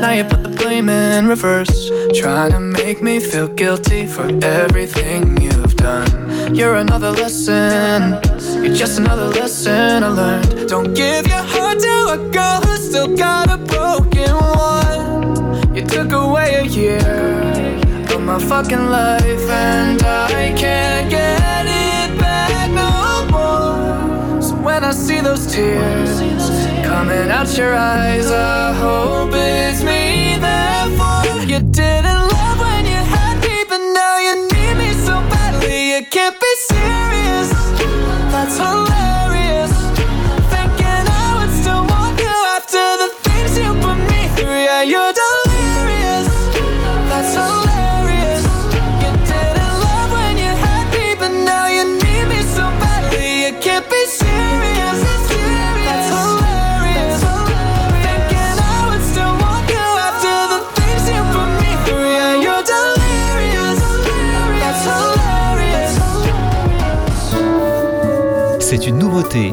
Now 0.00 0.10
you 0.10 0.24
put 0.24 0.42
the 0.42 0.48
blame 0.48 0.88
in 0.88 1.28
reverse. 1.28 1.90
Trying 2.12 2.50
to 2.50 2.58
make 2.58 3.00
me 3.00 3.20
feel 3.20 3.46
guilty 3.46 4.04
for 4.04 4.26
everything 4.44 5.40
you've 5.40 5.76
done. 5.76 6.54
You're 6.56 6.74
another 6.74 7.12
lesson. 7.12 8.18
You're 8.64 8.74
just 8.74 8.98
another 8.98 9.28
lesson 9.28 10.02
I 10.02 10.08
learned. 10.08 10.68
Don't 10.68 10.92
give 10.92 11.28
your 11.28 11.44
heart 11.52 11.78
to 11.78 11.96
a 12.16 12.18
girl 12.32 12.60
who's 12.62 12.88
still 12.88 13.16
got 13.16 13.48
a 13.48 13.58
broken 13.58 14.34
one. 14.34 15.76
You 15.76 15.86
took 15.86 16.10
away 16.10 16.56
a 16.56 16.64
year 16.64 16.98
of 18.12 18.20
my 18.22 18.40
fucking 18.40 18.86
life, 18.86 19.48
and 19.48 20.02
I 20.02 20.52
can't 20.56 21.08
get 21.08 21.64
it 21.66 22.18
back 22.18 22.70
no 22.72 22.90
more. 23.30 24.42
So 24.42 24.56
when 24.56 24.82
I 24.82 24.90
see 24.90 25.20
those 25.20 25.46
tears 25.46 26.67
coming 26.98 27.30
out 27.30 27.56
your 27.56 27.74
eyes. 27.76 28.28
I 28.28 28.72
hope 28.72 29.30
it's 29.32 29.82
me, 29.84 30.36
therefore. 30.46 31.22
You 31.52 31.60
didn't 31.80 32.22
love 32.34 32.58
when 32.64 32.82
you 32.92 33.00
had 33.14 33.36
me, 33.46 33.56
but 33.70 33.82
now 34.00 34.14
you 34.26 34.34
need 34.52 34.74
me 34.82 34.90
so 35.06 35.14
badly. 35.32 35.78
You 35.92 36.00
can't 36.14 36.36
be 36.44 36.52
serious. 36.74 37.48
That's 38.32 38.56
hilarious. 38.64 39.74
Thinking 40.52 41.04
I 41.22 41.28
would 41.36 41.52
still 41.60 41.84
want 41.92 42.18
you 42.26 42.36
after 42.56 42.84
the 43.02 43.08
things 43.24 43.52
you 43.62 43.70
put 43.84 43.98
me 44.10 44.20
through. 44.34 44.62
Yeah, 44.66 44.82
you're. 44.82 45.12
done. 45.12 45.27
une 68.88 68.98
nouveauté 68.98 69.52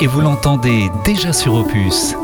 et 0.00 0.06
vous 0.06 0.20
l'entendez 0.20 0.90
déjà 1.04 1.32
sur 1.32 1.54
Opus. 1.54 2.14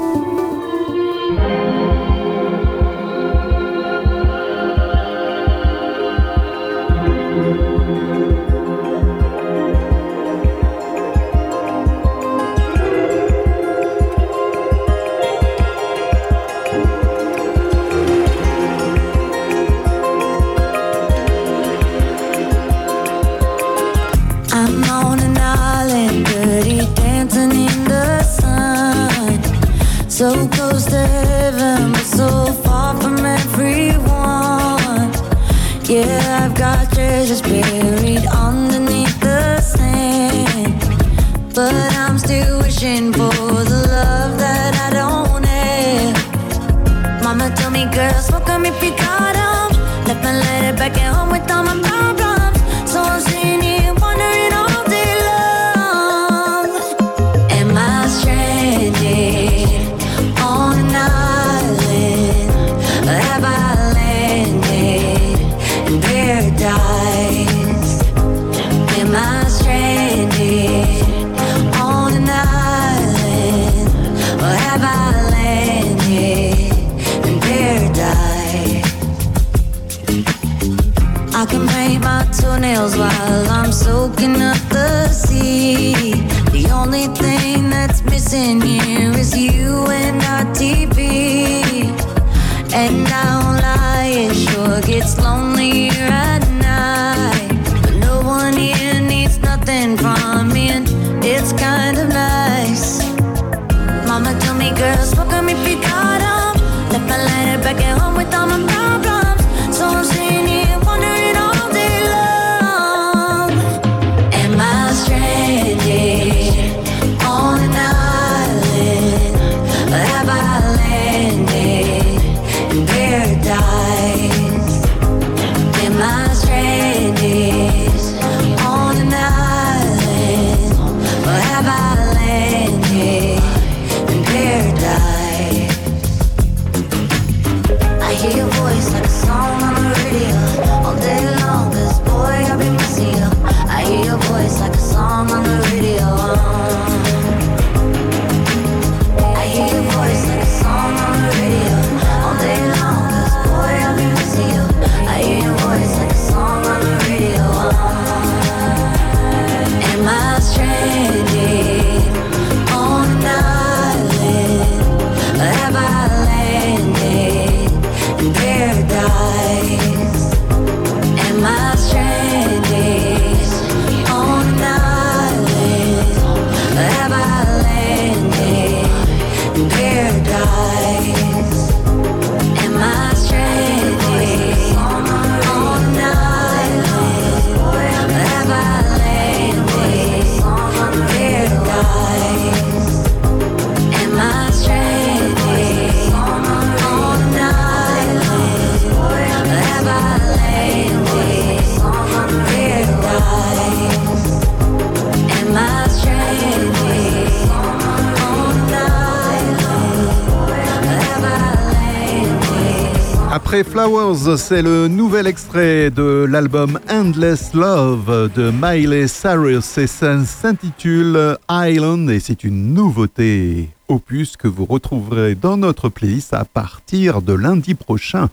Flowers, 213.53 214.39
c'est 214.39 214.62
le 214.62 214.89
nouvel 214.89 215.27
extrait 215.27 215.91
de 215.91 216.24
l'album 216.24 216.81
Endless 216.91 217.53
Love 217.53 218.31
de 218.35 218.51
Miley 218.51 219.07
Cyrus 219.07 219.77
et 219.77 219.87
ça 219.87 220.24
s'intitule 220.24 221.37
Island 221.51 222.09
et 222.09 222.19
c'est 222.19 222.45
une 222.45 222.73
nouveauté 222.73 223.69
opus 223.89 224.39
que 224.39 224.49
vous 224.49 224.65
retrouverez 224.65 225.35
dans 225.35 225.59
notre 225.59 225.91
playlist 225.91 226.33
à 226.33 226.47
partir 226.47 227.20
de 227.20 227.35
lundi 227.35 227.74
prochain. 227.74 228.31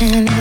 And 0.00 0.37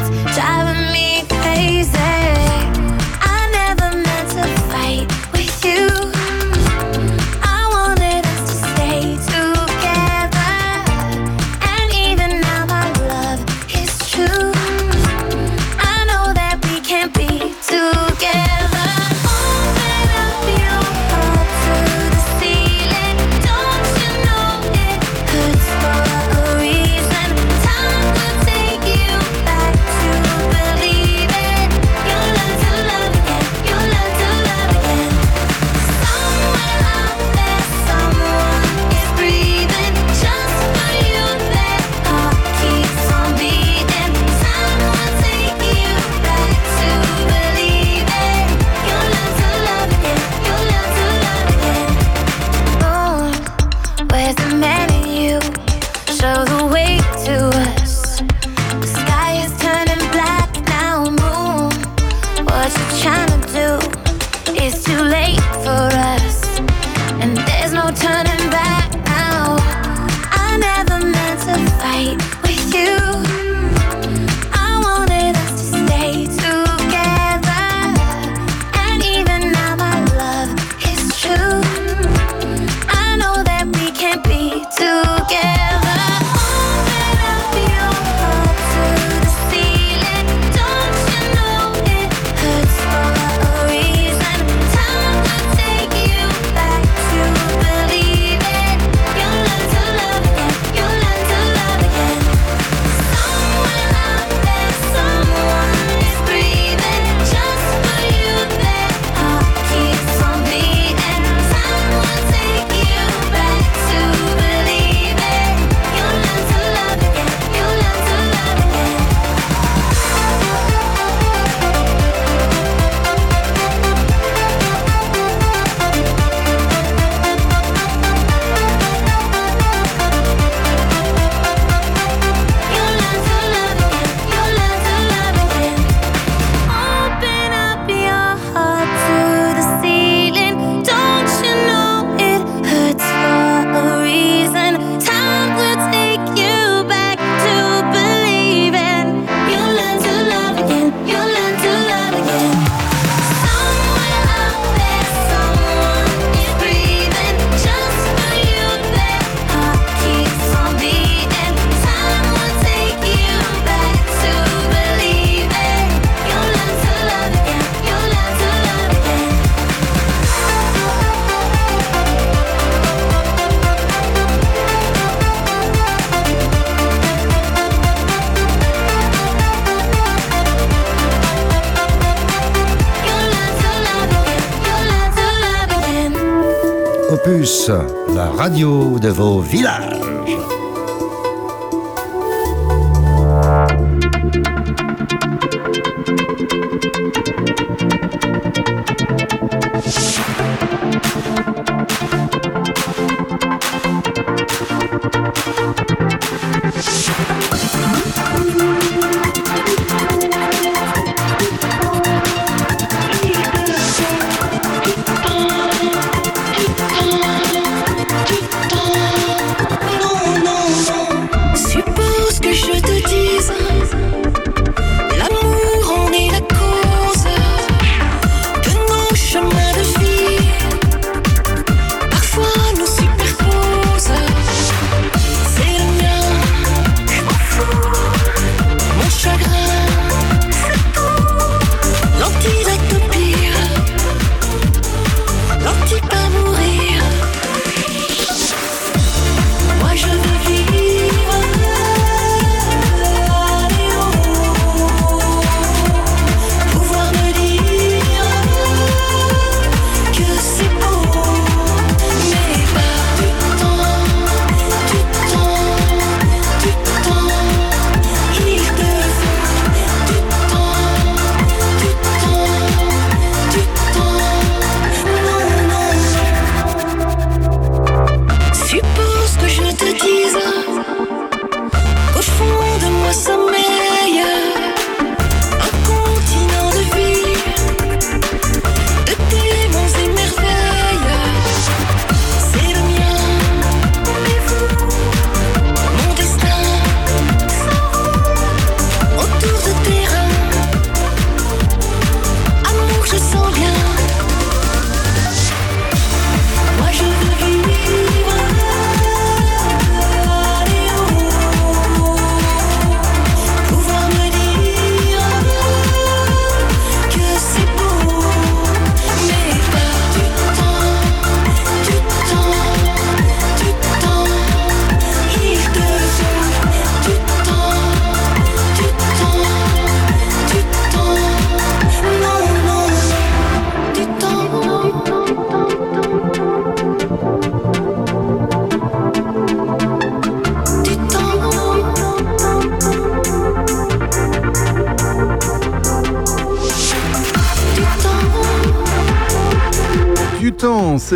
de 188.57 189.11
vos 189.11 189.43
villages. 189.43 189.86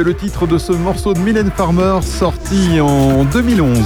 C'est 0.02 0.08
le 0.08 0.16
titre 0.16 0.48
de 0.48 0.58
ce 0.58 0.72
morceau 0.72 1.14
de 1.14 1.20
Mylène 1.20 1.52
Farmer 1.56 2.00
sorti 2.02 2.82
en 2.82 3.24
2011. 3.24 3.78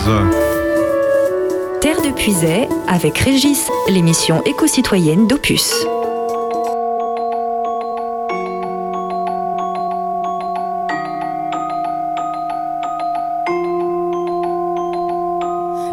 Terre 1.81 2.01
de 2.01 2.13
Puisay 2.15 2.69
avec 2.87 3.17
Régis, 3.17 3.67
l'émission 3.89 4.41
éco-citoyenne 4.45 5.27
d'Opus. 5.27 5.73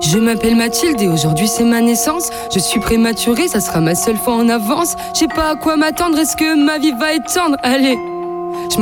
Je 0.03 0.19
m'appelle 0.19 0.55
Mathilde 0.55 1.03
et 1.03 1.09
aujourd'hui 1.09 1.49
c'est 1.49 1.65
ma 1.65 1.81
naissance. 1.81 2.31
Je 2.55 2.61
suis 2.61 2.79
prématurée, 2.79 3.49
ça 3.49 3.59
sera 3.59 3.81
ma 3.81 3.97
seule 3.97 4.19
fois 4.19 4.35
en 4.35 4.49
avance. 4.49 4.95
Je 5.15 5.21
sais 5.21 5.27
pas 5.27 5.51
à 5.51 5.57
quoi 5.57 5.77
m'attendre, 5.77 6.17
est-ce 6.17 6.37
que 6.37 6.55
ma 6.65 6.79
vie 6.79 6.93
va 6.93 7.15
être 7.15 7.33
tendre 7.35 7.57
Allez 7.65 8.12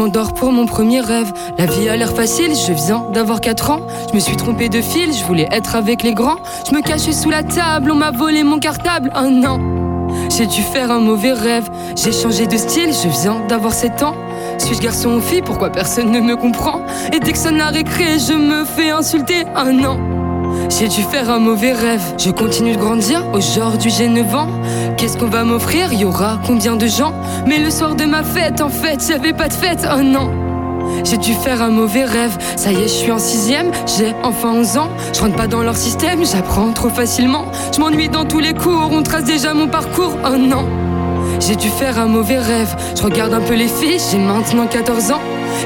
m'endors 0.00 0.32
pour 0.32 0.50
mon 0.50 0.64
premier 0.64 1.00
rêve. 1.00 1.30
La 1.58 1.66
vie 1.66 1.90
a 1.90 1.94
l'air 1.94 2.14
facile, 2.14 2.54
je 2.54 2.72
viens 2.72 3.04
d'avoir 3.12 3.42
4 3.42 3.70
ans. 3.70 3.80
Je 4.08 4.14
me 4.14 4.20
suis 4.20 4.34
trompée 4.34 4.70
de 4.70 4.80
fil, 4.80 5.12
je 5.12 5.22
voulais 5.24 5.46
être 5.52 5.76
avec 5.76 6.02
les 6.02 6.14
grands. 6.14 6.38
Je 6.66 6.74
me 6.74 6.80
cachais 6.80 7.12
sous 7.12 7.28
la 7.28 7.42
table, 7.42 7.90
on 7.90 7.96
m'a 7.96 8.10
volé 8.10 8.42
mon 8.42 8.58
cartable. 8.58 9.12
Un 9.14 9.44
an. 9.44 9.60
J'ai 10.30 10.46
dû 10.46 10.62
faire 10.62 10.90
un 10.90 11.00
mauvais 11.00 11.34
rêve. 11.34 11.68
J'ai 11.96 12.12
changé 12.12 12.46
de 12.46 12.56
style, 12.56 12.94
je 12.94 13.08
viens 13.08 13.40
d'avoir 13.46 13.74
7 13.74 14.02
ans. 14.02 14.14
Suis-je 14.56 14.80
garçon 14.80 15.10
ou 15.16 15.20
fille 15.20 15.42
Pourquoi 15.42 15.68
personne 15.68 16.10
ne 16.10 16.20
me 16.20 16.34
comprend? 16.34 16.80
Et 17.12 17.20
dès 17.20 17.32
que 17.32 17.38
sonne 17.38 17.58
la 17.58 17.68
récré, 17.68 18.18
je 18.18 18.32
me 18.32 18.64
fais 18.64 18.88
insulter. 18.88 19.44
Un 19.54 19.84
an. 19.84 20.00
J'ai 20.70 20.88
dû 20.88 21.02
faire 21.02 21.30
un 21.30 21.40
mauvais 21.40 21.72
rêve. 21.72 22.02
Je 22.16 22.30
continue 22.30 22.72
de 22.72 22.78
grandir. 22.78 23.22
Aujourd'hui 23.34 23.90
j'ai 23.90 24.08
9 24.08 24.34
ans. 24.34 24.48
Qu'est-ce 25.00 25.16
qu'on 25.16 25.28
va 25.28 25.44
m'offrir? 25.44 25.94
Y 25.94 26.04
aura 26.04 26.38
combien 26.46 26.76
de 26.76 26.86
gens? 26.86 27.14
Mais 27.46 27.56
le 27.56 27.70
soir 27.70 27.94
de 27.94 28.04
ma 28.04 28.22
fête, 28.22 28.60
en 28.60 28.68
fait, 28.68 29.02
j'avais 29.08 29.32
pas 29.32 29.48
de 29.48 29.54
fête. 29.54 29.88
Oh 29.90 30.02
non. 30.02 30.30
J'ai 31.04 31.16
dû 31.16 31.32
faire 31.32 31.62
un 31.62 31.70
mauvais 31.70 32.04
rêve. 32.04 32.36
Ça 32.56 32.70
y 32.70 32.74
est, 32.74 32.82
je 32.82 32.88
suis 32.88 33.10
en 33.10 33.18
sixième. 33.18 33.70
J'ai 33.86 34.14
enfin 34.22 34.50
11 34.50 34.76
ans. 34.76 34.90
Je 35.14 35.20
rentre 35.22 35.36
pas 35.36 35.46
dans 35.46 35.62
leur 35.62 35.78
système. 35.78 36.26
J'apprends 36.26 36.70
trop 36.72 36.90
facilement. 36.90 37.46
Je 37.74 37.80
m'ennuie 37.80 38.10
dans 38.10 38.26
tous 38.26 38.40
les 38.40 38.52
cours. 38.52 38.90
On 38.92 39.02
trace 39.02 39.24
déjà 39.24 39.54
mon 39.54 39.68
parcours. 39.68 40.18
Oh 40.22 40.36
non. 40.36 40.68
J'ai 41.40 41.56
dû 41.56 41.70
faire 41.70 41.98
un 41.98 42.06
mauvais 42.06 42.38
rêve. 42.38 42.76
Je 42.94 43.02
regarde 43.02 43.32
un 43.32 43.40
peu 43.40 43.54
les 43.54 43.68
filles. 43.68 44.02
J'ai 44.12 44.18
maintenant 44.18 44.66
14 44.66 45.12
ans. 45.12 45.22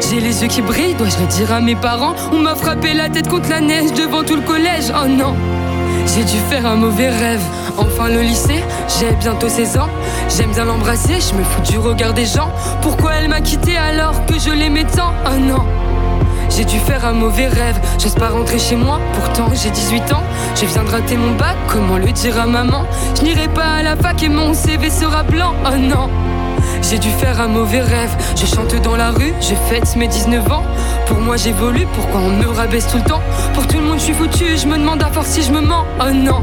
J'ai 0.08 0.20
les 0.20 0.42
yeux 0.42 0.48
qui 0.48 0.62
brillent, 0.62 0.94
dois-je 0.94 1.18
le 1.18 1.26
dire 1.26 1.52
à 1.52 1.60
mes 1.60 1.74
parents? 1.74 2.14
On 2.30 2.38
m'a 2.38 2.54
frappé 2.54 2.94
la 2.94 3.08
tête 3.08 3.28
contre 3.28 3.50
la 3.50 3.60
neige 3.60 3.92
devant 3.94 4.22
tout 4.22 4.36
le 4.36 4.42
collège, 4.42 4.92
oh 4.94 5.08
non 5.08 5.34
j'ai 6.06 6.24
dû 6.24 6.38
faire 6.50 6.66
un 6.66 6.76
mauvais 6.76 7.08
rêve. 7.08 7.42
Enfin 7.76 8.08
le 8.08 8.20
lycée, 8.20 8.62
j'ai 8.98 9.12
bientôt 9.16 9.48
16 9.48 9.78
ans. 9.78 9.88
J'aime 10.36 10.50
bien 10.50 10.64
l'embrasser, 10.64 11.14
je 11.20 11.34
me 11.34 11.44
fous 11.44 11.62
du 11.62 11.78
regard 11.78 12.14
des 12.14 12.26
gens. 12.26 12.50
Pourquoi 12.82 13.14
elle 13.14 13.28
m'a 13.28 13.40
quitté 13.40 13.76
alors 13.76 14.24
que 14.26 14.38
je 14.38 14.50
l'aimais 14.50 14.84
tant? 14.84 15.12
Oh 15.26 15.38
non 15.38 15.64
j'ai 16.56 16.64
dû 16.64 16.78
faire 16.78 17.04
un 17.04 17.14
mauvais 17.14 17.48
rêve, 17.48 17.80
j'ose 17.98 18.14
pas 18.14 18.28
rentrer 18.28 18.60
chez 18.60 18.76
moi, 18.76 19.00
pourtant 19.14 19.48
j'ai 19.54 19.70
18 19.70 20.12
ans. 20.12 20.22
Je 20.54 20.66
viens 20.66 20.84
de 20.84 20.90
rater 20.90 21.16
mon 21.16 21.32
bac, 21.32 21.56
comment 21.66 21.96
le 21.96 22.12
dire 22.12 22.38
à 22.38 22.46
maman? 22.46 22.84
Je 23.16 23.22
n'irai 23.22 23.48
pas 23.48 23.78
à 23.78 23.82
la 23.82 23.96
fac 23.96 24.22
et 24.22 24.28
mon 24.28 24.54
CV 24.54 24.88
sera 24.88 25.24
blanc, 25.24 25.54
oh 25.66 25.76
non 25.76 26.08
j'ai 26.82 26.98
dû 26.98 27.08
faire 27.10 27.40
un 27.40 27.48
mauvais 27.48 27.80
rêve. 27.80 28.14
Je 28.36 28.46
chante 28.46 28.74
dans 28.82 28.96
la 28.96 29.10
rue, 29.10 29.34
je 29.40 29.54
fête 29.68 29.96
mes 29.96 30.06
19 30.06 30.50
ans. 30.52 30.62
Pour 31.06 31.18
moi 31.18 31.36
j'évolue, 31.36 31.86
pourquoi 31.94 32.20
on 32.20 32.30
me 32.30 32.46
rabaisse 32.46 32.86
tout 32.86 32.98
le 32.98 33.04
temps? 33.04 33.22
Pour 33.54 33.66
tout 33.66 33.78
le 33.78 33.84
monde 33.84 33.98
je 33.98 34.04
suis 34.04 34.14
foutu, 34.14 34.56
je 34.56 34.66
me 34.66 34.78
demande 34.78 35.02
à 35.02 35.06
force 35.06 35.28
si 35.28 35.42
je 35.42 35.50
me 35.50 35.60
mens. 35.60 35.84
Oh 36.00 36.10
non 36.12 36.42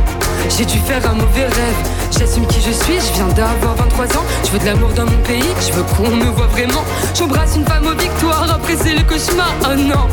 J'ai 0.57 0.65
dû 0.65 0.79
faire 0.79 1.01
un 1.09 1.13
mauvais 1.13 1.45
rêve. 1.45 1.75
J'assume 2.11 2.45
qui 2.47 2.59
je 2.61 2.71
suis, 2.71 2.99
je 2.99 3.13
viens 3.13 3.27
d'avoir 3.29 3.75
23 3.75 4.05
ans. 4.17 4.25
Je 4.43 4.51
veux 4.51 4.59
de 4.59 4.65
l'amour 4.65 4.89
dans 4.89 5.05
mon 5.05 5.17
pays, 5.23 5.43
je 5.59 5.71
veux 5.73 5.83
qu'on 5.83 6.09
me 6.09 6.25
voit 6.25 6.47
vraiment. 6.47 6.83
J'embrasse 7.17 7.55
une 7.55 7.65
femme 7.65 7.87
aux 7.87 7.99
victoires, 7.99 8.47
après 8.53 8.75
c'est 8.75 8.93
le 8.93 9.03
cauchemar. 9.03 9.53
Oh 9.63 9.75
non! 9.75 10.07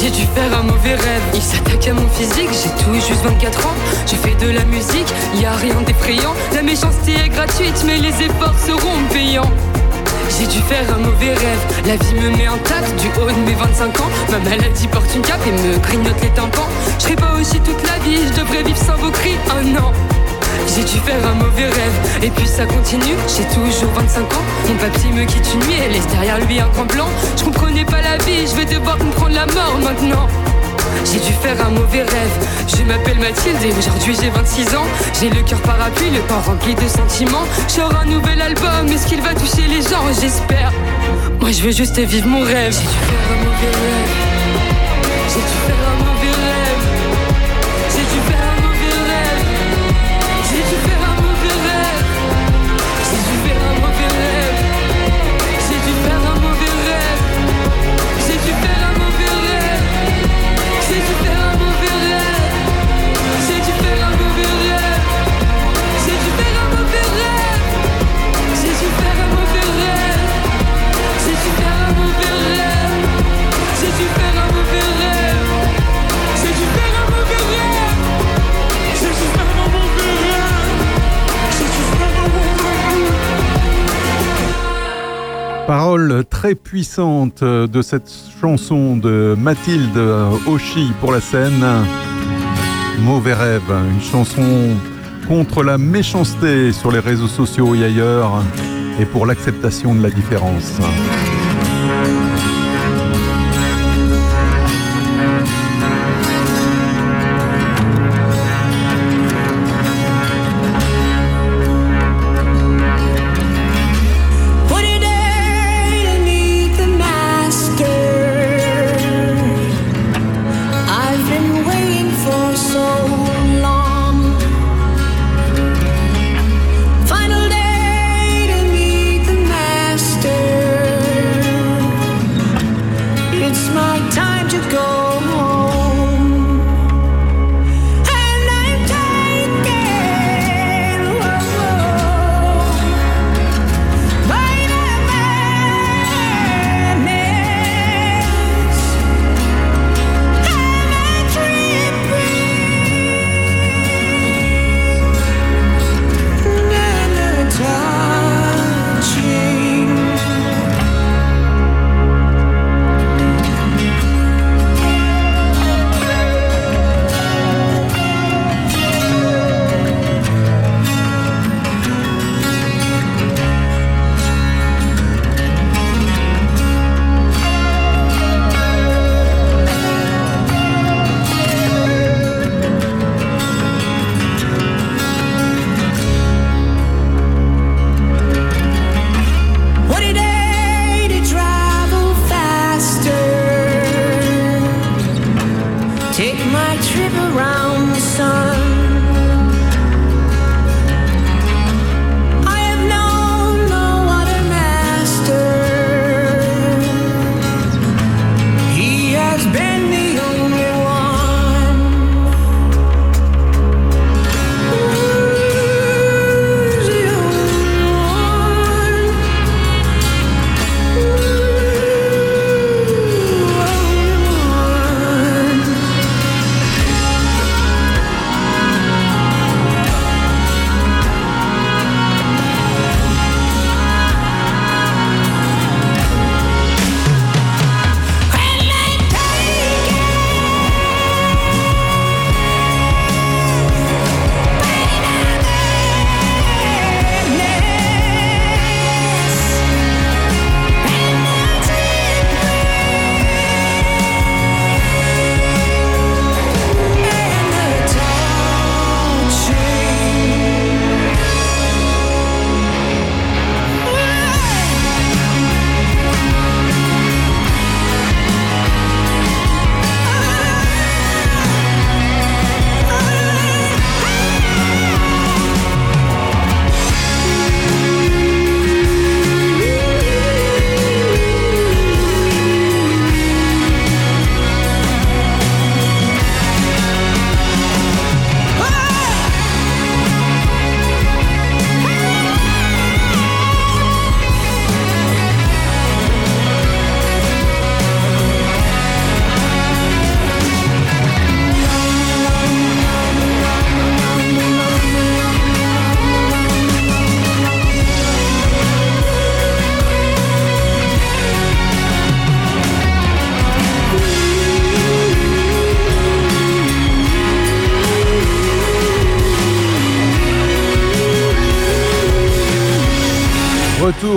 J'ai 0.00 0.10
dû 0.10 0.22
faire 0.34 0.58
un 0.58 0.62
mauvais 0.62 0.94
rêve. 0.94 1.22
Il 1.34 1.42
s'attaque 1.42 1.86
à 1.88 1.94
mon 1.94 2.08
physique, 2.08 2.50
j'ai 2.50 2.84
tout 2.84 2.94
juste 2.94 3.22
24 3.24 3.66
ans. 3.66 3.74
Je 4.06 4.16
fais 4.16 4.34
de 4.44 4.50
la 4.50 4.64
musique, 4.64 5.12
y 5.36 5.44
a 5.44 5.52
rien 5.52 5.80
d'effrayant. 5.86 6.34
La 6.54 6.62
méchanceté 6.62 7.12
est 7.12 7.28
gratuite, 7.28 7.84
mais 7.86 7.98
les 7.98 8.22
efforts 8.22 8.58
seront 8.58 8.98
payants. 9.12 9.50
J'ai 10.28 10.46
dû 10.46 10.58
faire 10.60 10.84
un 10.94 10.98
mauvais 10.98 11.34
rêve. 11.34 11.64
La 11.86 11.96
vie 11.96 12.14
me 12.14 12.36
met 12.36 12.48
en 12.48 12.58
tac 12.58 12.84
du 12.96 13.08
haut 13.20 13.30
de 13.30 13.46
mes 13.46 13.54
25 13.54 14.00
ans. 14.00 14.10
Ma 14.30 14.38
maladie 14.38 14.88
porte 14.88 15.14
une 15.14 15.22
cape 15.22 15.46
et 15.46 15.52
me 15.52 15.78
grignote 15.78 16.20
les 16.22 16.30
tympans. 16.30 16.68
Je 16.98 17.04
serai 17.04 17.16
pas 17.16 17.34
aussi 17.40 17.60
toute 17.60 17.82
la 17.86 17.98
vie, 18.04 18.18
je 18.28 18.40
devrais 18.40 18.62
vivre 18.62 18.78
sans 18.78 18.96
vos 18.96 19.10
cris. 19.10 19.36
Oh 19.50 19.64
non! 19.64 19.92
J'ai 20.74 20.82
dû 20.82 20.98
faire 21.00 21.26
un 21.26 21.34
mauvais 21.34 21.66
rêve 21.66 22.22
Et 22.22 22.30
puis 22.30 22.46
ça 22.46 22.64
continue, 22.64 23.14
j'ai 23.28 23.44
toujours 23.54 23.92
25 23.94 24.22
ans 24.22 24.42
Mon 24.66 24.74
papy 24.76 25.08
me 25.08 25.24
quitte 25.24 25.46
une 25.52 25.60
nuit 25.60 25.76
et 25.84 25.92
laisse 25.92 26.06
derrière 26.06 26.38
lui 26.40 26.58
un 26.58 26.68
grand 26.68 26.86
blanc 26.86 27.08
Je 27.36 27.44
comprenais 27.44 27.84
pas 27.84 28.00
la 28.00 28.16
vie, 28.24 28.46
je 28.50 28.56
vais 28.56 28.64
devoir 28.64 28.96
comprendre 28.96 29.34
la 29.34 29.46
mort 29.46 29.78
maintenant 29.82 30.26
j'ai 31.04 31.20
dû 31.20 31.32
faire 31.42 31.56
un 31.66 31.70
mauvais 31.70 32.02
rêve. 32.02 32.48
Je 32.68 32.82
m'appelle 32.84 33.18
Mathilde 33.18 33.62
et 33.62 33.72
aujourd'hui 33.78 34.16
j'ai 34.20 34.30
26 34.30 34.74
ans. 34.74 34.86
J'ai 35.20 35.30
le 35.30 35.42
cœur 35.42 35.60
parapluie, 35.60 36.10
le 36.10 36.20
corps 36.28 36.44
rempli 36.44 36.74
de 36.74 36.88
sentiments. 36.88 37.46
J'aurai 37.74 37.96
un 38.02 38.06
nouvel 38.06 38.40
album, 38.40 38.88
est-ce 38.92 39.06
qu'il 39.06 39.20
va 39.20 39.34
toucher 39.34 39.66
les 39.68 39.82
gens? 39.82 40.04
J'espère. 40.20 40.72
Moi 41.40 41.52
je 41.52 41.62
veux 41.62 41.72
juste 41.72 41.98
vivre 41.98 42.28
mon 42.28 42.44
rêve. 42.44 42.72
J'ai 42.72 42.80
dû 42.80 42.94
faire 42.94 43.28
un 43.32 43.38
mauvais 43.44 43.72
rêve. 43.80 44.10
J'ai 45.28 45.40
dû 45.40 45.56
faire 45.66 45.83
Parole 85.66 86.24
très 86.28 86.54
puissante 86.54 87.42
de 87.42 87.82
cette 87.82 88.12
chanson 88.40 88.96
de 88.96 89.34
Mathilde 89.38 89.96
Oshi 90.46 90.92
pour 91.00 91.10
la 91.10 91.20
scène. 91.20 91.64
Mauvais 93.00 93.32
rêve, 93.32 93.62
une 93.70 94.02
chanson 94.02 94.76
contre 95.26 95.62
la 95.62 95.78
méchanceté 95.78 96.70
sur 96.72 96.92
les 96.92 96.98
réseaux 96.98 97.28
sociaux 97.28 97.74
et 97.74 97.82
ailleurs 97.82 98.42
et 99.00 99.06
pour 99.06 99.24
l'acceptation 99.24 99.94
de 99.94 100.02
la 100.02 100.10
différence. 100.10 100.78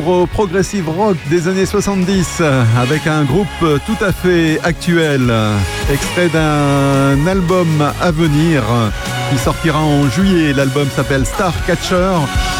Au 0.07 0.25
progressive 0.25 0.89
rock 0.89 1.17
des 1.29 1.47
années 1.47 1.65
70 1.65 2.41
avec 2.79 3.07
un 3.07 3.23
groupe 3.23 3.47
tout 3.85 4.03
à 4.03 4.11
fait 4.11 4.59
actuel, 4.63 5.31
extrait 5.91 6.29
d'un 6.29 7.27
album 7.27 7.67
à 8.01 8.11
venir 8.11 8.63
qui 9.29 9.37
sortira 9.37 9.79
en 9.79 10.09
juillet. 10.09 10.53
L'album 10.53 10.87
s'appelle 10.95 11.25
Star 11.25 11.53
Catcher. 11.65 12.11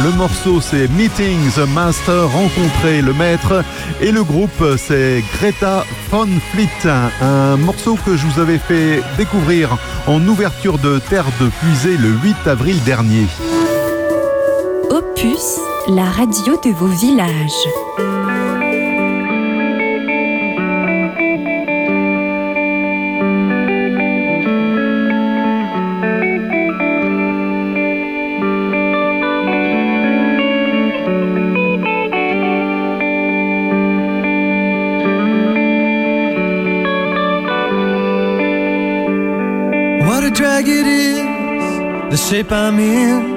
Le 0.04 0.12
morceau 0.12 0.62
c'est 0.62 0.88
Meeting 0.90 1.40
the 1.52 1.68
Master, 1.74 2.30
rencontrer 2.30 3.02
le 3.02 3.14
maître. 3.14 3.64
Et 4.02 4.12
le 4.12 4.24
groupe 4.24 4.64
c'est 4.78 5.24
Greta 5.34 5.86
Von 6.12 6.28
Fleet, 6.52 6.92
un 7.22 7.58
morceau 7.58 7.98
que 8.06 8.18
je 8.18 8.26
vous 8.26 8.40
avais 8.40 8.58
fait 8.58 9.02
découvrir 9.18 9.78
en 10.08 10.26
ouverture 10.28 10.78
de 10.78 11.00
Terre 11.00 11.28
de 11.40 11.48
Puisée 11.48 11.98
le 11.98 12.10
8 12.10 12.48
avril 12.48 12.82
dernier. 12.84 13.28
Opus, 14.90 15.60
la 15.90 16.12
radio 16.12 16.58
de 16.62 16.74
vos 16.74 16.88
villages. 16.88 17.54
What 40.02 40.24
a 40.24 40.32
drag 40.32 40.68
it 40.68 40.88
is, 40.88 41.18
the 42.10 42.18
shape 42.18 42.52
I'm 42.52 42.80
in. 42.80 43.37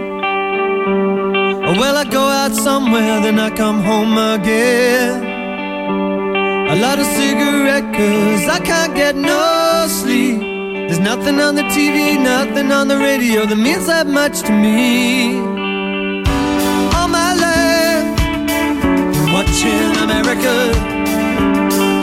Out 2.51 2.57
somewhere, 2.57 3.21
then 3.21 3.39
I 3.39 3.51
come 3.51 3.83
home 3.83 4.17
again. 4.17 5.23
I 6.71 6.75
light 6.75 6.99
a 6.99 7.05
cigarette 7.05 7.93
cause 7.95 8.49
I 8.49 8.61
can't 8.61 8.95
get 8.95 9.17
no 9.17 9.87
sleep. 9.89 10.41
There's 10.41 11.01
nothing 11.01 11.41
on 11.41 11.55
the 11.55 11.63
TV, 11.63 12.21
nothing 12.23 12.73
on 12.73 12.89
the 12.89 12.99
radio 12.99 13.47
that 13.47 13.57
means 13.57 13.87
that 13.87 14.07
much 14.07 14.43
to 14.43 14.53
me. 14.53 15.39
All 16.97 17.09
my 17.09 17.33
life, 17.47 18.09
watching 19.35 19.93
America. 20.07 20.55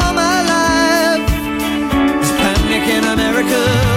All 0.04 0.14
my 0.14 0.40
life, 0.54 1.24
there's 2.20 2.34
panic 2.42 2.86
in 2.96 3.04
America. 3.16 3.97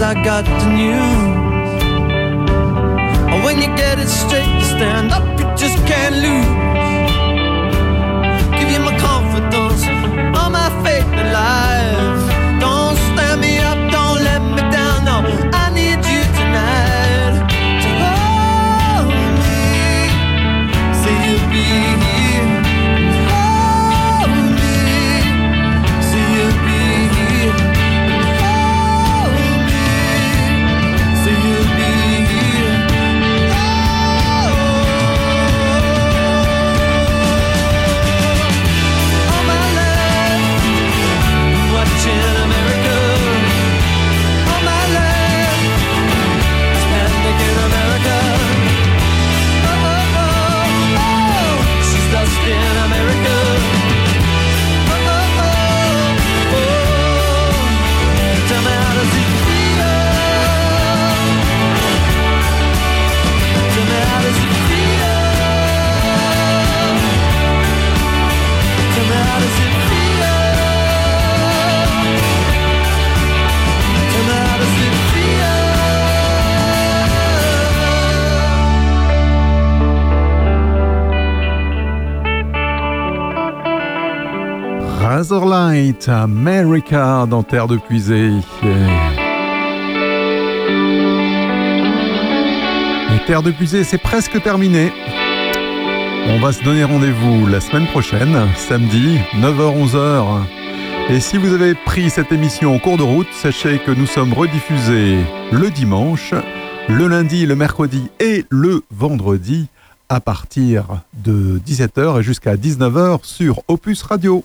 I 0.00 0.12
got 0.22 0.44
the 0.44 0.68
news. 0.76 1.25
America 86.08 87.26
dans 87.28 87.42
Terre 87.42 87.66
de 87.66 87.76
Puisée. 87.76 88.30
Et 93.14 93.26
Terre 93.26 93.42
de 93.42 93.50
Puisée, 93.50 93.84
c'est 93.84 93.98
presque 93.98 94.40
terminé. 94.42 94.92
On 96.28 96.38
va 96.38 96.52
se 96.52 96.62
donner 96.62 96.84
rendez-vous 96.84 97.46
la 97.46 97.60
semaine 97.60 97.86
prochaine, 97.86 98.36
samedi, 98.56 99.18
9h-11h. 99.34 100.44
Et 101.08 101.20
si 101.20 101.38
vous 101.38 101.52
avez 101.52 101.74
pris 101.74 102.10
cette 102.10 102.32
émission 102.32 102.74
en 102.74 102.78
cours 102.78 102.98
de 102.98 103.02
route, 103.02 103.28
sachez 103.32 103.78
que 103.78 103.90
nous 103.90 104.06
sommes 104.06 104.32
rediffusés 104.32 105.18
le 105.52 105.70
dimanche, 105.70 106.34
le 106.88 107.06
lundi, 107.08 107.46
le 107.46 107.56
mercredi 107.56 108.08
et 108.20 108.44
le 108.50 108.82
vendredi 108.90 109.68
à 110.08 110.20
partir 110.20 111.02
de 111.14 111.60
17h 111.66 112.20
et 112.20 112.22
jusqu'à 112.22 112.56
19h 112.56 113.20
sur 113.24 113.62
Opus 113.68 114.02
Radio. 114.02 114.44